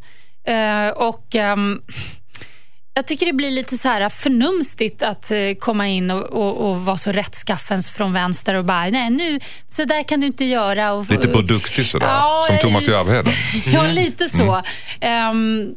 Eh, 0.45 0.89
och 0.89 1.35
ehm, 1.35 1.83
jag 2.97 3.07
tycker 3.07 3.27
det 3.27 3.33
blir 3.33 3.51
lite 3.51 3.77
så 3.77 3.89
här 3.89 4.09
förnumstigt 4.09 5.03
att 5.03 5.31
eh, 5.31 5.39
komma 5.59 5.89
in 5.89 6.11
och, 6.11 6.23
och, 6.23 6.71
och 6.71 6.85
vara 6.85 6.97
så 6.97 7.13
rättskaffens 7.13 7.91
från 7.91 8.13
vänster 8.13 8.55
och 8.55 8.65
bara, 8.65 8.85
nej 8.85 9.11
nu, 9.11 9.41
så 9.69 9.85
där 9.85 10.03
kan 10.03 10.21
du 10.21 10.27
inte 10.27 10.45
göra. 10.45 10.93
Och, 10.93 11.11
Lite 11.11 11.29
produktig 11.29 11.87
sådär, 11.87 12.07
Ja, 12.07 12.45
som 12.47 12.59
Thomas 12.59 12.89
Järvheden. 12.89 13.33
Ja, 13.73 13.87
lite 13.87 14.29
så. 14.29 14.63
Ehm, 15.01 15.69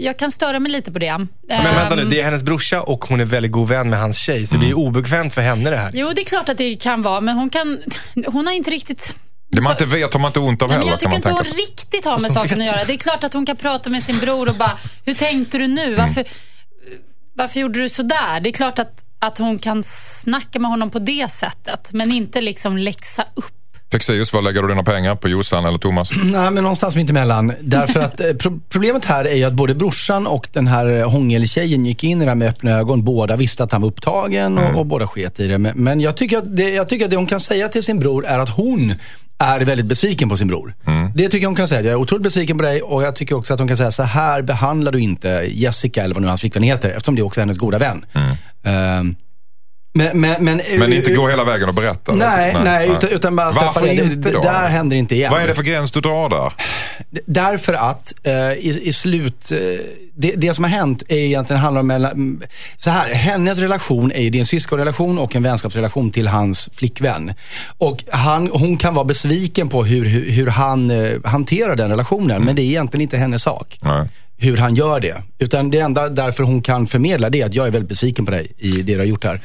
jag 0.00 0.18
kan 0.18 0.30
störa 0.30 0.60
mig 0.60 0.72
lite 0.72 0.92
på 0.92 0.98
det. 0.98 1.18
Men 1.48 1.74
vänta 1.74 1.94
nu, 1.94 2.02
Ehm, 2.02 2.08
det 2.08 2.20
är 2.20 2.24
hennes 2.24 2.42
brorsa 2.42 2.80
och 2.82 3.04
hon 3.04 3.20
är 3.20 3.24
väldigt 3.24 3.52
god 3.52 3.68
vän 3.68 3.90
med 3.90 3.98
hans 3.98 4.16
tjej. 4.18 4.46
Så 4.46 4.54
det 4.54 4.58
blir 4.58 4.68
ju 4.68 4.74
obekvämt 4.74 5.34
för 5.34 5.42
henne 5.42 5.70
det 5.70 5.76
här. 5.76 5.90
Jo, 5.94 6.12
det 6.14 6.20
är 6.20 6.26
klart 6.26 6.48
att 6.48 6.58
det 6.58 6.76
kan 6.76 7.02
vara, 7.02 7.20
men 7.20 7.36
hon, 7.36 7.50
kan, 7.50 7.78
hon 8.26 8.46
har 8.46 8.54
inte 8.54 8.70
riktigt... 8.70 9.16
Det 9.50 9.62
man 9.62 9.72
inte 9.72 9.86
vet 9.86 10.12
har 10.12 10.20
man 10.20 10.28
inte 10.28 10.40
ont 10.40 10.62
av 10.62 10.70
heller 10.70 10.84
jag 10.86 11.00
kan 11.00 11.12
tycker 11.12 11.16
inte 11.16 11.30
hon 11.50 11.56
riktigt 11.56 12.04
har 12.04 12.18
med 12.18 12.32
saken 12.32 12.60
att 12.60 12.66
göra. 12.66 12.84
Det 12.86 12.92
är 12.92 12.96
klart 12.96 13.24
att 13.24 13.32
hon 13.32 13.46
kan 13.46 13.56
prata 13.56 13.90
med 13.90 14.02
sin 14.02 14.18
bror 14.18 14.48
och 14.48 14.54
bara, 14.56 14.78
hur 15.04 15.14
tänkte 15.14 15.58
du 15.58 15.66
nu? 15.66 15.94
Varför, 15.94 16.24
varför 17.34 17.60
gjorde 17.60 17.80
du 17.80 17.88
så 17.88 18.02
där? 18.02 18.40
Det 18.40 18.48
är 18.48 18.52
klart 18.52 18.78
att, 18.78 19.04
att 19.18 19.38
hon 19.38 19.58
kan 19.58 19.82
snacka 19.82 20.58
med 20.58 20.70
honom 20.70 20.90
på 20.90 20.98
det 20.98 21.30
sättet, 21.30 21.90
men 21.92 22.12
inte 22.12 22.40
liksom 22.40 22.76
läxa 22.78 23.24
upp. 23.34 23.44
Fexeus, 23.92 24.32
vad 24.32 24.44
lägger 24.44 24.62
du 24.62 24.68
dina 24.68 24.82
pengar 24.82 25.14
på? 25.14 25.28
Jossan 25.28 25.64
eller 25.64 25.78
Thomas? 25.78 26.10
Nej, 26.24 26.50
men 26.50 26.54
någonstans 26.62 26.96
mitt 26.96 27.10
emellan. 27.10 27.52
Därför 27.60 28.00
att 28.00 28.20
eh, 28.20 28.32
pro- 28.32 28.60
problemet 28.68 29.04
här 29.04 29.24
är 29.24 29.34
ju 29.34 29.44
att 29.44 29.52
både 29.52 29.74
brorsan 29.74 30.26
och 30.26 30.48
den 30.52 30.66
här 30.66 30.86
eh, 30.86 31.10
hångeltjejen 31.10 31.86
gick 31.86 32.04
in 32.04 32.22
i 32.22 32.24
det 32.24 32.30
här 32.30 32.34
med 32.36 32.48
öppna 32.48 32.70
ögon. 32.70 33.04
Båda 33.04 33.36
visste 33.36 33.64
att 33.64 33.72
han 33.72 33.80
var 33.82 33.88
upptagen 33.88 34.58
och, 34.58 34.78
och 34.78 34.86
båda 34.86 35.06
sket 35.06 35.40
i 35.40 35.48
det. 35.48 35.58
Men, 35.58 35.72
men 35.76 36.00
jag, 36.00 36.16
tycker 36.16 36.38
att 36.38 36.56
det, 36.56 36.70
jag 36.70 36.88
tycker 36.88 37.04
att 37.04 37.10
det 37.10 37.16
hon 37.16 37.26
kan 37.26 37.40
säga 37.40 37.68
till 37.68 37.82
sin 37.82 37.98
bror 37.98 38.26
är 38.26 38.38
att 38.38 38.48
hon 38.50 38.94
är 39.38 39.60
väldigt 39.60 39.86
besviken 39.86 40.28
på 40.28 40.36
sin 40.36 40.48
bror. 40.48 40.74
Det 41.14 41.24
tycker 41.24 41.42
jag 41.42 41.48
hon 41.48 41.56
kan 41.56 41.68
säga. 41.68 41.80
Jag 41.80 41.90
är 41.90 41.96
otroligt 41.96 42.22
besviken 42.22 42.58
på 42.58 42.64
dig 42.64 42.82
och 42.82 43.02
jag 43.02 43.16
tycker 43.16 43.36
också 43.36 43.54
att 43.54 43.60
hon 43.60 43.68
kan 43.68 43.76
säga 43.76 43.90
så 43.90 44.02
här 44.02 44.42
behandlar 44.42 44.92
du 44.92 45.00
inte 45.00 45.44
Jessica 45.48 46.04
eller 46.04 46.14
vad 46.14 46.22
nu 46.22 46.28
hans 46.28 46.40
flickvän 46.40 46.62
heter 46.62 46.90
eftersom 46.90 47.14
det 47.14 47.20
är 47.20 47.24
också 47.24 47.40
hennes 47.40 47.58
goda 47.58 47.78
vän. 47.78 48.06
Ehm, 48.64 49.16
men, 49.98 50.20
men, 50.20 50.44
men, 50.44 50.60
Men 50.78 50.92
inte 50.92 51.14
gå 51.14 51.28
hela 51.28 51.44
vägen 51.44 51.68
och 51.68 51.74
berätta? 51.74 52.14
Nej, 52.14 52.56
nej, 52.64 52.90
utan, 52.90 53.10
utan 53.10 53.36
bara 53.36 53.52
Varför. 53.52 53.86
Det- 53.86 53.94
inte 53.94 54.30
då? 54.30 54.40
Där 54.40 54.68
händer 54.68 54.96
inte 54.96 55.14
igen. 55.14 55.32
Vad 55.32 55.42
är 55.42 55.46
det 55.46 55.54
för 55.54 55.62
gräns 55.62 55.90
du 55.90 56.00
drar 56.00 56.28
där? 56.28 56.52
Därför 57.26 57.72
att 57.74 58.14
eh, 58.22 58.32
i, 58.34 58.80
i 58.82 58.92
slut, 58.92 59.52
eh, 59.52 59.58
det, 60.16 60.32
det 60.36 60.54
som 60.54 60.64
har 60.64 60.70
hänt 60.70 61.02
är 61.08 61.16
egentligen 61.16 61.62
handlar 61.62 61.80
om, 61.80 61.90
mm, 61.90 62.42
så 62.76 62.90
här, 62.90 63.14
hennes 63.14 63.58
relation 63.58 64.12
är 64.12 64.30
det 64.30 64.38
är 64.38 64.40
en 64.40 64.46
syskonrelation 64.46 65.18
och 65.18 65.36
en 65.36 65.42
vänskapsrelation 65.42 66.10
till 66.10 66.26
hans 66.26 66.70
flickvän. 66.72 67.32
Och 67.78 68.04
han, 68.10 68.50
hon 68.52 68.76
kan 68.76 68.94
vara 68.94 69.04
besviken 69.04 69.68
på 69.68 69.84
hur, 69.84 70.04
hur, 70.04 70.30
hur 70.30 70.46
han 70.46 70.90
eh, 70.90 71.12
hanterar 71.24 71.76
den 71.76 71.90
relationen, 71.90 72.44
men 72.44 72.56
det 72.56 72.62
är 72.62 72.64
egentligen 72.64 73.02
inte 73.02 73.16
hennes 73.16 73.42
sak. 73.42 73.78
Nej. 73.82 74.08
Hur 74.36 74.56
han 74.56 74.74
gör 74.74 75.00
det. 75.00 75.22
Utan 75.38 75.70
det 75.70 75.78
enda 75.78 76.08
därför 76.08 76.42
hon 76.42 76.62
kan 76.62 76.86
förmedla 76.86 77.30
det 77.30 77.40
är 77.40 77.46
att 77.46 77.54
jag 77.54 77.66
är 77.66 77.70
väldigt 77.70 77.88
besviken 77.88 78.24
på 78.24 78.30
dig 78.30 78.52
i 78.58 78.70
det 78.70 78.82
du 78.92 78.98
har 78.98 79.04
gjort 79.04 79.24
här. 79.24 79.40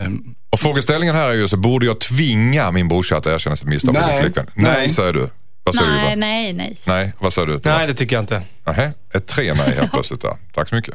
Ehm, 0.00 0.22
Och 0.50 0.58
frågeställningen 0.58 1.14
här 1.14 1.28
är 1.28 1.34
ju 1.34 1.48
så, 1.48 1.56
borde 1.56 1.86
jag 1.86 1.98
tvinga 2.00 2.70
min 2.72 2.88
brorsa 2.88 3.16
att 3.16 3.26
erkänna 3.26 3.56
sitt 3.56 3.68
misstag 3.68 3.94
med 3.94 4.04
sin 4.04 4.22
flickvän? 4.22 4.46
Nej, 4.54 4.72
Nej. 4.78 4.90
säger 4.90 5.12
du. 5.12 5.28
Vad 5.68 5.74
säger 5.74 5.88
du 5.90 5.94
Nej, 5.96 6.04
Jossan? 6.04 6.20
nej, 6.20 6.52
nej. 6.52 6.76
Nej, 6.86 7.12
vad 7.18 7.32
säger 7.32 7.46
du? 7.46 7.60
Thomas? 7.60 7.78
Nej, 7.78 7.86
det 7.86 7.94
tycker 7.94 8.16
jag 8.16 8.22
inte. 8.22 8.42
Nähä, 8.66 8.92
ett 9.14 9.26
tre 9.26 9.54
nej 9.54 9.74
helt 9.74 9.90
plötsligt 9.90 10.22
där. 10.22 10.36
Tack 10.54 10.68
så 10.68 10.74
mycket. 10.74 10.94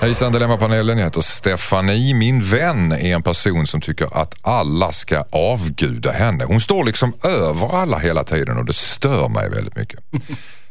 Hejsan 0.00 0.32
Dilemmapanelen, 0.32 0.98
jag 0.98 1.04
heter 1.04 1.20
Stefanie. 1.20 2.14
Min 2.14 2.42
vän 2.42 2.92
är 2.92 3.14
en 3.14 3.22
person 3.22 3.66
som 3.66 3.80
tycker 3.80 4.08
att 4.22 4.34
alla 4.42 4.92
ska 4.92 5.24
avguda 5.32 6.12
henne. 6.12 6.44
Hon 6.44 6.60
står 6.60 6.84
liksom 6.84 7.12
över 7.24 7.76
alla 7.82 7.98
hela 7.98 8.24
tiden 8.24 8.56
och 8.56 8.64
det 8.64 8.72
stör 8.72 9.28
mig 9.28 9.50
väldigt 9.50 9.76
mycket. 9.76 10.00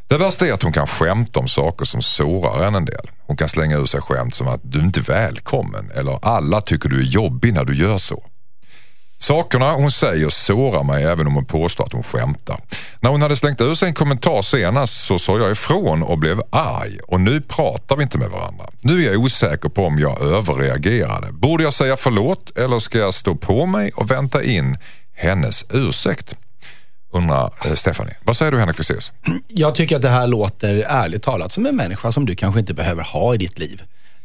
Det 0.08 0.18
värsta 0.18 0.48
är 0.48 0.54
att 0.54 0.64
hon 0.64 0.74
kan 0.74 0.88
skämta 0.88 1.40
om 1.40 1.48
saker 1.48 1.86
som 1.86 2.02
sårar 2.02 2.64
henne 2.64 2.78
en 2.78 2.86
del. 2.86 3.10
Hon 3.28 3.38
kan 3.38 3.50
slänga 3.50 3.78
ur 3.78 3.86
sig 3.86 4.02
skämt 4.02 4.36
som 4.36 4.48
att 4.48 4.62
du 4.64 4.80
inte 4.80 5.00
är 5.00 5.04
välkommen 5.04 5.92
eller 5.96 6.20
alla 6.22 6.62
tycker 6.62 6.90
du 6.90 7.00
är 7.00 7.04
jobbig 7.04 7.54
när 7.54 7.66
du 7.66 7.76
gör 7.76 7.98
så. 7.98 8.24
Sakerna 9.24 9.74
hon 9.74 9.92
säger 9.92 10.30
sårar 10.30 10.84
mig 10.84 11.04
även 11.04 11.28
om 11.28 11.36
hon 11.36 11.46
påstår 11.46 11.84
att 11.84 11.94
hon 11.94 12.04
skämtar. 12.04 12.60
När 13.00 13.10
hon 13.10 13.22
hade 13.22 13.36
slängt 13.36 13.62
ur 13.62 13.74
sig 13.74 13.88
en 13.88 13.94
kommentar 13.94 14.42
senast 14.42 15.06
så 15.06 15.20
sa 15.20 15.38
jag 15.38 15.52
ifrån 15.52 16.04
och 16.04 16.20
blev 16.20 16.42
arg 16.50 17.00
och 17.08 17.22
nu 17.22 17.42
pratar 17.42 17.96
vi 17.96 18.04
inte 18.04 18.18
med 18.18 18.30
varandra. 18.30 18.66
Nu 18.82 19.04
är 19.04 19.12
jag 19.12 19.22
osäker 19.22 19.70
på 19.70 19.86
om 19.86 20.00
jag 20.00 20.22
överreagerade. 20.22 21.32
Borde 21.32 21.64
jag 21.64 21.74
säga 21.74 21.98
förlåt 21.98 22.58
eller 22.58 22.80
ska 22.80 22.98
jag 22.98 23.14
stå 23.14 23.36
på 23.36 23.66
mig 23.66 23.92
och 23.96 24.12
vänta 24.12 24.44
in 24.44 24.78
hennes 25.14 25.66
ursäkt? 25.70 26.36
Undrar 27.12 27.54
eh, 27.66 27.74
Stephanie. 27.74 28.16
Vad 28.24 28.38
säger 28.38 28.52
du 28.52 28.60
Henrik 28.60 28.78
Fexeus? 28.78 29.12
Jag 29.48 29.76
tycker 29.76 29.96
att 29.96 30.02
det 30.02 30.10
här 30.10 30.28
låter 30.28 30.86
ärligt 30.88 31.24
talat 31.24 31.52
som 31.52 31.66
en 31.66 31.76
människa 31.76 32.12
som 32.12 32.26
du 32.26 32.36
kanske 32.36 32.60
inte 32.60 32.74
behöver 32.74 33.04
ha 33.04 33.34
i 33.34 33.38
ditt 33.38 33.60
liv. 33.60 33.84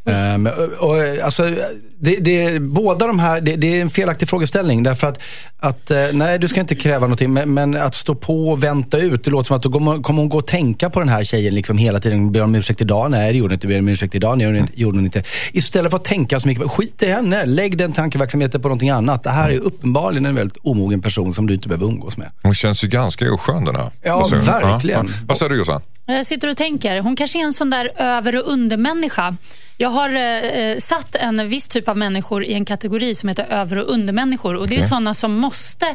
Um, 0.08 0.48
och, 0.80 1.24
alltså, 1.24 1.54
det, 2.00 2.16
det, 2.16 2.60
båda 2.60 3.06
de 3.06 3.18
här, 3.18 3.40
det, 3.40 3.56
det, 3.56 3.76
är 3.76 3.82
en 3.82 3.90
felaktig 3.90 4.28
frågeställning. 4.28 4.82
Därför 4.82 5.06
att, 5.06 5.22
att 5.58 5.90
eh, 5.90 6.06
nej 6.12 6.38
du 6.38 6.48
ska 6.48 6.60
inte 6.60 6.74
kräva 6.74 7.00
någonting, 7.00 7.32
men, 7.32 7.54
men, 7.54 7.76
att 7.76 7.94
stå 7.94 8.14
på 8.14 8.48
och 8.48 8.64
vänta 8.64 8.98
ut. 8.98 9.24
Det 9.24 9.30
låter 9.30 9.46
som 9.46 9.56
att 9.56 9.62
då 9.62 9.72
kommer, 9.72 10.02
kommer 10.02 10.22
hon 10.22 10.28
gå 10.28 10.38
och 10.38 10.46
tänka 10.46 10.90
på 10.90 11.00
den 11.00 11.08
här 11.08 11.24
tjejen 11.24 11.54
liksom 11.54 11.78
hela 11.78 12.00
tiden. 12.00 12.32
Ber 12.32 12.40
om 12.40 12.54
ursäkt 12.54 12.80
idag? 12.80 13.10
Nej, 13.10 13.32
det 13.32 13.38
gjorde 13.38 13.48
hon 13.48 13.54
inte. 13.54 13.66
Ber 13.66 13.78
om 13.78 13.88
ursäkt 13.88 14.14
idag? 14.14 14.38
Nej, 14.38 14.52
det 14.52 14.80
gjorde 14.80 14.98
hon 14.98 15.04
inte. 15.04 15.22
Istället 15.52 15.90
för 15.90 15.98
att 15.98 16.04
tänka 16.04 16.40
så 16.40 16.48
mycket, 16.48 16.70
skit 16.70 17.02
i 17.02 17.06
henne. 17.06 17.46
Lägg 17.46 17.78
den 17.78 17.92
tankeverksamheten 17.92 18.62
på 18.62 18.68
någonting 18.68 18.90
annat. 18.90 19.22
Det 19.22 19.30
här 19.30 19.50
är 19.50 19.58
uppenbarligen 19.58 20.26
en 20.26 20.34
väldigt 20.34 20.58
omogen 20.62 21.02
person 21.02 21.34
som 21.34 21.46
du 21.46 21.54
inte 21.54 21.68
behöver 21.68 21.86
umgås 21.86 22.16
med. 22.16 22.30
Hon 22.42 22.54
känns 22.54 22.84
ju 22.84 22.88
ganska 22.88 23.32
oskön 23.32 23.64
den 23.64 23.76
här 23.76 23.90
Ja, 24.02 24.18
personen. 24.18 24.44
verkligen. 24.44 25.06
Ja. 25.06 25.12
Vad 25.26 25.38
säger 25.38 25.50
du 25.50 25.56
Jossan? 25.56 25.82
Jag 26.06 26.26
sitter 26.26 26.48
och 26.48 26.56
tänker, 26.56 27.00
hon 27.00 27.16
kanske 27.16 27.38
är 27.38 27.44
en 27.44 27.52
sån 27.52 27.70
där 27.70 27.90
över 27.96 28.36
och 28.36 28.52
undermänniska. 28.52 29.36
Jag 29.80 29.88
har 29.90 30.14
eh, 30.14 30.78
satt 30.78 31.14
en 31.14 31.48
viss 31.48 31.68
typ 31.68 31.88
av 31.88 31.96
människor 31.96 32.44
i 32.44 32.52
en 32.52 32.64
kategori 32.64 33.14
som 33.14 33.28
heter 33.28 33.46
över 33.50 33.78
och 33.78 33.90
undermänniskor. 33.92 34.54
Och 34.56 34.68
Det 34.68 34.76
är 34.78 34.82
såna 34.82 35.14
som 35.14 35.32
måste 35.34 35.94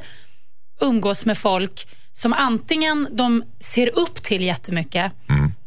umgås 0.82 1.26
med 1.26 1.38
folk 1.38 1.88
som 2.15 2.34
antingen 2.34 3.08
de 3.12 3.43
ser 3.60 4.00
upp 4.00 4.15
till 4.15 4.43
jättemycket 4.43 5.12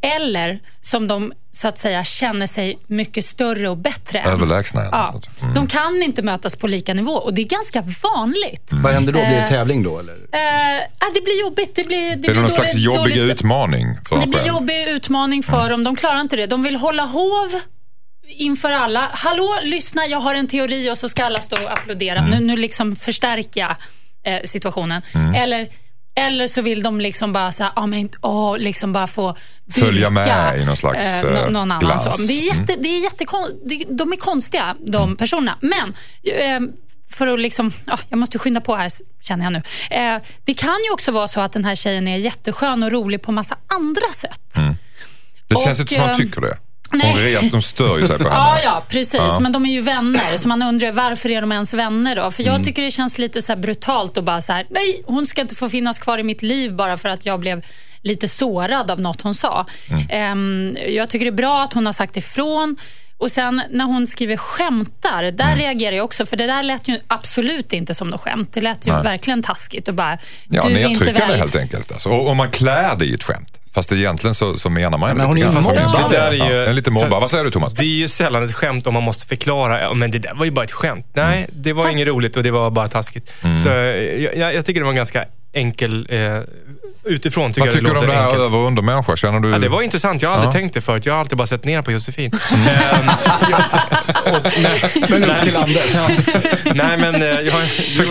eller 0.01 0.61
som 0.81 1.09
de 1.09 1.33
så 1.51 1.69
att 1.69 1.79
säga 1.79 2.05
känner 2.05 2.47
sig 2.47 2.79
mycket 2.87 3.25
större 3.25 3.69
och 3.69 3.77
bättre. 3.77 4.23
Överlägsna. 4.23 4.83
Ja. 4.93 5.21
De 5.55 5.67
kan 5.67 6.03
inte 6.03 6.23
mötas 6.23 6.57
på 6.57 6.67
lika 6.67 6.95
nivå 6.95 7.13
och 7.13 7.35
det 7.35 7.43
är 7.43 7.47
ganska 7.49 7.83
vanligt. 8.03 8.71
Vad 8.73 8.93
händer 8.93 9.13
då? 9.13 9.19
Blir 9.19 9.29
det 9.31 9.37
Eh, 9.37 9.49
tävling 9.49 9.83
då? 9.83 9.99
Eller? 9.99 10.13
Eh, 10.15 10.83
ah, 10.99 11.11
det 11.15 11.21
blir 11.21 11.41
jobbigt. 11.41 11.75
Det 11.75 11.85
blir, 11.85 11.99
det 12.01 12.13
Är 12.13 12.17
blir 12.17 12.29
det 12.29 12.35
någon 12.35 12.43
dålig- 12.43 12.55
slags 12.57 12.77
jobbig 12.77 13.01
dålig- 13.17 13.31
utmaning 13.31 13.87
för 14.09 14.21
det 14.21 14.27
blir 14.27 14.47
jobbig 14.47 14.89
utmaning 14.89 15.43
för 15.43 15.71
dem. 15.71 15.85
De 15.85 15.97
klarar 15.97 16.21
inte 16.21 16.37
det. 16.37 16.47
De 16.47 16.63
vill 16.63 16.77
hålla 16.77 17.03
hov 17.05 17.49
inför 18.29 18.73
alla. 18.73 19.11
Hallå, 19.13 19.59
lyssna, 19.63 20.07
jag 20.07 20.19
har 20.19 20.35
en 20.35 20.47
teori 20.47 20.91
och 20.91 20.99
så 20.99 21.09
ska 21.09 21.25
alla 21.25 21.41
stå 21.41 21.57
och 21.65 21.73
applådera. 21.73 22.19
Mm. 22.19 22.31
Nu, 22.31 22.41
nu 22.41 22.57
liksom 22.57 22.97
förstärker 22.97 23.61
jag 23.61 23.77
eh, 24.35 24.41
situationen. 24.45 25.03
Eller, 25.37 25.69
eller 26.19 26.47
så 26.47 26.63
vill 26.63 26.83
de 26.83 27.01
liksom 27.01 27.33
bara, 27.33 27.53
så 27.53 27.63
här, 27.65 27.73
ah, 27.77 27.87
men, 27.87 28.09
åh, 28.23 28.59
liksom 28.59 28.93
bara 28.93 29.07
få 29.07 29.37
Följa 29.75 29.91
dyrka, 29.93 30.11
med 30.11 30.61
i 30.61 30.65
någon 30.65 30.77
slags, 30.77 31.23
nå- 31.23 31.29
eh, 31.29 31.51
någon 31.51 31.71
annan 31.73 31.99
så. 32.01 32.13
Det 32.27 32.33
är 32.33 32.59
jätte, 32.59 32.77
det 32.81 32.89
är 32.89 33.03
jättekon, 33.03 33.47
de 33.91 34.13
är 34.13 34.17
konstiga, 34.17 34.77
de 34.87 35.03
Mm. 35.03 35.17
personerna. 35.17 35.59
Men 35.61 35.95
eh, 36.35 36.61
för 37.11 37.27
att 37.27 37.41
liksom, 37.41 37.73
ja, 37.87 37.99
jag 38.09 38.19
måste 38.19 38.39
skynda 38.39 38.61
på 38.61 38.77
här 38.77 38.91
känner 39.23 39.45
jag 39.45 39.53
nu. 39.53 39.63
Eh, 39.91 40.23
det 40.45 40.55
kan 40.55 40.77
ju 40.85 40.93
också 40.93 41.13
vara 41.13 41.29
så 41.29 41.41
att 41.41 41.53
den 41.53 41.65
här 41.65 41.75
tjejen 41.75 42.09
är 42.09 42.17
jätteskön 42.17 42.83
och 42.83 42.93
rolig 42.93 43.23
på 43.23 43.33
massa 43.33 43.57
andra 43.67 44.09
sätt. 44.15 44.55
Det 45.49 45.57
känns 45.65 45.79
Och, 45.79 45.83
inte 45.83 45.95
som 45.95 46.01
han 46.03 46.11
eh, 46.11 46.17
tycker 46.17 46.41
det. 46.41 46.59
Nej. 46.93 47.49
de 47.53 47.63
stör 47.63 47.99
ju 47.99 48.07
sig 48.07 48.19
på 48.19 48.25
henne. 48.29 48.35
Ja, 48.37 48.59
ja, 48.65 48.83
precis. 48.89 49.15
Ja. 49.15 49.39
Men 49.41 49.53
de 49.53 49.67
är 49.67 49.71
ju 49.71 49.81
vänner. 49.81 50.37
Så 50.37 50.49
man 50.49 50.63
undrar 50.63 50.93
varför 50.93 51.31
är 51.31 51.41
de 51.41 51.53
ens 51.53 51.75
vänner 51.75 52.17
då? 52.17 52.31
För 52.31 52.43
jag 52.43 52.55
Mm. 52.55 52.65
tycker 52.65 52.83
det 52.83 52.91
känns 52.91 53.19
lite 53.19 53.43
så 53.43 53.57
brutalt 53.57 54.17
och 54.17 54.25
bara 54.25 54.41
så 54.43 54.53
här, 54.53 54.67
nej, 54.71 55.03
hon 55.07 55.27
ska 55.27 55.41
inte 55.41 55.55
få 55.55 55.69
finnas 55.69 55.99
kvar 55.99 56.19
i 56.19 56.23
mitt 56.23 56.43
liv 56.43 56.75
bara 56.75 56.97
för 56.97 57.09
att 57.09 57.27
jag 57.27 57.41
blev 57.41 57.63
lite 58.03 58.29
sårad 58.29 58.91
av 58.91 59.01
något 59.01 59.21
hon 59.23 59.35
sa. 59.35 59.67
Mm. 59.91 60.07
Ehm, 60.11 60.77
jag 60.89 61.09
tycker 61.11 61.25
det 61.27 61.31
är 61.31 61.37
bra 61.37 61.63
att 61.63 61.73
hon 61.73 61.87
har 61.87 61.93
sagt 61.93 62.17
ifrån. 62.17 62.77
Och 63.19 63.31
sen 63.31 63.63
när 63.71 63.85
hon 63.85 64.07
skriver 64.07 64.37
skämtar, 64.37 65.23
där 65.23 65.45
Mm. 65.45 65.59
reagerar 65.59 65.97
jag 65.97 66.05
också. 66.05 66.27
För 66.27 66.37
det 66.37 66.47
där 66.47 66.63
lät 66.63 66.89
ju 66.89 66.99
absolut 67.09 67.73
inte 67.73 67.95
som 67.95 68.09
något 68.09 68.21
skämt. 68.21 68.53
Det 68.53 68.61
lät 68.61 68.87
ju 68.87 68.93
Nej. 68.93 69.03
verkligen 69.03 69.43
taskigt 69.43 69.89
och 69.89 69.95
bara, 69.95 70.19
Ja, 70.49 70.63
du 70.69 70.75
är 70.81 70.89
inte 70.89 71.13
väl... 71.13 71.39
helt 71.39 71.57
enkelt. 71.57 71.93
Alltså. 71.93 72.09
Och, 72.09 72.29
och 72.29 72.37
man 72.37 72.51
klär 72.51 72.97
det 72.97 73.05
i 73.05 73.15
ett 73.15 73.23
skämt. 73.25 73.61
Fast 73.77 73.93
egentligen 73.93 74.35
så, 74.35 74.57
så 74.57 74.71
menar 74.71 74.99
man 74.99 75.11
ju 75.11 75.15
men 75.17 75.27
hon 75.27 75.37
är 75.37 75.41
ju. 75.41 75.49
Fast 75.49 75.69
Det 75.69 76.09
där 76.11 76.27
är 76.29 76.33
ju- 76.33 76.39
ja, 76.39 76.67
en 76.69 76.75
lite 76.75 76.91
mobbar. 76.91 77.21
Vad 77.21 77.31
säger 77.31 77.45
du 77.45 77.51
Thomas? 77.51 77.73
Det 77.73 77.85
är 77.85 77.87
ju 77.87 78.09
sällan 78.09 78.45
ett 78.45 78.55
skämt 78.55 78.87
om 78.87 78.95
man 78.95 79.03
måste 79.03 79.27
förklara. 79.27 79.81
Ja, 79.81 79.95
men 79.95 80.11
det 80.11 80.19
där 80.19 80.35
var 80.35 80.45
ju 80.45 80.51
bara 80.51 80.65
ett 80.65 80.73
skämt. 80.73 81.07
Nej, 81.13 81.47
det 81.53 81.73
var 81.73 81.83
Fast- 81.83 81.95
inget 81.95 82.09
roligt 82.09 82.37
och 82.37 82.43
det 82.43 82.51
var 82.51 82.71
bara 82.71 82.89
taskigt. 82.89 83.33
Mm. 83.43 83.61
Så 83.61 83.69
eh, 83.69 83.75
jag, 83.77 84.37
jag, 84.37 84.55
jag 84.55 84.67
tycker 84.67 84.81
det 84.81 84.85
var 84.85 84.93
en 84.93 84.97
ganska 84.97 85.25
enkel... 85.53 86.07
Eh, 86.11 86.19
utifrån 87.07 87.51
tycker 87.53 87.61
Vad 87.61 87.67
jag 87.69 87.73
tycker 87.75 87.87
det 87.87 87.95
du 87.95 88.01
om 88.01 88.07
det 88.07 88.13
här 88.17 88.25
enkelt. 88.27 88.43
över 88.45 88.59
och 88.59 88.67
undermänniska? 88.67 89.17
Känner 89.17 89.41
du... 89.41 89.51
Ja, 89.51 89.59
det 89.59 89.69
var 89.69 89.83
intressant. 89.83 90.23
Jag 90.23 90.29
har 90.31 90.35
aldrig 90.37 90.49
Ja. 90.49 90.53
tänkt 90.53 90.75
det 90.75 90.81
förut. 90.81 91.07
Jag 91.07 91.13
har 91.13 91.21
alltid 91.21 91.39
bara 91.39 91.47
sett 91.47 91.65
ner 91.65 91.83
på 91.83 91.93
Josefin. 91.93 92.33
Ehm, 92.53 93.11
jag- 93.51 94.35
och, 94.37 94.53
nej, 94.63 94.83
Men 95.09 95.25
upp 95.25 95.43
till 95.43 95.57
Anders. 95.57 95.97
Nej, 96.75 96.97
men 96.97 97.15
eh, 97.15 97.23
jag 97.29 97.53
har... 97.53 97.63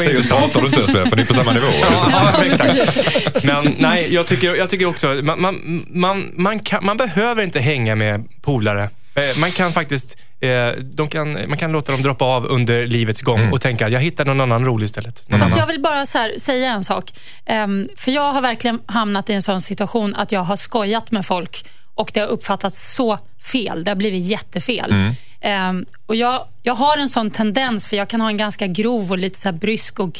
Intressant. 0.03 0.41
pratar 0.41 0.61
du 0.61 0.67
inte 0.67 0.79
ens 0.79 0.93
med 0.93 1.09
för 1.09 1.15
ni 1.15 1.21
är 1.21 1.25
på 1.25 1.33
samma 1.33 1.51
nivå. 1.53 1.65
Ja, 1.81 2.43
exakt. 2.43 3.43
Men 3.43 3.75
nej, 3.79 4.13
jag 4.13 4.25
tycker, 4.27 4.55
jag 4.55 4.69
tycker 4.69 4.85
också, 4.85 5.07
man, 5.07 5.41
man, 5.41 5.85
man, 5.91 6.31
man, 6.35 6.59
kan, 6.59 6.85
man 6.85 6.97
behöver 6.97 7.43
inte 7.43 7.59
hänga 7.59 7.95
med 7.95 8.23
polare. 8.41 8.89
Eh, 9.15 9.37
Man 9.39 9.51
kan 9.51 9.73
faktiskt, 9.73 10.17
eh, 10.39 10.67
de 10.83 11.09
kan, 11.09 11.33
man 11.49 11.57
kan 11.57 11.71
låta 11.71 11.91
dem 11.91 12.01
droppa 12.01 12.25
av 12.25 12.45
under 12.45 12.87
livets 12.87 13.21
gång 13.21 13.51
och 13.51 13.61
tänka, 13.61 13.89
jag 13.89 13.99
hittar 14.01 14.25
någon 14.25 14.41
annan 14.41 14.65
rolig 14.65 14.85
istället. 14.85 15.29
Någon 15.29 15.39
Fast 15.39 15.51
annan. 15.51 15.59
jag 15.59 15.67
vill 15.73 15.81
bara 15.81 16.05
så 16.05 16.17
här, 16.17 16.33
säga 16.39 16.71
en 16.71 16.83
sak. 16.83 17.11
Ehm, 17.45 17.87
för 17.95 18.11
jag 18.11 18.33
har 18.33 18.41
verkligen 18.41 18.79
hamnat 18.85 19.29
i 19.29 19.33
en 19.33 19.41
sån 19.41 19.61
situation 19.61 20.15
att 20.15 20.31
jag 20.31 20.41
har 20.41 20.55
skojat 20.55 21.11
med 21.11 21.25
folk 21.25 21.65
och 21.95 22.11
det 22.13 22.19
har 22.19 22.27
uppfattats 22.27 22.93
så 22.95 23.17
fel. 23.51 23.83
Det 23.83 23.91
har 23.91 23.95
blivit 23.95 24.25
jättefel. 24.25 25.13
Ehm, 25.41 25.85
och 26.05 26.15
jag, 26.15 26.47
jag 26.63 26.75
har 26.75 26.97
en 26.97 27.09
sån 27.09 27.31
tendens, 27.31 27.87
för 27.87 27.97
jag 27.97 28.09
kan 28.09 28.21
ha 28.21 28.29
en 28.29 28.37
ganska 28.37 28.67
grov 28.67 29.11
och 29.11 29.17
lite 29.17 29.39
så 29.39 29.49
här 29.49 29.57
brysk 29.57 29.99
och 29.99 30.19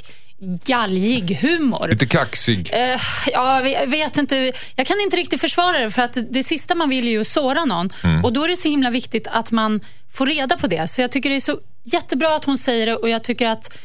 galjig 0.66 1.36
humor. 1.42 1.88
Lite 1.88 2.06
kaxig. 2.06 2.70
Eh, 2.74 3.00
ja, 3.34 3.68
jag 3.68 3.88
vet- 3.88 4.18
inte. 4.18 4.52
Jag 4.76 4.88
kan 4.88 5.00
inte 5.02 5.18
riktigt 5.18 5.42
försvara 5.42 5.80
det, 5.80 5.92
för 5.92 6.02
att 6.02 6.18
det 6.32 6.44
sista 6.44 6.76
man 6.76 6.90
vill 6.90 7.08
är 7.08 7.12
ju 7.12 7.22
att 7.22 7.28
såra 7.28 7.66
någon. 7.66 7.90
Och 8.24 8.34
Då 8.34 8.44
är 8.44 8.48
det 8.48 8.56
så 8.56 8.70
himla 8.70 8.90
viktigt 8.90 9.28
att 9.28 9.52
man 9.52 9.80
får 10.12 10.26
reda 10.26 10.58
på 10.58 10.68
det. 10.68 10.88
Så 10.88 11.02
jag 11.02 11.12
tycker 11.12 11.30
det 11.30 11.36
är 11.36 11.40
så 11.40 11.60
jättebra 11.84 12.36
att 12.36 12.46
hon 12.46 12.58
säger 12.58 12.86
det 12.86 12.96
och 12.96 13.10
jag 13.10 13.24
tycker 13.24 13.48
att, 13.48 13.78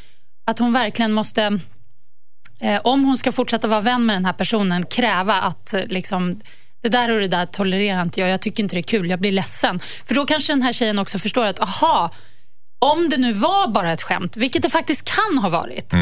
att 0.47 0.59
hon 0.59 0.73
verkligen 0.73 1.13
måste, 1.13 1.59
eh, 2.61 2.81
om 2.85 3.05
hon 3.05 3.17
ska 3.17 3.33
fortsätta 3.33 3.69
vara 3.69 3.81
vän 3.81 4.07
med 4.07 4.17
den 4.17 4.25
här 4.25 4.33
personen, 4.33 4.87
kräva 4.87 5.35
att 5.35 5.75
eh, 5.75 5.81
liksom, 5.87 6.41
det 6.83 6.89
där 6.89 7.11
och 7.11 7.21
det 7.21 7.29
där 7.29 7.47
tolererar 7.47 8.03
inte 8.03 8.21
jag. 8.21 8.29
Jag 8.31 8.41
tycker 8.43 8.63
inte 8.63 8.77
det 8.77 8.81
är 8.81 8.83
kul. 8.83 9.11
Jag 9.11 9.21
blir 9.21 9.33
ledsen. 9.33 9.81
För 10.05 10.15
då 10.15 10.27
kanske 10.27 10.53
den 10.53 10.63
här 10.63 10.73
tjejen 10.73 10.99
också 10.99 11.19
förstår 11.19 11.45
att, 11.47 11.61
aha, 11.61 12.15
om 12.79 13.09
det 13.09 13.17
nu 13.17 13.33
var 13.33 13.69
bara 13.69 13.93
ett 13.93 14.03
skämt, 14.03 14.37
vilket 14.37 14.63
det 14.63 14.71
faktiskt 14.71 15.05
kan 15.17 15.39
ha 15.39 15.49
varit, 15.49 15.93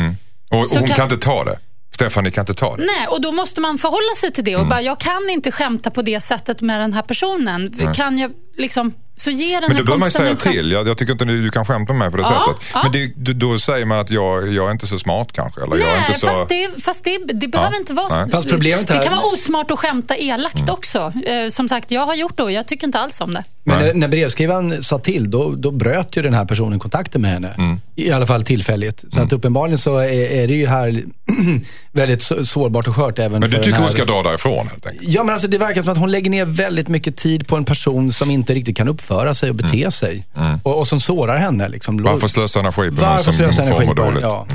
Och, 0.50 0.58
och 0.61 0.66
hon 0.68 0.87
kan... 0.87 0.96
kan- 0.96 1.04
inte 1.04 1.16
ta 1.16 1.44
det. 1.44 1.58
Stephanie 1.94 2.30
kan 2.30 2.42
inte 2.42 2.54
ta 2.54 2.76
det. 2.76 2.84
Nej, 2.84 3.06
och 3.08 3.20
då 3.20 3.32
måste 3.32 3.61
man 3.61 3.78
förhålla 3.78 4.14
sig 4.16 4.32
till 4.32 4.44
det. 4.44 4.52
Mm. 4.52 4.62
Och 4.62 4.68
bara, 4.68 4.82
jag 4.82 5.00
kan 5.00 5.30
inte 5.30 5.52
skämta 5.52 5.90
på 5.90 6.02
det 6.02 6.20
sättet 6.20 6.61
med 6.61 6.80
den 6.80 6.92
här 6.92 7.02
personen. 7.02 7.74
Kan 7.94 8.18
jag 8.18 8.30
liksom, 8.56 8.92
så 9.18 9.31
ge 9.31 9.61
den 9.61 9.64
Men 9.68 9.76
då 9.76 9.85
bör 9.85 9.96
man 9.98 10.11
säga 10.11 10.37
till. 10.37 10.70
Jag, 10.72 10.88
jag 10.88 10.98
tycker 10.98 11.12
inte 11.12 11.24
du, 11.24 11.42
du 11.42 11.50
kan 11.50 11.64
skämta 11.64 11.92
med 11.92 11.98
mig 11.98 12.11
på 12.11 12.16
det 12.16 12.22
Ja, 12.22 12.44
sättet. 12.59 12.70
ja. 12.74 12.81
Men 12.83 12.92
det, 12.92 13.33
då, 13.33 13.48
då 13.52 13.59
säger 13.59 13.87
man 13.87 13.98
att 13.98 14.11
jag, 14.11 14.52
jag 14.52 14.66
är 14.66 14.70
inte 14.72 14.87
så 14.87 14.98
smart 14.98 15.28
kanske. 15.33 15.62
Eller 15.62 15.76
jag 15.76 15.88
är 15.88 15.92
Nej, 15.92 16.04
inte 16.09 16.20
så... 16.20 16.26
fast, 16.26 16.48
det, 16.48 16.83
fast 16.83 17.04
det, 17.04 17.18
det 17.35 17.48
behöver 17.48 17.76
inte 17.76 17.92
vara 17.92 18.11
så. 18.11 18.16
Nej. 18.20 18.31
Fast 18.31 18.50
problemet 18.50 18.87
Det 18.87 18.94
här- 18.94 19.02
kan 19.02 19.12
vara 19.16 19.26
osmart 19.33 19.70
att 19.70 19.78
skämta 19.78 20.16
elakt 20.16 20.62
Mm. 20.62 20.74
också. 20.74 21.12
Eh, 21.26 21.48
som 21.48 21.68
sagt, 21.68 21.90
jag 21.90 22.07
har 22.07 22.14
gjort 22.14 22.37
det 22.37 22.42
och 22.42 22.52
jag 22.52 22.66
tycker 22.66 22.87
inte 22.87 22.98
alls 22.98 23.20
om 23.20 23.35
det. 23.35 23.44
Men 23.64 23.78
Nej. 23.78 23.87
när, 23.87 23.94
när 23.94 24.09
brevskrivaren 24.09 24.83
sa 24.83 24.98
till, 24.98 25.31
då, 25.31 25.54
då 25.54 25.70
bröt 25.70 26.16
ju 26.16 26.22
den 26.22 26.35
här 26.35 26.44
personen 26.44 26.78
kontakten 26.78 27.22
med 27.22 27.31
henne. 27.31 27.54
Mm. 27.59 27.81
I 27.96 28.11
alla 28.11 28.26
fall 28.26 28.42
tillfälligt. 28.44 29.04
Så 29.11 29.20
att 29.20 29.33
uppenbarligen 29.33 29.78
så 29.78 29.96
är, 29.98 30.09
är 30.33 30.48
det 30.48 30.54
ju 30.54 30.66
här 30.66 31.02
väldigt 31.92 32.22
så- 32.22 32.44
sårbart 32.44 32.88
och 32.88 32.96
skört 32.96 33.18
även 33.18 33.40
Men 33.40 33.50
du 33.50 33.57
för 33.57 33.62
tycker 33.62 33.76
här... 33.76 33.83
hon 33.85 33.92
ska 33.92 34.04
dra 34.04 34.22
därifrån 34.22 34.68
helt 34.68 34.87
enkelt? 34.87 35.09
Ja, 35.09 35.24
men 35.24 35.33
alltså 35.33 35.48
det 35.48 35.59
verkar 35.59 35.83
som 35.83 35.92
att 35.92 35.98
hon 35.98 36.11
lägger 36.11 36.31
ner 36.31 36.44
väldigt 36.44 36.88
mycket 36.88 37.16
tid 37.16 37.46
på 37.48 37.57
en 37.57 37.64
person 37.64 38.12
som 38.12 38.31
inte 38.31 38.54
riktigt 38.54 38.76
kan 38.76 38.88
uppföra 39.11 39.35
sig 39.35 39.51
och 39.51 39.57
bete 39.57 39.90
sig. 39.90 40.25
Och, 40.62 40.79
och 40.79 40.88
som 40.88 41.01
sårar 41.01 41.38
henne. 41.38 41.68
Liksom. 41.68 41.94
Mm. 41.94 42.12
Varför 42.12 42.29
slösa 42.29 42.61
energi 42.61 42.90
på 42.90 43.05
någon 43.05 43.18
som 43.18 43.33
slösa 43.33 43.62
får 43.62 43.71
energi 43.71 43.87
må 43.87 43.94
på 43.94 44.03
dåligt? 44.03 44.23
Ja. 44.23 44.47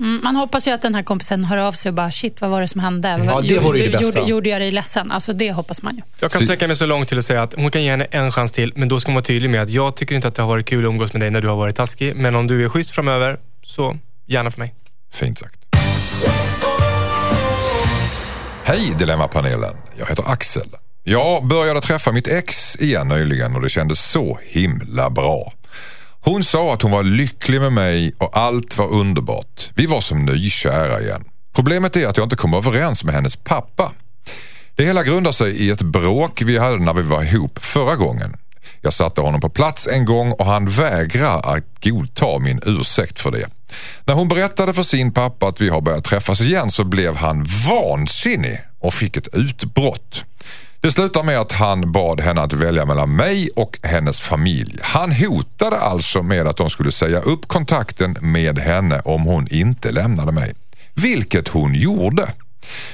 Mm, 0.00 0.20
man 0.24 0.36
hoppas 0.36 0.68
ju 0.68 0.70
att 0.70 0.82
den 0.82 0.94
här 0.94 1.02
kompisen 1.02 1.44
hör 1.44 1.58
av 1.58 1.72
sig 1.72 1.88
och 1.88 1.94
bara, 1.94 2.10
shit 2.10 2.40
vad 2.40 2.50
var 2.50 2.60
det 2.60 2.68
som 2.68 2.80
hände? 2.80 3.08
Ja, 3.08 3.40
det 3.40 3.48
ju 3.48 3.60
det. 3.90 4.02
Gjorde, 4.02 4.20
gjorde 4.20 4.48
jag 4.48 4.60
dig 4.60 4.70
ledsen? 4.70 5.10
Alltså 5.10 5.32
det 5.32 5.52
hoppas 5.52 5.82
man 5.82 5.96
ju. 5.96 6.02
Jag 6.20 6.30
kan 6.30 6.40
sträcka 6.40 6.66
mig 6.66 6.76
så 6.76 6.86
långt 6.86 7.08
till 7.08 7.18
att 7.18 7.24
säga 7.24 7.42
att 7.42 7.54
hon 7.54 7.70
kan 7.70 7.82
ge 7.82 7.90
henne 7.90 8.04
en 8.04 8.32
chans 8.32 8.52
till, 8.52 8.72
men 8.76 8.88
då 8.88 9.00
ska 9.00 9.08
hon 9.08 9.14
vara 9.14 9.24
tydlig 9.24 9.50
med 9.50 9.62
att 9.62 9.70
jag 9.70 9.96
tycker 9.96 10.14
inte 10.14 10.28
att 10.28 10.34
det 10.34 10.42
har 10.42 10.48
varit 10.48 10.66
kul 10.66 10.84
att 10.84 10.88
umgås 10.88 11.12
med 11.12 11.22
dig 11.22 11.30
när 11.30 11.40
du 11.40 11.48
har 11.48 11.56
varit 11.56 11.76
taskig. 11.76 12.16
Men 12.16 12.34
om 12.34 12.46
du 12.46 12.64
är 12.64 12.68
schysst 12.68 12.90
framöver, 12.90 13.38
så 13.62 13.96
gärna 14.26 14.50
för 14.50 14.60
mig. 14.60 14.74
Fint 15.12 15.38
sagt. 15.38 15.58
Hej 18.64 18.94
Dilemmapanelen, 18.98 19.74
jag 19.98 20.06
heter 20.06 20.24
Axel. 20.26 20.68
Jag 21.10 21.46
började 21.46 21.80
träffa 21.80 22.12
mitt 22.12 22.28
ex 22.28 22.76
igen 22.76 23.08
nyligen 23.08 23.56
och 23.56 23.62
det 23.62 23.68
kändes 23.68 24.10
så 24.10 24.38
himla 24.42 25.10
bra. 25.10 25.52
Hon 26.20 26.44
sa 26.44 26.74
att 26.74 26.82
hon 26.82 26.90
var 26.90 27.02
lycklig 27.02 27.60
med 27.60 27.72
mig 27.72 28.12
och 28.18 28.36
allt 28.36 28.78
var 28.78 28.88
underbart. 28.88 29.70
Vi 29.74 29.86
var 29.86 30.00
som 30.00 30.24
nykära 30.24 31.00
igen. 31.00 31.24
Problemet 31.54 31.96
är 31.96 32.08
att 32.08 32.16
jag 32.16 32.24
inte 32.24 32.36
kom 32.36 32.54
överens 32.54 33.04
med 33.04 33.14
hennes 33.14 33.36
pappa. 33.36 33.92
Det 34.76 34.84
hela 34.84 35.02
grundar 35.02 35.32
sig 35.32 35.50
i 35.52 35.70
ett 35.70 35.82
bråk 35.82 36.42
vi 36.42 36.58
hade 36.58 36.78
när 36.78 36.94
vi 36.94 37.02
var 37.02 37.22
ihop 37.22 37.58
förra 37.58 37.96
gången. 37.96 38.36
Jag 38.80 38.92
satte 38.92 39.20
honom 39.20 39.40
på 39.40 39.48
plats 39.48 39.86
en 39.86 40.04
gång 40.04 40.32
och 40.32 40.46
han 40.46 40.68
vägrar 40.68 41.56
att 41.56 41.84
godta 41.84 42.38
min 42.38 42.60
ursäkt 42.66 43.20
för 43.20 43.30
det. 43.30 43.48
När 44.04 44.14
hon 44.14 44.28
berättade 44.28 44.72
för 44.72 44.82
sin 44.82 45.12
pappa 45.12 45.48
att 45.48 45.60
vi 45.60 45.68
har 45.68 45.80
börjat 45.80 46.04
träffas 46.04 46.40
igen 46.40 46.70
så 46.70 46.84
blev 46.84 47.16
han 47.16 47.46
vansinnig 47.68 48.60
och 48.80 48.94
fick 48.94 49.16
ett 49.16 49.34
utbrott. 49.34 50.24
Det 50.80 50.92
slutar 50.92 51.22
med 51.22 51.38
att 51.40 51.52
han 51.52 51.92
bad 51.92 52.20
henne 52.20 52.40
att 52.40 52.52
välja 52.52 52.84
mellan 52.84 53.16
mig 53.16 53.50
och 53.56 53.78
hennes 53.82 54.20
familj. 54.20 54.78
Han 54.82 55.12
hotade 55.12 55.76
alltså 55.76 56.22
med 56.22 56.46
att 56.46 56.56
de 56.56 56.70
skulle 56.70 56.92
säga 56.92 57.20
upp 57.20 57.48
kontakten 57.48 58.16
med 58.20 58.58
henne 58.58 59.00
om 59.04 59.22
hon 59.22 59.46
inte 59.50 59.92
lämnade 59.92 60.32
mig. 60.32 60.54
Vilket 60.94 61.48
hon 61.48 61.74
gjorde. 61.74 62.32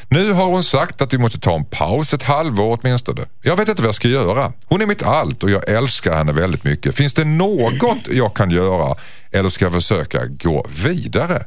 Nu 0.08 0.32
har 0.32 0.46
hon 0.46 0.62
sagt 0.62 1.00
att 1.02 1.14
vi 1.14 1.18
måste 1.18 1.40
ta 1.40 1.56
en 1.56 1.64
paus 1.64 2.14
ett 2.14 2.22
halvår 2.22 2.78
åtminstone. 2.80 3.24
Jag 3.42 3.56
vet 3.56 3.68
inte 3.68 3.82
vad 3.82 3.88
jag 3.88 3.94
ska 3.94 4.08
göra. 4.08 4.52
Hon 4.66 4.82
är 4.82 4.86
mitt 4.86 5.02
allt 5.02 5.42
och 5.42 5.50
jag 5.50 5.68
älskar 5.68 6.16
henne 6.16 6.32
väldigt 6.32 6.64
mycket. 6.64 6.96
Finns 6.96 7.14
det 7.14 7.24
något 7.24 8.08
jag 8.10 8.34
kan 8.34 8.50
göra 8.50 8.96
eller 9.32 9.48
ska 9.48 9.64
jag 9.64 9.72
försöka 9.72 10.26
gå 10.26 10.66
vidare? 10.84 11.44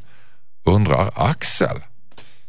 Undrar 0.65 1.11
Axel. 1.15 1.83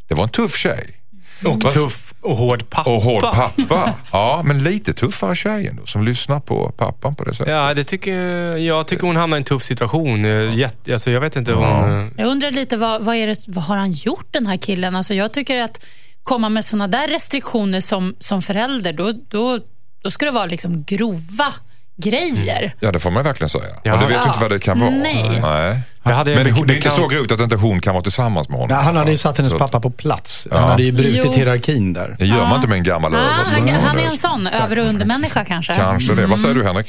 Det 0.09 0.15
var 0.15 0.25
en 0.25 0.31
tuff 0.31 0.57
tjej. 0.57 1.01
Och 1.45 1.61
tuff 1.61 2.08
och 2.21 2.37
hård 2.37 2.71
pappa. 2.71 2.91
Och 2.91 3.03
hård 3.03 3.23
pappa. 3.23 3.95
Ja, 4.13 4.43
men 4.45 4.63
lite 4.63 4.93
tuffare 4.93 5.37
tjej 5.37 5.67
ändå, 5.67 5.87
som 5.87 6.05
lyssnar 6.05 6.41
på 6.41 6.73
pappan 6.77 7.15
på 7.15 7.25
det 7.25 7.35
sättet. 7.35 7.53
Ja, 7.53 7.75
det 7.75 7.85
tycker 7.85 8.13
jag. 8.57 8.87
tycker 8.87 9.07
hon 9.07 9.17
hamnar 9.17 9.37
i 9.37 9.41
en 9.41 9.45
tuff 9.45 9.63
situation. 9.63 10.25
Eh, 10.25 10.55
Jätte, 10.55 10.93
alltså, 10.93 11.11
jag 11.11 11.21
vet 11.21 11.37
inte. 11.37 11.53
Hon, 11.53 12.15
Jag 12.17 12.27
undrar 12.29 12.51
lite, 12.51 12.77
vad, 12.77 13.05
vad, 13.05 13.17
är 13.17 13.27
det, 13.27 13.45
vad 13.47 13.65
har 13.65 13.77
han 13.77 13.93
gjort 13.93 14.27
den 14.31 14.47
här 14.47 14.57
killen? 14.57 14.97
Alltså, 14.97 15.15
jag 15.15 15.33
tycker 15.33 15.63
att 15.63 15.85
komma 16.23 16.49
med 16.49 16.65
såna 16.65 16.89
där 16.89 17.09
restriktioner 17.09 17.81
som, 17.81 18.15
som 18.19 18.43
förälder, 18.43 18.93
då, 18.93 19.13
då, 19.29 19.59
då 20.03 20.11
ska 20.11 20.25
det 20.27 20.33
vara 20.33 20.47
liksom 20.47 20.85
grova 20.85 21.55
grejer. 22.03 22.75
Ja, 22.81 22.93
det 22.93 22.99
får 22.99 23.11
man 23.11 23.25
verkligen 23.25 23.49
säga. 23.49 23.65
Ja. 23.83 23.91
Men 23.91 24.01
du 24.01 24.07
vet 24.07 24.15
Ja. 24.17 24.23
ju 24.23 24.29
inte 24.29 24.41
vad 24.41 24.51
det 24.51 24.59
kan 24.59 24.81
vara. 24.81 24.91
Nej. 24.91 25.39
Nej. 25.43 25.81
Jag 26.03 26.15
hade 26.15 26.31
en 26.35 26.37
Men 26.55 26.67
det 26.67 26.73
är 26.73 26.77
inte 26.77 26.91
så 26.91 27.07
grovt 27.09 27.33
att 27.33 27.41
inte 27.41 27.57
hon 27.57 27.81
kan 27.81 27.95
vara 27.95 28.03
tillsammans 28.03 28.49
med 28.49 28.59
honom. 28.59 28.77
Nej, 28.77 28.85
han 28.85 28.97
hade 28.97 29.11
ju 29.11 29.17
satt 29.17 29.37
hennes 29.39 29.53
Så 29.53 29.59
pappa 29.59 29.81
på 29.81 29.91
plats. 29.91 30.47
Ja. 30.51 30.59
Han 30.59 30.69
hade 30.71 30.83
ju 30.83 30.93
brutit 30.93 31.21
Jo. 31.25 31.33
hierarkin 31.33 31.93
där. 31.93 32.17
Det 32.19 32.27
gör 32.27 32.43
man 32.47 32.55
inte 32.57 32.69
med 32.69 32.77
en 32.79 32.85
gammal 32.85 33.15
Ah, 33.15 33.19
överste. 33.19 33.55
han, 33.55 33.69
han 33.69 33.99
är 33.99 34.03
en 34.07 34.17
sån 34.17 34.47
över 34.47 34.79
och 34.79 34.87
undermänniska 34.87 35.45
kanske. 35.45 35.75
Kanske 35.75 36.15
det. 36.15 36.27
Vad 36.27 36.41
säger 36.41 36.55
Mm. 36.55 36.63
du 36.63 36.69
Henrik? 36.69 36.87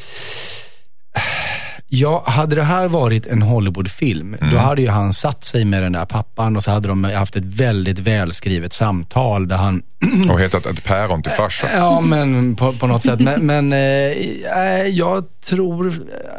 Ja, 1.92 2.24
hade 2.28 2.56
det 2.56 2.64
här 2.64 2.88
varit 2.88 3.26
en 3.28 3.42
Hollywoodfilm, 3.42 4.34
Mm. 4.34 4.54
då 4.54 4.58
hade 4.60 4.82
ju 4.82 4.90
han 4.90 5.14
satt 5.14 5.44
sig 5.44 5.66
med 5.66 5.84
den 5.84 5.92
där 5.92 6.06
pappan 6.06 6.56
och 6.56 6.64
så 6.64 6.72
hade 6.72 6.88
de 6.88 7.04
haft 7.04 7.36
ett 7.36 7.46
väldigt 7.46 8.00
välskrivet 8.00 8.74
samtal 8.74 9.48
där 9.48 9.58
han 9.58 9.82
Och 10.30 10.40
hetat 10.40 10.66
ett 10.66 10.84
päron 10.84 11.24
till 11.24 11.32
farsa. 11.32 11.68
Ja, 11.76 12.02
men 12.02 12.56
på, 12.56 12.74
på 12.74 12.88
något 12.88 13.04
sätt. 13.04 13.20
Men, 13.20 13.46
men 13.46 13.74
eh, 13.74 14.88
jag 14.88 15.24
tror 15.46 15.94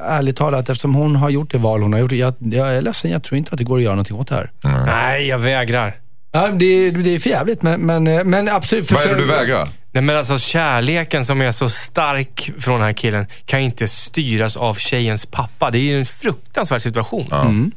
ärligt 0.08 0.36
talat, 0.36 0.68
eftersom 0.68 0.94
hon 0.94 1.16
har 1.16 1.30
gjort 1.30 1.50
det 1.52 1.58
val 1.58 1.82
hon 1.82 1.92
har 1.92 2.00
gjort, 2.00 2.12
jag, 2.12 2.34
jag 2.40 2.74
är 2.76 2.82
ledsen, 2.82 3.10
jag 3.10 3.22
tror 3.22 3.38
inte 3.38 3.52
att 3.52 3.58
det 3.58 3.64
går 3.64 3.76
att 3.76 3.82
göra 3.84 3.94
någonting 3.94 4.16
åt 4.16 4.28
det 4.28 4.34
här. 4.34 4.50
nej, 4.86 5.26
jag 5.28 5.38
vägrar. 5.38 5.94
Ja, 6.32 6.48
det, 6.48 6.90
det 6.90 7.14
är 7.14 7.18
för 7.18 7.30
jävligt, 7.30 7.62
men, 7.62 7.80
men, 7.80 8.06
eh, 8.06 8.24
men 8.24 8.48
absolut. 8.48 8.92
Vad 8.92 9.06
är 9.06 9.08
det 9.08 9.16
du 9.16 9.26
vägrar? 9.26 9.68
Nej, 9.92 10.02
men 10.02 10.16
alltså 10.16 10.38
kärleken 10.38 11.24
som 11.24 11.42
är 11.42 11.52
så 11.52 11.68
stark 11.68 12.50
från 12.58 12.74
den 12.74 12.86
här 12.86 12.92
killen 12.92 13.26
kan 13.44 13.60
inte 13.60 13.88
styras 13.88 14.56
av 14.56 14.74
tjejens 14.74 15.26
pappa. 15.26 15.70
Det 15.70 15.78
är 15.78 15.82
ju 15.82 15.98
en 15.98 16.06
fruktansvärd 16.06 16.82
situation. 16.82 17.72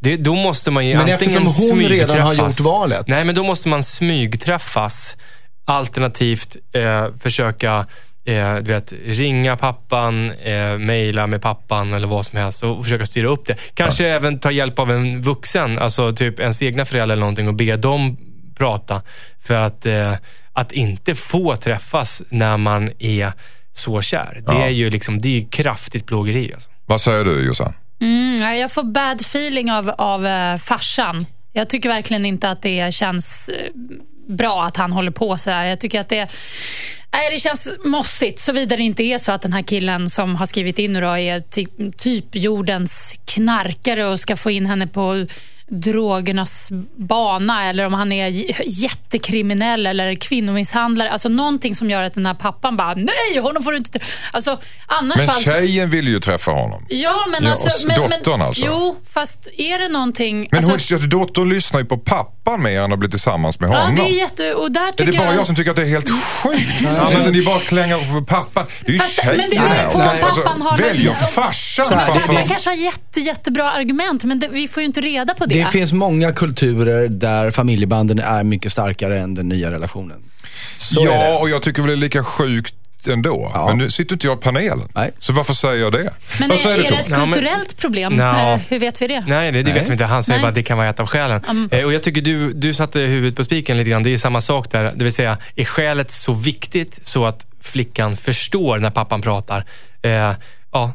Det, 0.00 0.16
då 0.16 0.34
måste 0.34 0.70
man 0.70 0.86
ju 0.86 0.96
Men 0.96 1.00
antingen 1.00 1.46
eftersom 1.46 1.68
hon 1.70 1.78
redan 1.84 2.20
har 2.20 2.34
gjort 2.34 2.60
valet. 2.60 3.08
Nej, 3.08 3.24
men 3.24 3.34
då 3.34 3.42
måste 3.42 3.68
man 3.68 3.82
smygträffas. 3.82 5.16
Alternativt 5.64 6.56
eh, 6.72 7.06
försöka 7.20 7.86
eh, 8.28 8.54
du 8.56 8.72
vet, 8.72 8.92
ringa 9.06 9.56
pappan, 9.56 10.30
eh, 10.30 10.78
mejla 10.78 11.26
med 11.26 11.42
pappan 11.42 11.92
eller 11.92 12.06
vad 12.08 12.26
som 12.26 12.38
helst 12.38 12.62
och 12.62 12.84
försöka 12.84 13.06
styra 13.06 13.28
upp 13.28 13.46
det. 13.46 13.56
Kanske 13.74 14.08
även 14.08 14.38
ta 14.38 14.50
hjälp 14.50 14.78
av 14.78 14.90
en 14.90 15.22
vuxen, 15.22 15.78
alltså 15.78 16.12
typ 16.12 16.40
ens 16.40 16.62
egna 16.62 16.84
föräldrar 16.84 17.12
eller 17.12 17.20
någonting 17.20 17.48
och 17.48 17.54
be 17.54 17.76
dem 17.76 18.16
prata. 18.58 19.02
För 19.46 19.54
att, 19.54 19.86
eh, 19.86 20.12
att 20.52 20.72
inte 20.72 21.14
få 21.14 21.56
träffas 21.56 22.22
när 22.28 22.56
man 22.56 22.90
är 22.98 23.32
så 23.72 24.00
kär. 24.00 24.42
Det 24.46 24.52
Ja. 24.52 24.64
är 24.64 24.68
ju 24.68 24.90
liksom, 24.90 25.18
det 25.20 25.36
är 25.38 25.48
kraftigt 25.50 26.06
plågeri. 26.06 26.50
Alltså. 26.54 26.70
Vad 26.86 27.00
säger 27.00 27.24
du 27.24 27.46
Jossan? 27.46 27.72
Mm, 28.00 28.36
ja, 28.42 28.54
jag 28.54 28.72
får 28.72 28.82
bad 28.84 29.20
feeling 29.20 29.70
av, 29.72 29.90
av 29.98 30.26
eh, 30.26 30.56
farsan. 30.56 31.26
Jag 31.52 31.70
tycker 31.70 31.88
verkligen 31.88 32.24
inte 32.26 32.50
att 32.50 32.62
det 32.62 32.94
känns 32.94 33.48
eh, 33.48 33.70
bra 34.28 34.64
att 34.64 34.76
han 34.76 34.92
håller 34.92 35.10
på 35.10 35.36
så 35.36 35.50
här. 35.50 35.66
Jag 35.66 35.80
tycker 35.80 36.00
att 36.00 36.08
det, 36.08 36.28
nej, 37.12 37.30
det 37.30 37.38
känns 37.38 37.74
mossigt. 37.84 38.38
Såvida 38.38 38.76
det 38.76 38.82
inte 38.82 39.02
är 39.02 39.18
så 39.18 39.32
att 39.32 39.42
den 39.42 39.52
här 39.52 39.62
killen 39.62 40.10
som 40.10 40.36
har 40.36 40.46
skrivit 40.46 40.78
in 40.78 40.92
nu 40.92 41.00
då 41.00 41.18
är 41.18 41.40
ty, 41.40 41.66
typ 41.96 42.24
jordens 42.32 43.20
knarkare 43.24 44.06
och 44.06 44.20
ska 44.20 44.36
få 44.36 44.50
in 44.50 44.66
henne 44.66 44.86
på 44.86 45.26
drogernas 45.70 46.68
bana 46.96 47.64
eller 47.68 47.84
om 47.86 47.94
han 47.94 48.12
är 48.12 48.28
jättekriminell 48.82 49.86
eller 49.86 50.14
kvinnomisshandlare. 50.14 51.10
Alltså 51.10 51.28
någonting 51.28 51.74
som 51.74 51.90
gör 51.90 52.02
att 52.02 52.14
den 52.14 52.26
här 52.26 52.34
pappan 52.34 52.76
bara, 52.76 52.94
nej, 52.94 53.38
honom 53.42 53.62
får 53.62 53.72
du 53.72 53.78
inte... 53.78 53.98
Alltså, 54.32 54.58
annars 54.86 55.16
Men 55.16 55.26
falls- 55.28 55.44
tjejen 55.44 55.90
vill 55.90 56.08
ju 56.08 56.20
träffa 56.20 56.50
honom. 56.50 56.86
Ja, 56.88 57.26
men 57.30 57.44
Ja, 57.44 57.50
alltså... 57.50 57.86
men, 57.86 58.00
dottern 58.00 58.38
men, 58.38 58.42
alltså. 58.42 58.62
Jo, 58.66 58.96
fast 59.12 59.48
är 59.58 59.78
det 59.78 59.88
någonting... 59.88 60.48
Men 60.50 60.64
alltså, 60.70 60.94
hon, 60.96 61.08
dottern 61.08 61.48
lyssnar 61.48 61.80
ju 61.80 61.86
på 61.86 61.98
pappan 61.98 62.62
mer 62.62 62.82
än 62.82 62.92
att 62.92 62.98
bli 62.98 63.10
tillsammans 63.10 63.60
med 63.60 63.70
Ja, 63.70 63.74
honom. 63.78 63.94
det 63.94 64.02
är 64.02 64.18
jätte... 64.18 64.54
Och 64.54 64.72
där 64.72 64.88
Är 64.88 64.92
tycker 64.92 65.12
det 65.12 65.18
bara 65.18 65.26
jag... 65.28 65.36
jag 65.36 65.46
som 65.46 65.56
tycker 65.56 65.70
att 65.70 65.76
det 65.76 65.82
är 65.82 65.86
helt 65.86 66.10
sjukt? 66.10 66.98
Alltså, 66.98 67.30
ni 67.30 67.42
bara 67.44 67.60
klänger 67.60 68.18
på 68.20 68.24
pappan. 68.26 68.66
Det 68.80 68.88
är 68.88 68.92
ju 68.92 68.98
Fast- 68.98 69.22
tjejen 69.24 69.36
men 69.36 69.50
det 69.50 69.58
här. 69.58 69.86
på 69.90 69.98
om 69.98 70.04
Alltså, 70.22 70.40
pappan 70.42 70.62
har 70.62 70.76
Välj 70.76 71.06
någon- 71.06 71.14
farsan. 71.16 71.84
Pappan 71.88 72.46
kanske 72.48 72.70
har 72.70 72.76
jätte, 72.76 73.20
jättebra 73.20 73.70
argument, 73.72 74.24
men 74.24 74.38
det, 74.38 74.48
vi 74.48 74.68
får 74.68 74.80
ju 74.80 74.86
inte 74.86 75.00
reda 75.00 75.34
på 75.34 75.46
det. 75.46 75.57
Det 75.64 75.70
finns 75.72 75.92
många 75.92 76.32
kulturer 76.32 77.08
där 77.08 77.50
familjebanden 77.50 78.18
är 78.18 78.44
mycket 78.44 78.72
starkare 78.72 79.20
än 79.20 79.34
den 79.34 79.48
nya 79.48 79.70
relationen. 79.70 80.22
Så 80.78 81.04
ja, 81.04 81.38
och 81.38 81.50
jag 81.50 81.62
tycker 81.62 81.82
väl 81.82 81.88
det 81.90 81.94
är 81.94 81.96
lika 81.96 82.24
sjukt 82.24 82.74
ändå. 83.06 83.50
Ja. 83.54 83.66
Men 83.68 83.78
nu 83.78 83.90
sitter 83.90 84.14
inte 84.14 84.26
jag 84.26 84.38
i 84.38 84.40
panelen. 84.40 84.88
Nej. 84.94 85.10
Så 85.18 85.32
varför 85.32 85.52
säger 85.52 85.82
jag 85.82 85.92
det? 85.92 86.14
men 86.40 86.50
är, 86.50 86.56
säger 86.56 86.78
är 86.78 86.82
det 86.82 86.98
ett 86.98 87.14
kulturellt 87.14 87.76
problem? 87.76 88.12
Nja. 88.16 88.52
Eh, 88.52 88.60
Hur 88.68 88.78
vet 88.78 89.02
vi 89.02 89.06
det? 89.06 89.24
Nej, 89.26 89.52
det, 89.52 89.62
det 89.62 89.70
Nej. 89.70 89.80
vet 89.80 89.88
vi 89.88 89.92
inte. 89.92 90.04
Han 90.04 90.22
säger 90.22 90.38
Nej. 90.38 90.42
bara 90.42 90.48
att 90.48 90.54
det 90.54 90.62
kan 90.62 90.78
vara 90.78 90.88
ett 90.88 91.00
av 91.00 91.06
skälen. 91.06 91.44
Mm. 91.48 91.68
Eh, 91.72 91.84
och 91.84 91.92
jag 91.92 92.02
tycker 92.02 92.20
du, 92.20 92.52
du 92.52 92.74
satte 92.74 93.00
huvudet 93.00 93.36
på 93.36 93.44
spiken 93.44 93.76
lite 93.76 93.90
grann. 93.90 94.02
Det 94.02 94.12
är 94.12 94.18
samma 94.18 94.40
sak 94.40 94.70
där. 94.70 94.92
Det 94.96 95.04
vill 95.04 95.12
säga, 95.12 95.38
är 95.56 95.64
skälet 95.64 96.10
så 96.10 96.32
viktigt 96.32 96.98
så 97.02 97.26
att 97.26 97.46
flickan 97.60 98.16
förstår 98.16 98.78
när 98.78 98.90
pappan 98.90 99.22
pratar? 99.22 99.64
Eh, 100.02 100.32
ja, 100.72 100.92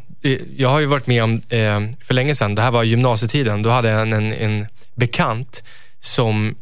jag 0.58 0.70
har 0.70 0.80
ju 0.80 0.86
varit 0.86 1.08
med 1.08 1.24
om, 1.24 1.34
eh, 1.34 1.82
för 2.02 2.14
länge 2.14 2.36
sedan, 2.36 2.56
det 2.56 2.62
här 2.62 2.72
var 2.72 2.84
gymnasietiden, 2.84 3.62
då 3.62 3.70
hade 3.70 3.90
jag 3.90 4.02
en, 4.02 4.14
en, 4.14 4.34
en 4.34 4.68
bekant 4.96 5.64
som 6.00 6.56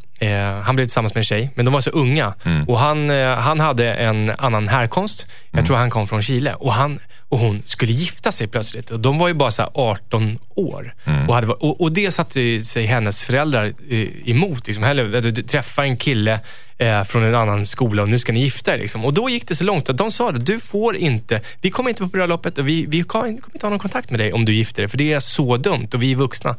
han 0.64 0.76
blev 0.76 0.86
tillsammans 0.86 1.14
med 1.14 1.20
en 1.20 1.26
tjej, 1.26 1.52
men 1.56 1.66
de 1.66 1.74
var 1.74 1.82
så 1.82 1.90
unga. 1.90 2.34
Och 2.68 2.80
han, 2.80 3.10
eh, 3.10 3.36
han 3.36 3.60
hade 3.60 3.94
en 3.94 4.32
annan 4.38 4.68
härkomst. 4.68 5.28
Jag 5.52 5.66
tror 5.66 5.78
han 5.78 5.90
kom 5.90 6.08
från 6.08 6.22
Chile. 6.22 6.54
Och 6.54 6.74
han 6.74 7.00
och 7.30 7.40
hon 7.40 7.62
skulle 7.66 7.92
gifta 7.92 8.32
sig 8.32 8.48
plötsligt. 8.48 8.92
Och 8.92 9.00
de 9.00 9.18
var 9.18 9.28
ju 9.28 9.34
bara 9.34 9.52
så 9.52 9.62
här 9.62 9.72
18 9.74 10.40
år. 10.56 10.94
Och, 11.28 11.36
hade, 11.36 11.48
och, 11.48 11.82
och 11.82 11.92
det 11.92 12.12
satte 12.12 12.62
sig 12.62 12.86
hennes 12.86 13.24
föräldrar 13.24 13.74
eh, 13.90 14.30
emot. 14.30 14.68
Liksom. 14.68 15.12
Du, 15.24 15.32
träffa 15.32 15.84
en 15.84 15.98
kille 15.98 16.40
eh, 16.78 17.04
från 17.04 17.24
en 17.24 17.36
annan 17.36 17.66
skola 17.66 18.02
och 18.02 18.10
nu 18.10 18.20
ska 18.20 18.34
ni 18.34 18.40
gifta 18.40 18.74
er. 18.74 18.78
Liksom. 18.78 19.06
Och 19.06 19.14
då 19.14 19.30
gick 19.30 19.48
det 19.48 19.56
så 19.56 19.64
långt 19.64 19.90
att 19.90 19.98
de 19.98 20.12
sa 20.12 20.32
det, 20.32 20.40
du 20.40 20.60
får 20.60 20.96
inte, 20.96 21.42
vi 21.62 21.70
kommer 21.72 21.90
inte 21.90 22.02
på 22.02 22.08
bröllopet 22.08 22.58
och 22.58 22.68
vi, 22.68 22.86
vi 22.86 23.04
kommer 23.04 23.28
inte 23.28 23.66
ha 23.66 23.70
någon 23.70 23.80
kontakt 23.80 24.10
med 24.10 24.20
dig 24.20 24.34
om 24.34 24.46
du 24.46 24.54
gifter 24.54 24.82
dig. 24.82 24.90
För 24.90 24.98
det 24.98 25.14
är 25.14 25.20
så 25.20 25.58
dumt 25.58 25.88
och 25.94 26.04
vi 26.04 26.12
är 26.12 26.16
vuxna. 26.16 26.56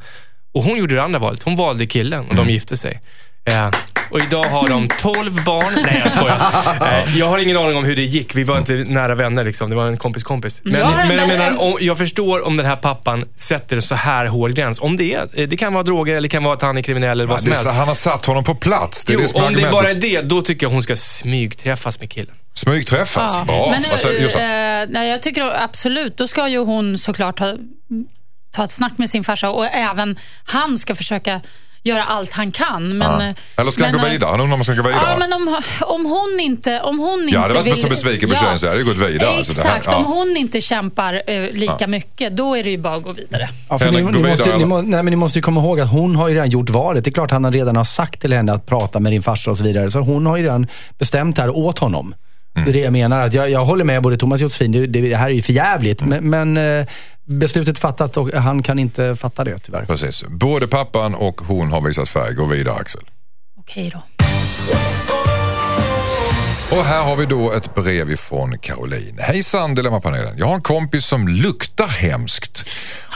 Och 0.53 0.65
hon 0.65 0.79
gjorde 0.79 0.95
det 0.95 1.03
andra 1.03 1.19
valet. 1.19 1.43
Hon 1.43 1.57
valde 1.57 1.87
killen 1.87 2.29
och 2.29 2.35
de 2.35 2.51
gifte 2.51 2.77
sig. 2.77 3.01
Eh, 3.45 3.71
och 4.11 4.21
idag 4.21 4.45
har 4.45 4.69
de 4.69 4.89
12 4.89 5.45
barn. 5.45 5.79
Nej, 5.85 6.01
jag 6.03 6.11
skojar. 6.13 6.39
Eh, 6.93 7.19
jag 7.19 7.29
har 7.29 7.39
ingen 7.39 7.57
aning 7.57 7.77
om 7.77 7.85
hur 7.85 7.97
det 7.97 8.03
gick. 8.03 8.35
Vi 8.35 8.45
var 8.45 8.59
inte 8.59 8.73
nära 8.73 9.15
vänner. 9.15 9.45
Liksom. 9.45 9.71
Det 9.71 9.77
var 9.77 9.87
en 9.87 9.97
kompis 9.97 10.23
kompis. 10.23 10.61
Men, 10.65 10.81
Jag 10.81 10.97
men 11.09 11.17
jag, 11.19 11.29
menar, 11.29 11.61
om, 11.61 11.77
jag 11.81 11.99
förstår 11.99 12.47
om 12.47 12.57
den 12.57 12.67
här 12.67 12.77
pappan 12.77 13.25
sätter 13.37 13.77
en 13.77 13.83
så 13.83 13.95
här 13.95 14.27
hård 14.27 14.55
gräns. 14.55 14.81
Om 14.81 14.97
det 14.97 15.15
är, 15.15 15.47
det 15.47 15.57
kan 15.57 15.73
vara 15.75 15.83
droger 15.83 16.13
eller 16.13 16.23
det 16.23 16.29
kan 16.29 16.45
vara 16.45 16.55
att 16.55 16.63
han 16.63 16.79
är 16.79 16.83
kriminell 16.83 17.11
eller 17.21 17.27
vad 17.27 17.41
som 17.41 17.49
det 17.51 17.57
helst. 17.57 17.73
han 17.73 17.89
har 17.89 17.95
satt 17.95 18.27
honom 18.27 18.45
på 18.45 18.55
plats. 18.55 19.05
Det 19.05 19.13
är 19.13 19.15
Jo, 19.15 19.21
det 19.23 19.29
som 19.29 19.41
är 19.41 19.47
om 19.47 19.53
det 19.53 19.59
argumentet. 19.59 19.73
bara 19.73 19.91
är 19.91 20.23
det, 20.23 20.29
då 20.29 20.43
tycker 20.43 20.67
jag 20.67 20.71
hon 20.71 20.83
ska 20.83 20.97
smygträffas 20.97 22.01
med 22.01 22.11
killen. 22.11 22.35
Smygträffas. 22.55 23.31
Ja. 23.35 23.45
Bra. 23.47 23.71
Men, 23.71 23.99
säger 23.99 24.37
eh, 24.39 24.83
eh, 24.83 24.89
nej, 24.91 25.11
jag 25.11 25.23
tycker 25.23 25.63
absolut, 25.65 26.17
då 26.17 26.29
ska 26.29 26.49
ju 26.49 26.59
hon 26.59 26.99
såklart 26.99 27.39
ha, 27.39 27.55
ta 28.51 28.65
ett 28.65 28.71
snack 28.71 28.93
med 28.99 29.11
sin 29.11 29.25
farsa 29.25 29.51
och 29.51 29.67
även 29.67 30.19
han 30.45 30.79
ska 30.79 30.95
försöka 30.95 31.41
göra 31.85 32.05
allt 32.05 32.33
han 32.33 32.51
kan. 32.53 32.99
Men, 32.99 33.21
Ja. 33.21 33.29
eh, 33.29 33.35
Eller 33.57 33.71
ska 33.71 33.83
han 33.85 33.93
men, 33.93 34.01
gå 34.01 34.07
eh, 34.07 34.13
vidare? 34.13 34.31
Han 34.31 34.41
undrar 34.41 34.55
om 34.55 34.59
han 34.61 34.65
ska 34.65 34.75
gå 34.75 34.83
vidare. 34.83 35.03
Ja, 35.11 35.17
men 35.19 35.33
om, 35.33 35.61
om 35.87 36.05
hon 36.07 36.41
inte, 36.41 36.81
om 36.81 36.99
hon 36.99 37.21
inte 37.23 37.35
Jag 37.35 37.41
hade 37.41 37.55
varit 37.55 37.67
vill... 37.67 37.77
så 37.77 37.89
besviken 37.89 38.29
på 38.31 38.35
tjejen 38.37 38.59
så 38.59 38.67
jag 38.67 38.71
hade 38.71 38.85
gått 38.85 38.99
vidare. 38.99 39.29
Alltså, 39.37 39.53
det 39.53 39.69
här- 39.69 39.77
Exakt, 39.77 39.87
ja. 39.87 39.97
om 39.97 40.05
hon 40.05 40.37
inte 40.37 40.61
kämpar 40.61 41.23
eh, 41.27 41.43
lika 41.53 41.87
mycket, 41.87 42.37
då 42.37 42.55
är 42.57 42.65
det 42.65 42.71
ju 42.71 42.79
bara 42.79 42.95
att 42.97 43.03
gå 43.03 43.13
vidare. 43.13 43.49
Ja, 43.69 43.79
för 43.79 43.91
ni, 43.91 43.97
ni, 43.97 44.03
måste, 44.03 44.19
vidare, 44.23 44.47
ni, 44.49 44.55
eller? 44.55 44.67
må, 44.67 44.83
nej, 44.83 45.03
men 45.03 45.11
ni 45.11 45.17
måste 45.17 45.39
ju 45.39 45.43
komma 45.43 45.61
ihåg 45.61 45.81
att 45.81 45.91
hon 45.91 46.17
har 46.17 46.29
ju 46.29 46.35
redan 46.35 46.51
gjort 46.51 46.71
valet. 46.71 47.05
Det 47.05 47.11
är 47.11 47.13
klart 47.13 47.31
han 47.31 47.53
redan 47.53 47.77
har 47.77 47.85
sagt 47.85 48.21
till 48.21 48.33
henne 48.33 48.53
att 48.53 48.67
prata 48.67 49.01
med 49.01 49.13
din 49.13 49.23
farsa 49.23 49.51
och 49.51 49.59
så 49.59 49.65
vidare. 49.65 49.91
Så 49.91 49.99
hon 50.01 50.27
har 50.27 50.37
ju 50.37 50.43
redan 50.43 50.67
bestämt 50.99 51.39
här 51.39 51.51
åt 51.57 51.79
honom. 51.79 52.15
Mm. 52.55 52.65
Det 52.65 52.71
är 52.71 52.73
det 52.73 52.85
jag 52.85 52.93
menar. 52.93 53.27
Att 53.27 53.35
jag, 53.35 53.51
jag 53.51 53.65
håller 53.65 53.85
med 53.85 54.03
både 54.03 54.17
Thomas 54.17 54.41
och 54.41 54.43
Josefin. 54.43 54.73
Det, 54.73 54.87
det, 54.87 55.01
det 55.01 55.17
här 55.17 55.27
är 55.27 55.35
ju 55.35 55.43
för 55.43 55.53
jävligt. 55.53 56.03
Mm. 56.03 56.31
Men, 56.31 56.55
men 56.55 56.79
eh, 56.81 56.87
beslutet 57.25 57.79
fattat 57.79 58.17
och 58.17 58.33
han 58.33 58.63
kan 58.63 58.79
inte 58.79 59.17
fatta 59.17 59.45
det 59.45 59.59
tyvärr. 59.59 59.85
Precis. 59.85 60.25
Både 60.29 60.67
pappan 60.67 61.15
och 61.15 61.41
hon 61.41 61.73
har 61.73 61.81
visat 61.81 62.09
färg. 62.09 62.35
Gå 62.35 62.47
vidare 62.47 62.75
Axel. 62.75 63.03
Okej 63.59 63.91
då. 63.93 64.03
Och 66.77 66.85
här 66.85 67.03
har 67.05 67.17
vi 67.17 67.27
då 67.27 67.53
ett 67.53 67.75
brev 67.75 68.11
ifrån 68.11 68.59
Caroline. 68.59 69.19
Hejsan 69.19 69.75
Dilemmapanelen. 69.75 70.39
Jag 70.39 70.47
har 70.47 70.55
en 70.55 70.61
kompis 70.61 71.05
som 71.07 71.29
luktar 71.29 71.89
hemskt 71.89 72.69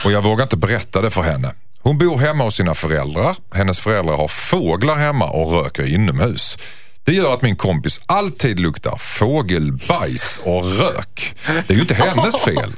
och 0.05 0.11
jag 0.11 0.21
vågar 0.21 0.43
inte 0.43 0.57
berätta 0.57 1.01
det 1.01 1.09
för 1.09 1.21
henne. 1.21 1.51
Hon 1.79 1.97
bor 1.97 2.17
hemma 2.17 2.43
hos 2.43 2.55
sina 2.55 2.73
föräldrar. 2.73 3.35
Hennes 3.53 3.79
föräldrar 3.79 4.17
har 4.17 4.27
fåglar 4.27 4.95
hemma 4.95 5.29
och 5.29 5.51
röker 5.51 5.93
inomhus. 5.93 6.57
Det 7.07 7.13
gör 7.13 7.33
att 7.33 7.41
min 7.41 7.55
kompis 7.55 8.01
alltid 8.05 8.59
luktar 8.59 8.97
fågelbajs 8.97 10.39
och 10.43 10.77
rök. 10.77 11.35
Det 11.45 11.73
är 11.73 11.75
ju 11.75 11.81
inte 11.81 11.93
hennes 11.93 12.41
fel. 12.45 12.71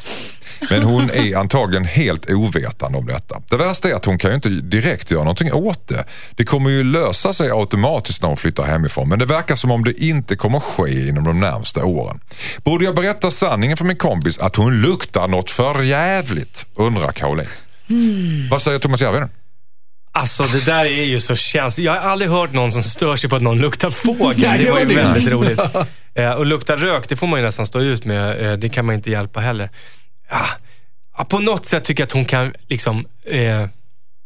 Men 0.69 0.83
hon 0.83 1.09
är 1.09 1.35
antagligen 1.35 1.85
helt 1.85 2.29
ovetande 2.29 2.97
om 2.97 3.05
detta. 3.05 3.41
Det 3.49 3.57
värsta 3.57 3.89
är 3.89 3.93
att 3.93 4.05
hon 4.05 4.17
kan 4.17 4.31
ju 4.31 4.35
inte 4.35 4.49
direkt 4.49 5.11
göra 5.11 5.23
någonting 5.23 5.53
åt 5.53 5.87
det. 5.87 6.05
Det 6.35 6.45
kommer 6.45 6.69
ju 6.69 6.83
lösa 6.83 7.33
sig 7.33 7.51
automatiskt 7.51 8.21
när 8.21 8.27
hon 8.29 8.37
flyttar 8.37 8.63
hemifrån 8.63 9.09
men 9.09 9.19
det 9.19 9.25
verkar 9.25 9.55
som 9.55 9.71
om 9.71 9.83
det 9.83 10.03
inte 10.03 10.35
kommer 10.35 10.59
ske 10.59 11.07
inom 11.07 11.23
de 11.23 11.39
närmsta 11.39 11.85
åren. 11.85 12.19
Borde 12.63 12.85
jag 12.85 12.95
berätta 12.95 13.31
sanningen 13.31 13.77
för 13.77 13.85
min 13.85 13.97
kompis 13.97 14.37
att 14.39 14.55
hon 14.55 14.81
luktar 14.81 15.27
något 15.27 15.51
för 15.51 15.83
jävligt? 15.83 16.65
undrar 16.75 17.11
Caroline. 17.11 17.49
Vad 18.51 18.61
säger 18.61 18.79
Thomas 18.79 19.01
Järvheden? 19.01 19.29
Alltså 20.11 20.43
det 20.43 20.65
där 20.65 20.85
är 20.85 21.03
ju 21.03 21.19
så 21.19 21.35
känsligt. 21.35 21.85
Jag 21.85 21.91
har 21.91 21.99
aldrig 21.99 22.31
hört 22.31 22.53
någon 22.53 22.71
som 22.71 22.83
stör 22.83 23.15
sig 23.15 23.29
på 23.29 23.35
att 23.35 23.41
någon 23.41 23.57
luktar 23.57 23.89
fågel. 23.89 24.41
Nej, 24.41 24.63
det 24.63 24.71
var 24.71 24.79
ju 24.79 24.85
det 24.85 24.95
väldigt 24.95 25.27
roligt. 25.27 25.61
Eh, 26.15 26.31
och 26.31 26.45
lukta 26.45 26.75
rök, 26.75 27.09
det 27.09 27.15
får 27.15 27.27
man 27.27 27.39
ju 27.39 27.45
nästan 27.45 27.65
stå 27.65 27.79
ut 27.79 28.05
med. 28.05 28.51
Eh, 28.51 28.57
det 28.57 28.69
kan 28.69 28.85
man 28.85 28.95
inte 28.95 29.11
hjälpa 29.11 29.39
heller. 29.39 29.69
Ah, 30.29 31.23
på 31.23 31.39
något 31.39 31.65
sätt 31.65 31.83
tycker 31.83 32.01
jag 32.01 32.05
att 32.05 32.11
hon 32.11 32.25
kan 32.25 32.53
liksom 32.67 33.05
eh, 33.25 33.65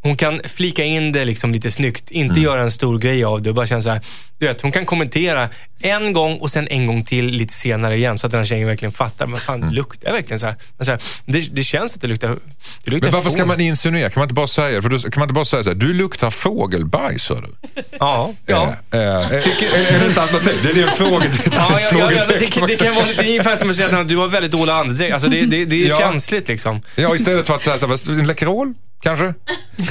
hon 0.03 0.15
kan 0.17 0.41
flika 0.45 0.83
in 0.83 1.11
det 1.11 1.25
liksom 1.25 1.51
lite 1.53 1.71
snyggt. 1.71 2.11
Inte 2.11 2.39
göra 2.39 2.61
en 2.61 2.71
stor 2.71 2.99
grej 2.99 3.23
av 3.23 3.41
det 3.41 3.49
och 3.49 3.55
bara 3.55 3.67
känna 3.67 3.81
så 3.81 3.89
här. 3.89 4.01
Du 4.39 4.47
vet, 4.47 4.61
hon 4.61 4.71
kan 4.71 4.85
kommentera 4.85 5.49
en 5.81 6.13
gång 6.13 6.37
och 6.37 6.51
sen 6.51 6.67
en 6.67 6.87
gång 6.87 7.03
till 7.05 7.27
lite 7.27 7.53
senare 7.53 7.97
igen 7.97 8.17
så 8.17 8.25
att 8.27 8.31
den 8.31 8.39
här 8.39 8.45
tjejen 8.45 8.67
verkligen 8.67 8.91
fattar. 8.91 9.27
Men 9.27 9.39
fan, 9.39 9.69
luktar 9.73 10.07
jag 10.07 10.13
verkligen 10.13 10.39
så 10.39 10.45
här? 10.45 10.55
Men 10.77 10.85
så 10.85 10.91
här 10.91 11.01
det, 11.25 11.55
det 11.55 11.63
känns 11.63 11.95
att 11.95 12.01
det 12.01 12.07
luktar, 12.07 12.37
det 12.83 12.91
luktar 12.91 13.07
Men 13.07 13.13
varför 13.13 13.29
ska 13.29 13.37
fågel. 13.37 13.47
man 13.47 13.59
insinuera? 13.61 14.09
Kan 14.09 14.21
man 14.21 14.25
inte 14.25 14.33
bara 14.33 14.47
säga 14.47 14.81
för 14.81 14.89
då, 14.89 14.99
Kan 14.99 15.11
man 15.15 15.23
inte 15.23 15.33
bara 15.33 15.45
säga 15.45 15.63
så 15.63 15.69
här, 15.69 15.75
du 15.77 15.93
luktar 15.93 16.31
fågelbajs 16.31 17.29
hör 17.29 17.41
du? 17.41 17.81
Ja, 17.99 18.33
ja. 18.45 18.75
Eh, 18.91 18.99
eh, 18.99 19.05
är, 19.05 19.33
är 19.33 19.99
det 19.99 20.05
ett 20.11 20.17
alternativ? 20.17 20.69
Det 20.75 20.81
är 20.81 20.87
en 20.87 20.91
fråga. 20.93 21.19
Det 21.19 21.55
Ja, 21.55 21.79
ja, 21.81 21.87
ja, 21.91 21.97
ja, 21.99 22.07
det, 22.07 22.13
frågetecken. 22.23 22.67
det 22.67 22.75
kan 22.75 22.95
vara 22.95 23.05
lite, 23.05 23.21
ungefär 23.27 23.55
som 23.55 23.69
att 23.69 23.75
säga 23.75 23.99
att 23.99 24.07
du 24.09 24.17
har 24.17 24.27
väldigt 24.27 24.51
dålig 24.51 24.71
andedräkt. 24.73 25.13
Alltså 25.13 25.29
det, 25.29 25.45
det, 25.45 25.65
det 25.65 25.85
är 25.85 25.89
Ja. 25.89 25.97
känsligt 25.99 26.47
liksom. 26.47 26.81
Ja, 26.95 27.15
istället 27.15 27.47
för 27.47 27.53
att 27.55 27.63
säga 27.63 28.19
en 28.19 28.27
Läkerol 28.27 28.73
kanske? 29.03 29.33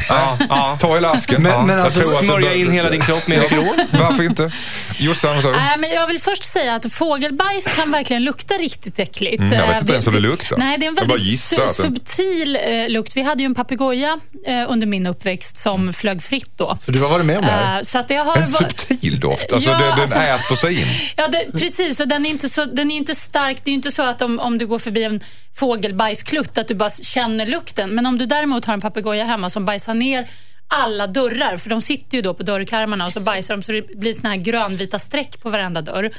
Ja, 0.09 0.39
ja. 0.49 0.79
Ta 0.81 0.97
i 0.97 1.01
lasken. 1.01 1.43
Men- 1.43 1.53
Ja. 1.53 1.63
men 1.63 1.77
Jag 1.77 1.85
alltså, 1.85 2.01
Smörja 2.01 2.55
in 2.55 2.71
hela 2.71 2.91
din 2.91 3.01
kropp 3.01 3.27
med 3.29 3.39
Läkerol. 3.39 3.77
Varför 3.93 4.23
inte? 4.25 4.53
Jossan, 4.99 5.35
vad 5.35 5.43
sa 5.43 5.51
du? 5.51 5.57
Nej, 5.57 5.79
men 5.79 5.91
jag 5.91 6.07
vill 6.07 6.21
först 6.21 6.45
säga 6.45 6.75
att 6.75 6.93
fågelbajs 6.93 7.67
kan 7.77 7.91
verkligen 7.93 8.25
lukta 8.25 8.55
riktigt 8.55 8.99
äckligt. 8.99 9.39
Mm, 9.41 9.53
jag 9.53 9.67
vet 9.67 9.75
Eh, 9.75 9.81
inte 9.81 9.93
ens 9.93 10.07
hur 10.07 10.13
det 10.13 10.21
luktar. 10.21 10.57
Nej, 10.57 10.79
det 10.79 10.87
är 10.87 10.89
en 10.89 10.95
väldigt 10.95 11.23
su- 11.41 11.67
subtil 11.67 12.57
eh, 12.57 12.89
lukt. 12.89 13.17
Vi 13.17 13.23
hade 13.23 13.43
ju 13.43 13.47
en 13.47 13.55
papegoja 13.55 14.21
eh, 14.47 14.65
under 14.73 14.87
min 14.87 15.07
uppväxt 15.07 15.59
som 15.59 15.81
Mm. 15.81 15.93
flög 15.93 16.23
fritt 16.23 16.51
då. 16.57 16.77
Så 16.81 16.91
du 16.91 17.01
har 17.01 17.09
varit 17.09 17.27
med 17.27 17.39
om 17.39 17.45
det 17.45 17.51
här? 17.51 17.77
Eh, 17.79 17.83
så 17.83 17.99
att 17.99 18.09
det 18.09 18.17
har 18.17 18.37
En 18.37 18.47
subtil 18.47 19.21
doft. 19.21 19.53
Alltså 19.53 19.71
Ja, 19.71 19.79
det, 19.79 19.85
den 19.85 19.93
alltså- 20.01 20.19
äter 20.19 20.57
sig 20.57 20.81
in. 20.81 20.87
Ja, 21.17 21.29
det, 21.29 21.59
precis. 21.59 22.01
Och 22.01 22.09
den 22.09 22.27
är 22.27 22.31
inte, 22.31 22.49
så, 22.49 22.65
den 22.65 22.91
är 22.91 22.97
inte 22.97 23.15
stark. 23.15 23.57
Det 23.65 23.69
är 23.69 23.73
ju 23.73 23.77
inte 23.77 23.91
så 23.91 24.03
att 24.03 24.23
om, 24.23 24.39
om 24.41 24.59
du 24.59 24.67
går 24.67 24.79
förbi 24.79 25.03
en 25.05 25.21
fågelbajsklutt 25.55 26.59
att 26.59 26.69
du 26.69 26.75
bara 26.75 26.91
känner 26.91 27.47
lukten. 27.47 27.91
Men 27.91 28.07
om 28.07 28.19
du 28.19 28.27
däremot 28.27 28.65
har 28.65 28.75
en 28.75 28.81
papegoja 28.81 29.01
hemma 29.11 29.50
som 29.50 29.64
bajsar 29.64 29.94
ner 29.94 30.28
alla 30.74 31.07
dörrar, 31.07 31.57
för 31.57 31.70
de 31.70 31.82
sitter 31.82 32.16
ju 32.16 32.22
då 32.22 32.34
på 32.34 32.42
dörrkarmarna 32.42 33.07
och 33.07 33.12
så 33.12 33.20
bajsar 33.20 33.57
de 33.57 33.62
så 33.62 33.72
det 33.72 33.96
blir 33.96 34.12
såna 34.12 34.28
här 34.28 34.36
grönvita 34.36 34.98
streck 34.98 35.42
på 35.42 35.50
varenda 35.50 35.82
dörr. 35.82 36.11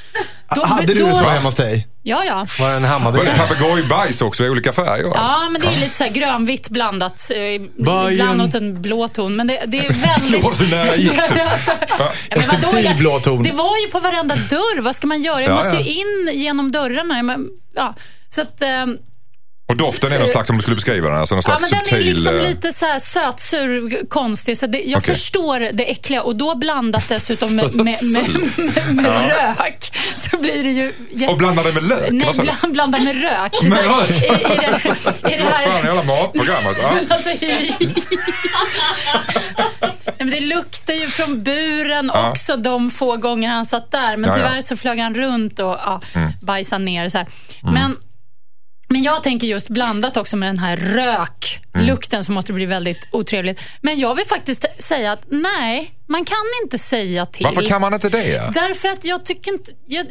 Då, 0.55 0.65
Hade 0.65 0.87
du 0.93 1.03
då- 1.03 1.13
så 1.13 1.29
hemma 1.29 1.47
hos 1.47 1.55
dig? 1.55 1.87
Ja, 2.03 2.23
ja. 2.25 2.47
Var 2.59 2.69
det 2.69 2.75
en 2.75 2.81
Var 2.81 2.89
Hammarby? 2.89 3.17
det 3.25 3.35
papegojbajs 3.37 4.21
också 4.21 4.43
i 4.43 4.49
olika 4.49 4.73
färger? 4.73 5.03
Ja, 5.15 5.49
men 5.51 5.61
det 5.61 5.67
är 5.67 5.79
lite 5.79 5.93
så 5.95 6.03
här 6.03 6.11
grönvitt 6.11 6.69
blandat. 6.69 7.31
eh, 7.31 7.83
Bajen. 7.85 8.13
Ibland 8.19 8.41
åt 8.41 8.55
en 8.55 8.81
blå 8.81 9.07
ton. 9.07 9.35
Men 9.35 9.47
det, 9.47 9.63
det 9.67 9.77
är 9.85 9.93
väldigt... 9.93 10.43
Låt 10.43 10.61
hur 10.61 10.67
nära 10.69 10.95
gick 10.95 11.11
du? 11.33 11.39
alltså, 11.41 11.71
ja, 11.99 12.11
En 12.29 12.43
subtil 12.43 12.95
blå 12.97 13.19
ton. 13.19 13.43
Det 13.43 13.51
var 13.51 13.77
ju 13.77 13.91
på 13.91 13.99
varenda 13.99 14.35
dörr. 14.35 14.81
Vad 14.81 14.95
ska 14.95 15.07
man 15.07 15.21
göra? 15.21 15.41
Jag 15.41 15.49
Ja, 15.49 15.55
måste 15.55 15.75
ja. 15.75 15.81
ju 15.81 15.91
in 15.91 16.29
genom 16.39 16.71
dörrarna. 16.71 17.23
Men, 17.23 17.47
ja, 17.75 17.95
så 18.29 18.41
att, 18.41 18.61
ehm, 18.61 18.97
Och 19.65 19.77
doften 19.77 20.11
är 20.11 20.19
någon 20.19 20.27
slags, 20.27 20.49
om 20.49 20.55
du 20.55 20.61
skulle 20.61 20.75
beskriva 20.75 21.09
den, 21.09 21.17
alltså 21.19 21.35
någon 21.35 21.41
ja, 21.47 21.49
slags 21.59 21.61
men 21.61 21.69
den 21.71 21.79
är 21.79 21.85
subtil... 21.85 22.13
liksom 22.13 22.35
eh, 22.35 22.41
lite 22.47 22.73
så 22.73 22.85
här 22.85 22.99
sötsur, 22.99 24.05
konstig. 24.09 24.57
Så 24.57 24.67
det, 24.67 24.81
jag 24.83 24.97
Okej. 24.97 25.15
förstår 25.15 25.59
det 25.59 25.91
äckliga. 25.91 26.21
Och 26.23 26.35
då 26.35 26.55
blandat 26.55 27.09
dessutom 27.09 27.55
med, 27.55 27.75
med, 27.75 27.85
med, 27.85 28.29
med, 28.57 28.95
med 28.95 29.27
rök 29.27 29.91
så 30.15 30.37
blir 30.37 30.63
det 30.63 30.69
ju... 30.71 30.93
jätte- 31.11 31.31
Och 31.31 31.37
blandar 31.37 31.63
det 31.63 31.73
med 31.73 31.83
lök? 31.83 32.11
Nej, 32.11 32.33
bland, 32.33 32.73
blanda 32.73 32.99
med 32.99 33.21
rök. 33.21 33.51
Med 33.63 33.71
Så 33.71 33.77
här, 33.77 33.83
rök? 33.83 34.09
I, 34.09 34.13
i, 34.13 34.57
det, 34.57 35.33
i 35.33 35.37
det 35.37 35.43
Vad 35.51 35.53
fan, 35.53 35.71
här... 35.71 35.83
hela 35.83 36.03
matprogrammet. 36.03 36.77
Ja. 36.81 36.99
Alltså, 37.09 37.29
i... 37.29 37.73
Nej, 40.05 40.15
men 40.17 40.29
det 40.29 40.39
luktar 40.39 40.93
ju 40.93 41.07
från 41.07 41.43
buren 41.43 42.09
också 42.09 42.57
de 42.57 42.91
få 42.91 43.17
gånger 43.17 43.49
han 43.49 43.65
satt 43.65 43.91
där. 43.91 44.17
Men 44.17 44.29
Ja, 44.29 44.37
ja. 44.39 44.45
tyvärr 44.47 44.61
så 44.61 44.77
flög 44.77 44.99
han 44.99 45.13
runt 45.15 45.59
och 45.59 45.65
ja, 45.85 46.01
bajsade 46.41 46.85
ner. 46.85 47.09
Så 47.09 47.17
här. 47.17 47.27
Mm. 47.63 47.73
Men, 47.73 47.97
men 48.93 49.03
jag 49.03 49.23
tänker 49.23 49.47
just 49.47 49.69
blandat 49.69 50.17
också 50.17 50.37
med 50.37 50.49
den 50.49 50.59
här 50.59 50.77
röklukten 50.77 52.17
Mm. 52.17 52.23
som 52.23 52.35
måste 52.35 52.53
bli 52.53 52.65
väldigt 52.65 53.07
otrevligt. 53.11 53.59
Men 53.81 53.99
jag 53.99 54.15
vill 54.15 54.25
faktiskt 54.25 54.65
säga 54.79 55.11
att 55.11 55.21
nej, 55.29 55.91
man 56.09 56.25
kan 56.25 56.37
inte 56.63 56.77
säga 56.77 57.25
till. 57.25 57.43
Varför 57.45 57.65
kan 57.65 57.81
man 57.81 57.93
inte 57.93 58.09
det? 58.09 58.53
Därför 58.53 58.87
att 58.87 59.05
jag 59.05 59.25
tycker 59.25 59.51
inte... 59.53 59.71
Jag, 59.87 60.05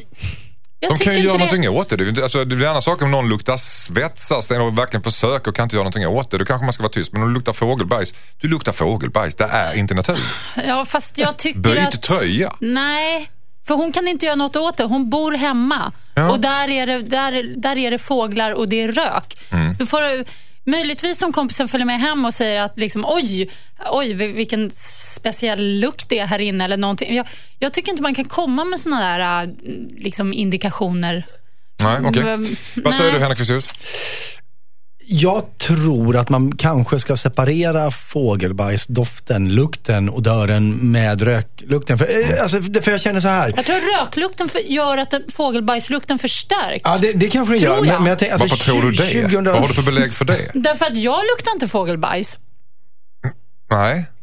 jag 0.81 0.91
De 0.91 1.05
kan 1.05 1.15
ju 1.15 1.21
göra 1.21 1.33
det. 1.33 1.39
någonting 1.39 1.69
åt 1.69 1.89
det. 1.89 1.97
Det 1.97 2.23
alltså, 2.23 2.45
det 2.45 2.55
är 2.57 2.61
en 2.63 2.69
annan 2.69 2.83
sak 2.83 3.03
om 3.03 3.11
någon 3.11 3.29
luktar 3.29 3.57
svetsas 3.57 4.51
och 4.51 4.79
verkligen 4.79 5.03
försöker 5.03 5.49
och 5.51 5.57
kan 5.57 5.63
inte 5.63 5.77
göra 5.77 5.83
någonting 5.85 6.07
åt 6.07 6.31
det. 6.31 6.39
Då 6.39 6.45
kanske 6.45 6.65
man 6.65 6.73
ska 6.73 6.83
vara 6.83 6.93
tyst. 6.93 7.13
Men 7.13 7.23
om 7.23 7.29
du 7.29 7.35
luktar 7.35 7.53
fågelbajs, 7.53 8.15
du 8.41 8.49
luktar 8.49 8.73
fågelbajs. 8.73 9.35
Det 9.35 9.45
är 9.45 9.79
inte 9.79 9.95
natur. 9.95 10.19
Ja, 10.67 10.85
fast 10.85 11.19
jag 11.19 11.37
tycker 11.37 11.61
Byt 11.61 11.79
att... 11.79 12.03
tröja. 12.03 12.53
Nej, 12.61 13.31
för 13.73 13.77
hon 13.83 13.93
kan 13.93 14.09
inte 14.09 14.27
göra 14.27 14.37
något 14.37 14.57
åt 14.57 14.77
det. 14.77 14.85
Hon 14.85 15.11
bor 15.11 15.33
hemma 15.33 15.93
Ja. 16.15 16.31
och 16.31 16.41
där 16.41 16.69
är, 16.69 16.87
det, 16.87 16.99
där, 16.99 17.55
där 17.57 17.79
är 17.79 17.91
det 17.91 17.99
fåglar 17.99 18.51
och 18.53 18.69
det 18.69 18.83
är 18.83 18.93
rök. 18.93 19.39
Mm. 19.53 19.75
Du 19.79 19.87
får, 19.87 20.01
möjligtvis 20.71 21.23
om 21.23 21.33
kompisen 21.33 21.69
följer 21.69 21.87
med 21.87 22.01
hem 22.01 22.25
och 22.25 22.35
säger 22.35 22.63
att 22.63 22.79
liksom, 22.79 23.05
oj, 23.09 23.51
oj, 23.91 24.13
vil- 24.15 24.35
vilken 24.35 24.71
speciell 24.71 25.65
lukt 25.81 26.09
det 26.09 26.19
är 26.19 26.27
här 26.27 26.39
inne 26.39 26.65
eller 26.65 26.77
någonting. 26.77 27.15
Jag, 27.17 27.27
jag 27.59 27.73
tycker 27.73 27.91
inte 27.91 28.03
man 28.03 28.15
kan 28.15 28.25
komma 28.25 28.65
med 28.65 28.79
såna 28.81 29.01
där 29.01 29.43
äh, 29.45 29.51
liksom, 29.99 30.33
indikationer. 30.33 31.27
Nej, 31.83 31.99
okej. 32.05 32.23
Mm, 32.23 32.57
Vad 32.77 32.95
säger 32.95 33.13
du 33.13 33.19
Henrik 33.19 33.39
Fexeus? 33.39 33.69
Jag 35.07 35.59
tror 35.59 36.17
att 36.17 36.29
man 36.29 36.57
kanske 36.57 36.99
ska 36.99 37.17
separera 37.17 37.91
fågelbajsdoften, 37.91 39.55
lukten, 39.55 40.11
odören 40.11 40.93
med 40.93 41.23
röklukten. 41.23 41.99
För, 41.99 42.05
eh, 42.05 42.43
alltså, 42.43 42.63
för 42.83 42.91
jag 42.91 43.01
känner 43.01 43.21
så 43.21 43.29
här. 43.29 43.53
Jag 43.57 43.67
tror 43.67 44.01
röklukten 44.01 44.49
för, 44.49 44.59
gör 44.59 44.99
att 44.99 45.11
den, 45.11 45.23
fågelbajslukten 45.33 46.19
förstärks. 46.19 46.83
Ja, 46.85 46.99
det, 47.01 47.13
det 47.13 47.29
kanske 47.29 47.55
det 47.55 47.61
Tror 47.61 47.77
gör. 47.77 47.85
jag. 47.85 47.87
Men, 47.87 48.03
men 48.03 48.11
jag 48.11 48.19
tänker, 48.19 48.33
alltså, 48.33 48.49
Varför 48.49 48.65
tror 48.65 48.83
du 48.83 48.91
det? 48.91 49.03
20... 49.03 49.37
Vad 49.37 49.61
har 49.61 49.69
du 49.69 49.75
för 49.75 49.83
belägg 49.83 50.13
för 50.13 50.25
det? 50.25 50.51
Därför 50.55 50.87
att 50.87 50.97
jag 50.97 51.21
luktar 51.33 51.53
inte 51.53 51.69
fågelbajs. 51.69 52.39
Nej. 53.71 54.07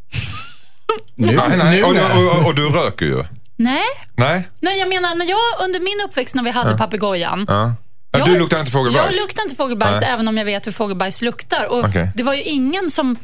Nu, 1.14 1.26
nej, 1.26 1.58
nej. 1.58 1.82
Och, 1.82 1.90
och, 1.90 2.40
och, 2.40 2.46
och 2.46 2.54
du 2.54 2.68
röker 2.68 3.06
ju. 3.06 3.24
Nej. 3.56 3.84
Nej. 4.14 4.48
Nej, 4.60 4.78
jag 4.78 4.88
menar 4.88 5.14
när 5.14 5.26
jag 5.26 5.64
under 5.64 5.80
min 5.80 6.00
uppväxt 6.08 6.34
när 6.34 6.42
vi 6.42 6.50
hade 6.50 6.76
papegojan. 6.76 7.44
Ja. 7.48 7.74
Ja, 8.12 8.18
Jag- 8.18 8.28
du 8.28 8.38
luktar 8.38 8.60
inte 8.60 8.72
fågelbajs? 8.72 9.06
Jag 9.14 9.22
luktar 9.22 9.42
inte 9.42 9.54
fågelbajs 9.54 10.00
Nej. 10.00 10.10
även 10.10 10.28
om 10.28 10.36
jag 10.38 10.44
vet 10.44 10.66
hur 10.66 10.72
fågelbajs 10.72 11.22
luktar. 11.22 11.64
Och 11.64 11.84
Okej. 11.84 12.10
Det 12.16 12.22
var 12.22 12.34
ju 12.34 12.42
ingen 12.42 12.90
som... 12.90 13.16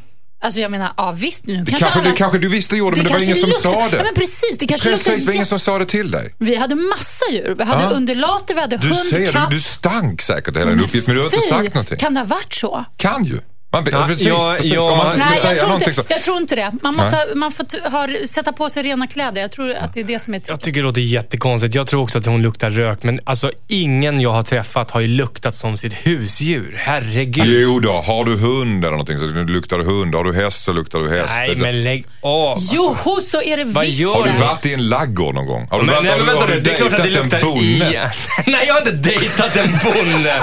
Alltså 0.42 0.60
jag 0.60 0.70
menar, 0.70 0.92
ja 0.96 1.12
visst 1.12 1.46
nu 1.46 1.52
Det 1.56 1.70
kanske, 1.70 1.78
kanske, 1.84 2.00
alla, 2.00 2.10
det 2.10 2.16
kanske 2.16 2.38
du 2.38 2.48
visste 2.48 2.76
gjorde, 2.76 2.96
men 2.96 3.04
det 3.06 3.12
var 3.12 3.18
kanske 3.18 3.24
ingen 3.26 3.40
som 3.40 3.48
luktar- 3.50 3.70
sa 3.70 3.88
det. 3.88 3.96
Ja, 3.96 4.02
men 4.02 4.14
precis, 4.14 4.58
det 4.58 4.66
kanske 4.66 4.90
Precis, 4.90 5.16
det 5.16 5.26
var 5.26 5.32
ingen 5.34 5.46
som 5.46 5.58
sa 5.58 5.78
det 5.78 5.86
till 5.86 6.10
dig. 6.10 6.34
Vi 6.38 6.56
hade 6.56 6.74
massa 6.74 7.24
djur. 7.32 7.54
Vi 7.58 7.64
hade 7.64 7.82
Ja. 7.84 7.90
undulater, 7.90 8.54
vi 8.54 8.60
hade 8.60 8.76
Du 8.76 8.86
hund, 8.88 8.98
ser, 8.98 9.32
katt. 9.32 9.48
du, 9.50 9.54
du 9.54 9.60
stank 9.60 10.22
säkert 10.22 10.56
hela 10.56 10.70
din 10.70 10.80
uppgift, 10.80 11.06
men 11.06 11.16
du 11.16 11.22
har 11.22 11.26
inte 11.34 11.40
sagt 11.48 11.74
någonting. 11.74 11.98
Kan 11.98 12.14
det 12.14 12.20
ha 12.20 12.26
varit 12.26 12.54
så? 12.54 12.84
Kan 12.96 13.24
ju. 13.24 13.38
Man, 13.72 13.86
Ja, 13.92 14.06
precis, 14.06 14.28
ja, 14.28 14.54
precis. 14.56 14.72
ja. 14.72 14.90
Om 14.92 14.98
man 14.98 15.06
Nej, 15.18 15.26
jag 15.30 15.38
säga 15.38 15.54
tror, 15.54 15.66
någonting 15.66 15.88
inte, 15.88 16.02
så... 16.02 16.06
jag 16.08 16.22
tror 16.22 16.36
inte 16.36 16.54
det. 16.56 16.72
Man, 16.82 16.96
måste, 16.96 17.26
man 17.34 17.52
får 17.52 17.90
ha, 17.90 18.26
sätta 18.26 18.52
på 18.52 18.68
sig 18.70 18.82
rena 18.82 19.06
kläder. 19.06 19.40
Jag 19.40 19.52
tror 19.52 19.74
att 19.74 19.92
det 19.92 20.00
är 20.00 20.04
det 20.04 20.18
som 20.18 20.34
är 20.34 20.42
Jag 20.46 20.60
tycker 20.60 20.80
det 20.80 20.86
låter 20.86 21.00
jättekonstigt. 21.00 21.74
Jag 21.74 21.86
tror 21.86 22.02
också 22.02 22.18
att 22.18 22.26
hon 22.26 22.42
luktar 22.42 22.70
rök. 22.70 23.02
Men 23.02 23.20
alltså, 23.24 23.50
ingen 23.68 24.20
jag 24.20 24.30
har 24.30 24.42
träffat 24.42 24.90
har 24.90 25.00
ju 25.00 25.08
luktat 25.08 25.54
som 25.54 25.76
sitt 25.76 25.92
husdjur. 25.92 26.74
Herregud. 26.78 27.44
Jo 27.46 27.80
då, 27.80 27.92
har 27.92 28.24
du 28.24 28.36
hund 28.36 28.84
eller 28.84 28.90
någonting 28.90 29.18
så 29.18 29.24
luktar 29.24 29.78
du 29.78 29.84
hund. 29.84 30.14
Har 30.14 30.24
du 30.24 30.34
häst 30.34 30.64
så 30.64 30.72
luktar 30.72 30.98
du 30.98 31.08
häst. 31.10 31.34
Nej, 31.38 31.56
men 31.56 31.84
lägg 31.84 32.06
av. 32.20 32.48
Alltså. 32.50 32.74
Joho, 32.76 33.20
så 33.20 33.42
är 33.42 33.56
det 33.56 33.64
Vad 33.64 33.86
visst 33.86 34.14
Har 34.14 34.24
du 34.24 34.30
det. 34.32 34.38
varit 34.38 34.66
i 34.66 34.74
en 34.74 34.88
laggård 34.88 35.34
någon 35.34 35.46
gång? 35.46 35.68
Har 35.70 35.80
du, 35.80 35.86
Men, 35.86 35.94
varit, 35.94 36.04
nej, 36.04 36.12
har 36.12 36.18
men 36.18 36.26
du, 36.26 36.32
vänta 36.32 36.40
har 36.46 36.54
du 36.54 36.60
Det 36.60 36.70
är 36.70 36.74
klart 36.74 36.92
att 36.92 37.02
det 37.02 37.10
luktar 37.10 37.38
en 37.38 37.44
bonde? 37.44 37.64
i. 37.66 37.98
Nej, 38.50 38.64
jag 38.66 38.74
har 38.74 38.80
inte 38.80 38.92
dejtat 38.92 39.56
en 39.56 39.78
bonde. 39.84 40.42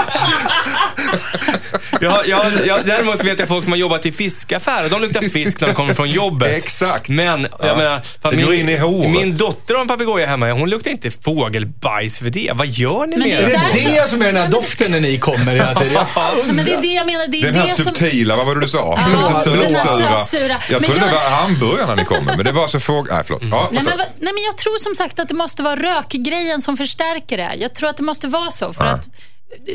Jag, 2.00 2.26
jag, 2.28 2.52
jag, 2.66 2.86
däremot 2.86 3.24
vet 3.24 3.38
jag 3.38 3.48
folk 3.48 3.64
som 3.64 3.72
har 3.72 3.78
jobbat 3.78 4.06
i 4.06 4.12
fiskaffärer. 4.12 4.88
De 4.88 5.00
luktar 5.00 5.20
fisk 5.20 5.60
när 5.60 5.68
de 5.68 5.74
kommer 5.74 5.94
från 5.94 6.10
jobbet. 6.10 6.52
Exakt. 6.52 7.08
Men, 7.08 7.42
jag 7.42 7.68
Ja. 7.68 7.76
menar, 7.76 8.02
fan, 8.22 8.36
Det 8.36 8.42
går 8.42 8.54
in 8.54 8.68
i 8.68 8.76
håret. 8.78 9.10
Min 9.10 9.36
dotter 9.36 9.74
har 9.74 9.80
en 9.80 9.88
papegoja 9.88 10.26
hemma. 10.26 10.52
Hon 10.52 10.70
luktar 10.70 10.90
inte 10.90 11.10
fågelbajs 11.10 12.18
för 12.18 12.30
det. 12.30 12.50
Vad 12.54 12.66
gör 12.66 13.06
ni 13.06 13.16
Men 13.16 13.28
med 13.28 13.38
det 13.38 13.42
är 13.42 13.46
det 13.46 13.52
därför- 13.52 14.02
det 14.02 14.08
som 14.08 14.22
är 14.22 14.26
den 14.26 14.36
här 14.36 14.48
doften 14.48 14.90
när 14.90 15.00
ni 15.00 15.18
kommer 15.18 15.52
hela 15.52 15.74
tiden? 15.74 15.92
Ja, 16.14 16.32
men 16.46 16.64
det 16.64 16.74
är 16.74 16.82
det 16.82 16.88
jag 16.88 17.06
menar. 17.06 17.26
Det 17.26 17.38
är 17.38 17.42
Den 17.42 17.54
här 17.54 17.66
det 17.68 17.74
som... 17.74 17.84
subtila, 17.84 18.36
vad 18.36 18.46
var 18.46 18.54
det 18.54 18.60
du 18.60 18.68
sa? 18.68 18.98
Ja, 19.12 19.18
Lite 19.20 19.32
sötsura. 19.34 20.20
sötsura. 20.20 20.56
Jag 20.70 20.82
trodde 20.84 21.00
det 21.00 21.06
jag- 21.06 21.12
var 21.12 21.30
hamburgarna 21.30 21.94
ni 21.94 22.04
kom 22.04 22.24
med, 22.24 22.36
men 22.36 22.44
det 22.46 22.52
var 22.52 22.68
så 22.68 22.80
fåg... 22.80 23.08
Nej, 23.10 23.22
förlåt. 23.24 23.42
Ja, 23.50 23.66
och 23.66 23.72
Nej 23.74 23.82
så- 23.82 23.88
men, 23.88 23.98
nej, 23.98 24.32
men 24.34 24.42
jag 24.44 24.56
tror 24.56 24.78
som 24.82 24.94
sagt 24.94 25.18
att 25.18 25.28
det 25.28 25.34
måste 25.34 25.62
vara 25.62 25.76
rökgrejen 25.76 26.62
som 26.62 26.76
förstärker 26.76 27.36
det. 27.36 27.50
Jag 27.58 27.74
tror 27.74 27.88
att 27.90 27.96
det 27.96 28.02
måste 28.02 28.26
vara 28.26 28.50
så. 28.50 28.72
För 28.72 28.84
att 28.84 29.08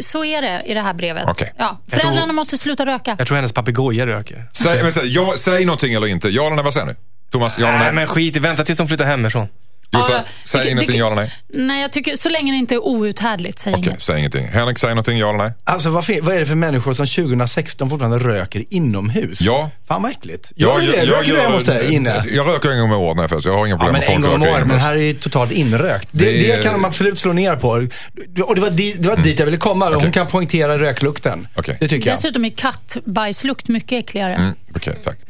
så 0.01 0.25
är 0.25 0.41
det 0.41 0.61
i 0.65 0.73
det 0.73 0.81
här 0.81 0.93
brevet. 0.93 1.23
Okej. 1.27 1.53
Ja, 1.57 1.81
Jag 1.85 1.99
föräldrarna 2.01 2.25
tror- 2.25 2.33
måste 2.35 2.57
sluta 2.57 2.85
röka. 2.85 3.15
Jag 3.17 3.27
tror 3.27 3.35
hennes 3.35 3.53
papegoja 3.53 4.07
röker. 4.07 4.49
Säg, 4.53 4.83
men, 4.83 4.93
säg, 4.93 5.07
ja, 5.07 5.33
säg 5.37 5.65
någonting 5.65 5.93
eller 5.93 6.07
inte. 6.07 6.29
Ja 6.29 6.45
eller 6.45 6.55
nej, 6.55 6.65
vad 6.65 6.73
säger 6.73 6.87
ni? 6.87 6.93
Thomas, 7.31 7.55
ja 7.57 7.67
eller 7.67 7.77
Nej, 7.77 7.85
nej? 7.87 7.93
men 7.95 8.07
skit 8.07 8.35
i- 8.35 8.39
Vänta 8.39 8.63
tills 8.63 8.77
de 8.77 8.87
flyttar 8.87 9.05
hemifrån. 9.05 9.47
Josef, 9.91 10.09
Ja, 10.11 10.23
säg 10.43 10.63
det- 10.63 10.69
ingenting, 10.71 10.91
det- 10.91 10.97
ja 10.97 11.05
eller 11.07 11.15
nej? 11.15 11.33
Nej, 11.53 11.81
jag 11.81 11.91
tycker 11.91 12.15
så 12.15 12.29
länge 12.29 12.51
det 12.51 12.57
inte 12.57 12.75
är 12.75 12.87
outhärdligt, 12.87 13.59
säg 13.59 13.73
inget. 13.73 14.01
säg 14.01 14.19
ingenting. 14.19 14.47
Henrik, 14.47 14.79
säg 14.79 14.89
någonting, 14.89 15.17
ja 15.17 15.29
eller 15.29 15.37
nej? 15.37 15.51
Alltså 15.63 15.89
vad, 15.89 16.05
vad 16.21 16.35
är 16.35 16.39
det 16.39 16.45
för 16.45 16.55
människor 16.55 16.93
som 16.93 17.05
2016 17.05 17.89
fortfarande 17.89 18.19
röker 18.19 18.65
inomhus? 18.69 19.41
Ja. 19.41 19.69
Fan 19.87 20.01
vad 20.01 20.11
äckligt. 20.11 20.51
Gör 20.55 20.79
du 20.79 20.87
det? 20.91 21.05
Röker 21.05 21.33
du 21.33 21.39
hemma 21.41 21.53
hos 21.55 21.63
dig 21.63 21.93
inne? 21.93 22.23
Jag 22.33 22.47
röker 22.47 22.69
en 22.71 22.79
gång 22.79 22.91
om 22.91 22.97
året 23.01 23.15
när 23.15 23.23
jag 23.23 23.29
föds. 23.29 23.45
Jag 23.45 23.53
har 23.57 23.65
inga 23.65 23.75
Ja, 23.75 23.77
problem 23.77 23.91
men 23.91 23.99
med 23.99 24.05
folk 24.05 24.15
en 24.15 24.21
gång 24.21 24.47
om 24.47 24.53
året, 24.55 24.67
men 24.67 24.79
här 24.79 24.95
är 24.95 24.99
ju 25.01 25.13
totalt 25.13 25.51
inrökt. 25.51 26.09
Det, 26.11 26.25
Det- 26.25 26.55
det, 26.57 26.63
kan 26.63 26.73
de 26.73 26.85
absolut 26.85 27.19
slå 27.19 27.33
ner 27.33 27.55
på. 27.55 27.69
Och 28.47 28.55
det 28.55 28.61
var, 28.61 28.69
di, 28.69 28.93
det 28.99 29.07
var 29.07 29.17
dit 29.17 29.39
jag 29.39 29.45
ville 29.45 29.57
komma. 29.57 29.85
Hon 29.85 29.95
Okej. 29.95 30.11
kan 30.11 30.27
poängtera 30.27 30.79
röklukten. 30.79 31.47
Okej. 31.55 31.77
Det 31.79 31.87
tycker 31.87 32.09
jag. 32.09 32.17
Dessutom 32.17 32.45
är 32.45 32.49
kattbajslukt 32.49 33.67
mycket 33.67 33.91
äckligare. 34.03 34.35
Mm, 34.35 34.53
Okej, 34.75 34.93
tack. 35.03 35.17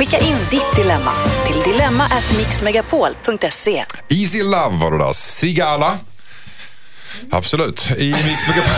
Skicka 0.00 0.18
in 0.18 0.36
ditt 0.50 0.76
dilemma 0.76 1.12
till 1.46 1.60
dilemma@mixmegapol.se. 1.60 3.84
Easy 4.08 4.42
Love 4.42 4.76
var 4.76 4.90
det 4.90 4.98
där. 4.98 5.12
Sigala. 5.12 5.98
Absolut. 7.30 7.90
I 7.98 8.04
Mix 8.04 8.48
Megapol. 8.48 8.72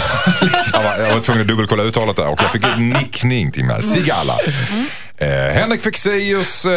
jag, 0.72 0.82
var, 1.14 1.20
tvungen 1.20 1.42
att 1.42 1.48
dubbelkolla 1.48 1.82
uttalet 1.82 2.16
där 2.16 2.28
och 2.28 2.42
jag 2.42 2.52
fick 2.52 2.64
en 2.64 2.88
nickning 2.88 3.52
till 3.52 3.64
mig. 3.64 3.82
Sigala. 3.82 4.38
Eh, 5.22 5.54
Henrik 5.54 5.82
Fexeus 5.82 6.64
eh, 6.64 6.70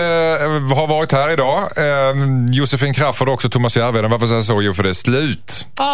har 0.75 0.87
varit 0.87 1.11
här 1.11 1.33
idag. 1.33 1.59
Eh, 1.77 2.15
Josefin 2.51 2.93
Crafoord 2.93 3.27
och 3.27 3.33
också 3.33 3.49
Thomas 3.49 3.77
Järvheden. 3.77 4.11
Varför 4.11 4.25
säger 4.27 4.37
jag 4.37 4.45
så? 4.45 4.61
Jo, 4.61 4.73
för 4.73 4.83
det 4.83 4.89
är 4.89 4.93
slut. 4.93 5.67
Åh, 5.79 5.85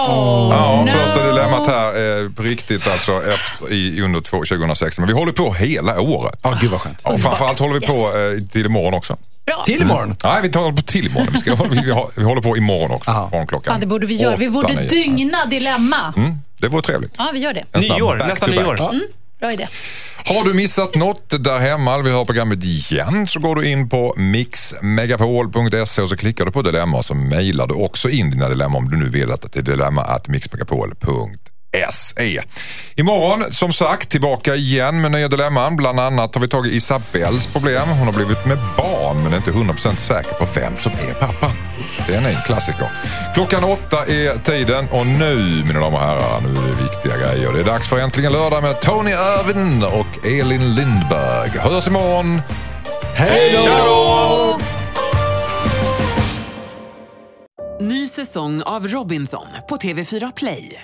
Ja, 0.51 0.81
no. 0.81 0.87
första 0.87 1.27
dilemmat 1.27 1.67
här 1.67 1.87
eh, 2.23 2.29
på 2.29 2.41
riktigt 2.43 2.87
alltså 2.87 3.11
efter, 3.29 3.71
i, 3.73 4.01
under 4.01 4.19
två- 4.21 4.37
2016. 4.37 5.01
Men 5.05 5.07
vi 5.15 5.19
håller 5.19 5.33
på 5.33 5.53
hela 5.53 6.01
året. 6.01 6.39
Ja, 6.43 6.57
gud 6.61 6.71
vad 6.71 6.81
skönt. 6.81 6.99
Ja, 7.03 7.09
och 7.11 7.19
framförallt 7.19 7.59
håller 7.59 7.73
vi 7.79 7.87
på 7.87 7.93
eh, 7.93 8.47
till 8.51 8.65
imorgon 8.65 8.93
också. 8.93 9.17
Bra. 9.45 9.63
Till 9.65 9.81
imorgon. 9.81 10.15
Nej, 10.23 10.39
vi 10.43 10.49
tar 10.49 10.71
på 10.71 10.81
till 10.81 11.05
imorgon. 11.07 11.29
Vi, 11.33 11.39
ska, 11.39 11.55
vi, 11.71 11.81
vi, 12.15 12.23
håller 12.23 12.41
på 12.41 12.57
imorgon 12.57 12.91
också. 12.91 13.11
Aha. 13.11 13.29
Från 13.29 13.47
klockan 13.47 13.73
Fan, 13.73 13.81
det 13.81 13.87
borde 13.87 14.07
vi 14.07 14.15
göra. 14.15 14.35
Vi 14.35 14.49
borde 14.49 14.73
dygna 14.73 15.45
dilemma. 15.45 16.13
Mm, 16.17 16.31
det 16.57 16.67
vore 16.67 16.81
trevligt. 16.81 17.13
Ja, 17.17 17.29
vi 17.33 17.39
gör 17.39 17.53
det. 17.53 17.65
Snabb 17.71 17.97
Nyår, 17.97 18.15
nästa 18.15 18.45
nyår. 18.47 18.91
Bra 19.41 19.51
idé. 19.51 19.67
Har 20.25 20.43
du 20.43 20.53
missat 20.53 20.95
något 20.95 21.43
där 21.43 21.59
hemma, 21.59 21.93
eller 21.93 22.03
vill 22.03 22.13
höra 22.13 22.25
programmet 22.25 22.63
igen, 22.63 23.27
så 23.27 23.39
går 23.39 23.55
du 23.55 23.69
in 23.69 23.89
på 23.89 24.13
mixmegapol.se 24.17 26.01
och 26.01 26.09
så 26.09 26.17
klickar 26.17 26.45
du 26.45 26.51
på 26.51 26.61
dilemma 26.61 26.97
och 26.97 27.05
så 27.05 27.13
mejlar 27.13 27.67
du 27.67 27.73
också 27.73 28.09
in 28.09 28.31
dina 28.31 28.49
dilemma 28.49 28.77
om 28.77 28.89
du 28.89 28.97
nu 28.97 29.09
vill 29.09 29.31
att 29.31 29.53
det 29.53 29.59
är 29.59 29.63
dilemma 29.63 30.01
att 30.01 30.27
mixmegapol.se. 30.27 31.50
Imorgon, 32.95 33.53
som 33.53 33.73
sagt, 33.73 34.09
tillbaka 34.09 34.55
igen 34.55 35.01
med 35.01 35.11
nya 35.11 35.27
dilemman. 35.27 35.75
Bland 35.75 35.99
annat 35.99 36.35
har 36.35 36.41
vi 36.41 36.47
tagit 36.47 36.73
Isabells 36.73 37.47
problem. 37.47 37.89
Hon 37.89 38.07
har 38.07 38.13
blivit 38.13 38.45
med 38.45 38.57
barn 38.77 39.23
men 39.23 39.33
är 39.33 39.37
inte 39.37 39.51
100% 39.51 39.95
säker 39.95 40.33
på 40.33 40.47
vem 40.55 40.77
som 40.77 40.91
är 40.91 41.13
pappa. 41.13 41.51
Det 42.07 42.15
är 42.15 42.29
en 42.29 42.41
klassiker. 42.45 42.87
Klockan 43.33 43.63
åtta 43.63 44.05
är 44.05 44.43
tiden 44.43 44.87
och 44.89 45.07
nu, 45.07 45.63
mina 45.65 45.79
damer 45.79 45.97
och 45.97 46.03
herrar, 46.03 46.41
nu 46.41 46.49
är 46.49 46.67
det 46.67 46.83
viktiga 46.83 47.17
grejer. 47.17 47.53
Det 47.53 47.59
är 47.59 47.63
dags 47.63 47.89
för 47.89 47.99
Äntligen 47.99 48.31
lördag 48.31 48.63
med 48.63 48.81
Tony 48.81 49.11
Irvin 49.11 49.83
och 49.83 50.25
Elin 50.25 50.75
Lindberg. 50.75 51.49
Hörs 51.49 51.87
imorgon. 51.87 52.41
Hej 53.15 53.59
då! 53.65 54.59
Ny 57.81 58.07
säsong 58.07 58.61
av 58.61 58.87
Robinson 58.87 59.47
på 59.69 59.75
TV4 59.75 60.33
Play. 60.35 60.83